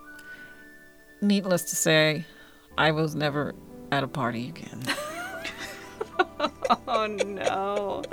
needless 1.21 1.63
to 1.69 1.75
say, 1.75 2.25
I 2.77 2.91
was 2.91 3.15
never 3.15 3.55
at 3.91 4.03
a 4.03 4.07
party 4.07 4.49
again. 4.49 4.83
Oh 6.89 7.05
no. 7.07 8.03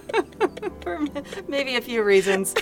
For 0.82 1.06
maybe 1.48 1.76
a 1.76 1.80
few 1.80 2.02
reasons. 2.02 2.54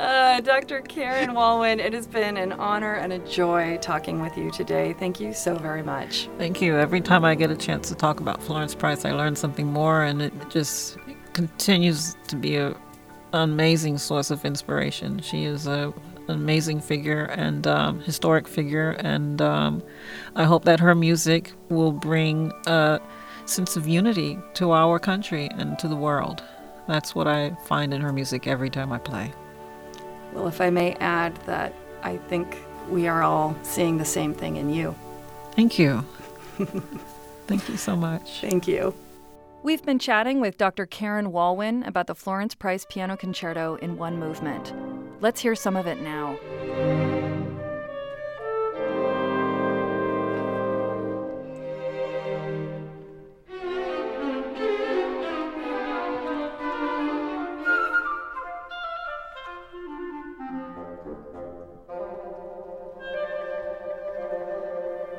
Uh, 0.00 0.40
Dr. 0.40 0.80
Karen 0.80 1.32
Walwyn, 1.32 1.78
it 1.78 1.92
has 1.92 2.06
been 2.06 2.38
an 2.38 2.52
honor 2.52 2.94
and 2.94 3.12
a 3.12 3.18
joy 3.18 3.76
talking 3.82 4.22
with 4.22 4.34
you 4.34 4.50
today. 4.50 4.94
Thank 4.94 5.20
you 5.20 5.34
so 5.34 5.56
very 5.56 5.82
much. 5.82 6.26
Thank 6.38 6.62
you. 6.62 6.78
Every 6.78 7.02
time 7.02 7.22
I 7.22 7.34
get 7.34 7.50
a 7.50 7.56
chance 7.56 7.90
to 7.90 7.94
talk 7.94 8.18
about 8.18 8.42
Florence 8.42 8.74
Price, 8.74 9.04
I 9.04 9.12
learn 9.12 9.36
something 9.36 9.66
more, 9.66 10.02
and 10.02 10.22
it 10.22 10.32
just 10.48 10.96
continues 11.34 12.16
to 12.28 12.36
be 12.36 12.56
a, 12.56 12.68
an 12.68 12.76
amazing 13.50 13.98
source 13.98 14.30
of 14.30 14.42
inspiration. 14.46 15.20
She 15.20 15.44
is 15.44 15.66
a, 15.66 15.92
an 16.28 16.30
amazing 16.30 16.80
figure 16.80 17.24
and 17.24 17.66
um, 17.66 18.00
historic 18.00 18.48
figure, 18.48 18.92
and 19.00 19.42
um, 19.42 19.82
I 20.34 20.44
hope 20.44 20.64
that 20.64 20.80
her 20.80 20.94
music 20.94 21.52
will 21.68 21.92
bring 21.92 22.52
a 22.66 23.02
sense 23.44 23.76
of 23.76 23.86
unity 23.86 24.38
to 24.54 24.72
our 24.72 24.98
country 24.98 25.50
and 25.58 25.78
to 25.78 25.88
the 25.88 25.96
world. 25.96 26.42
That's 26.88 27.14
what 27.14 27.28
I 27.28 27.50
find 27.66 27.92
in 27.92 28.00
her 28.00 28.14
music 28.14 28.46
every 28.46 28.70
time 28.70 28.92
I 28.92 28.98
play. 28.98 29.34
Well, 30.32 30.46
if 30.46 30.60
I 30.60 30.70
may 30.70 30.94
add 30.94 31.34
that 31.46 31.74
I 32.02 32.16
think 32.16 32.56
we 32.88 33.06
are 33.08 33.22
all 33.22 33.56
seeing 33.62 33.98
the 33.98 34.04
same 34.04 34.34
thing 34.34 34.56
in 34.56 34.70
you. 34.70 34.94
Thank 35.52 35.78
you. 35.78 36.04
Thank 37.46 37.68
you 37.68 37.76
so 37.76 37.96
much. 37.96 38.40
Thank 38.40 38.68
you. 38.68 38.94
We've 39.62 39.84
been 39.84 39.98
chatting 39.98 40.40
with 40.40 40.56
Dr. 40.56 40.86
Karen 40.86 41.32
Walwyn 41.32 41.86
about 41.86 42.06
the 42.06 42.14
Florence 42.14 42.54
Price 42.54 42.86
Piano 42.88 43.16
Concerto 43.16 43.74
in 43.76 43.98
one 43.98 44.18
movement. 44.18 44.72
Let's 45.20 45.40
hear 45.40 45.54
some 45.54 45.76
of 45.76 45.86
it 45.86 46.00
now. 46.00 46.38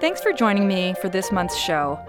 Thanks 0.02 0.20
for 0.20 0.34
joining 0.34 0.68
me 0.68 0.96
for 1.00 1.10
this 1.10 1.32
month's 1.32 1.56
show. 1.56 2.00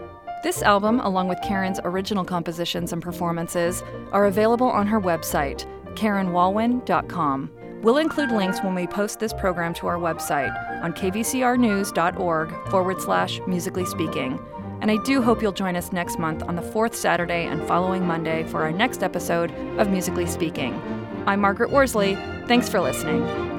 This 0.42 0.62
album, 0.62 0.98
along 1.00 1.28
with 1.28 1.42
Karen's 1.42 1.78
original 1.84 2.24
compositions 2.24 2.90
and 2.94 3.02
performances, 3.02 3.82
are 4.12 4.24
available 4.24 4.68
on 4.68 4.86
her 4.86 4.98
website, 4.98 5.66
KarenWalwyn.com. 5.94 7.50
We'll 7.82 7.98
include 7.98 8.30
links 8.30 8.62
when 8.62 8.74
we 8.74 8.86
post 8.86 9.20
this 9.20 9.34
program 9.34 9.74
to 9.74 9.88
our 9.88 9.98
website 9.98 10.56
on 10.82 10.94
kvcrnews.org 10.94 12.70
forward 12.70 13.02
slash 13.02 13.40
musically 13.46 13.84
speaking. 13.84 14.40
And 14.80 14.90
I 14.90 14.96
do 15.04 15.20
hope 15.20 15.42
you'll 15.42 15.52
join 15.52 15.76
us 15.76 15.92
next 15.92 16.18
month 16.18 16.42
on 16.44 16.56
the 16.56 16.62
fourth 16.62 16.96
Saturday 16.96 17.44
and 17.44 17.62
following 17.68 18.06
Monday 18.06 18.44
for 18.44 18.62
our 18.62 18.72
next 18.72 19.02
episode 19.02 19.52
of 19.78 19.90
Musically 19.90 20.26
Speaking. 20.26 20.72
I'm 21.26 21.42
Margaret 21.42 21.70
Worsley. 21.70 22.14
Thanks 22.46 22.70
for 22.70 22.80
listening. 22.80 23.51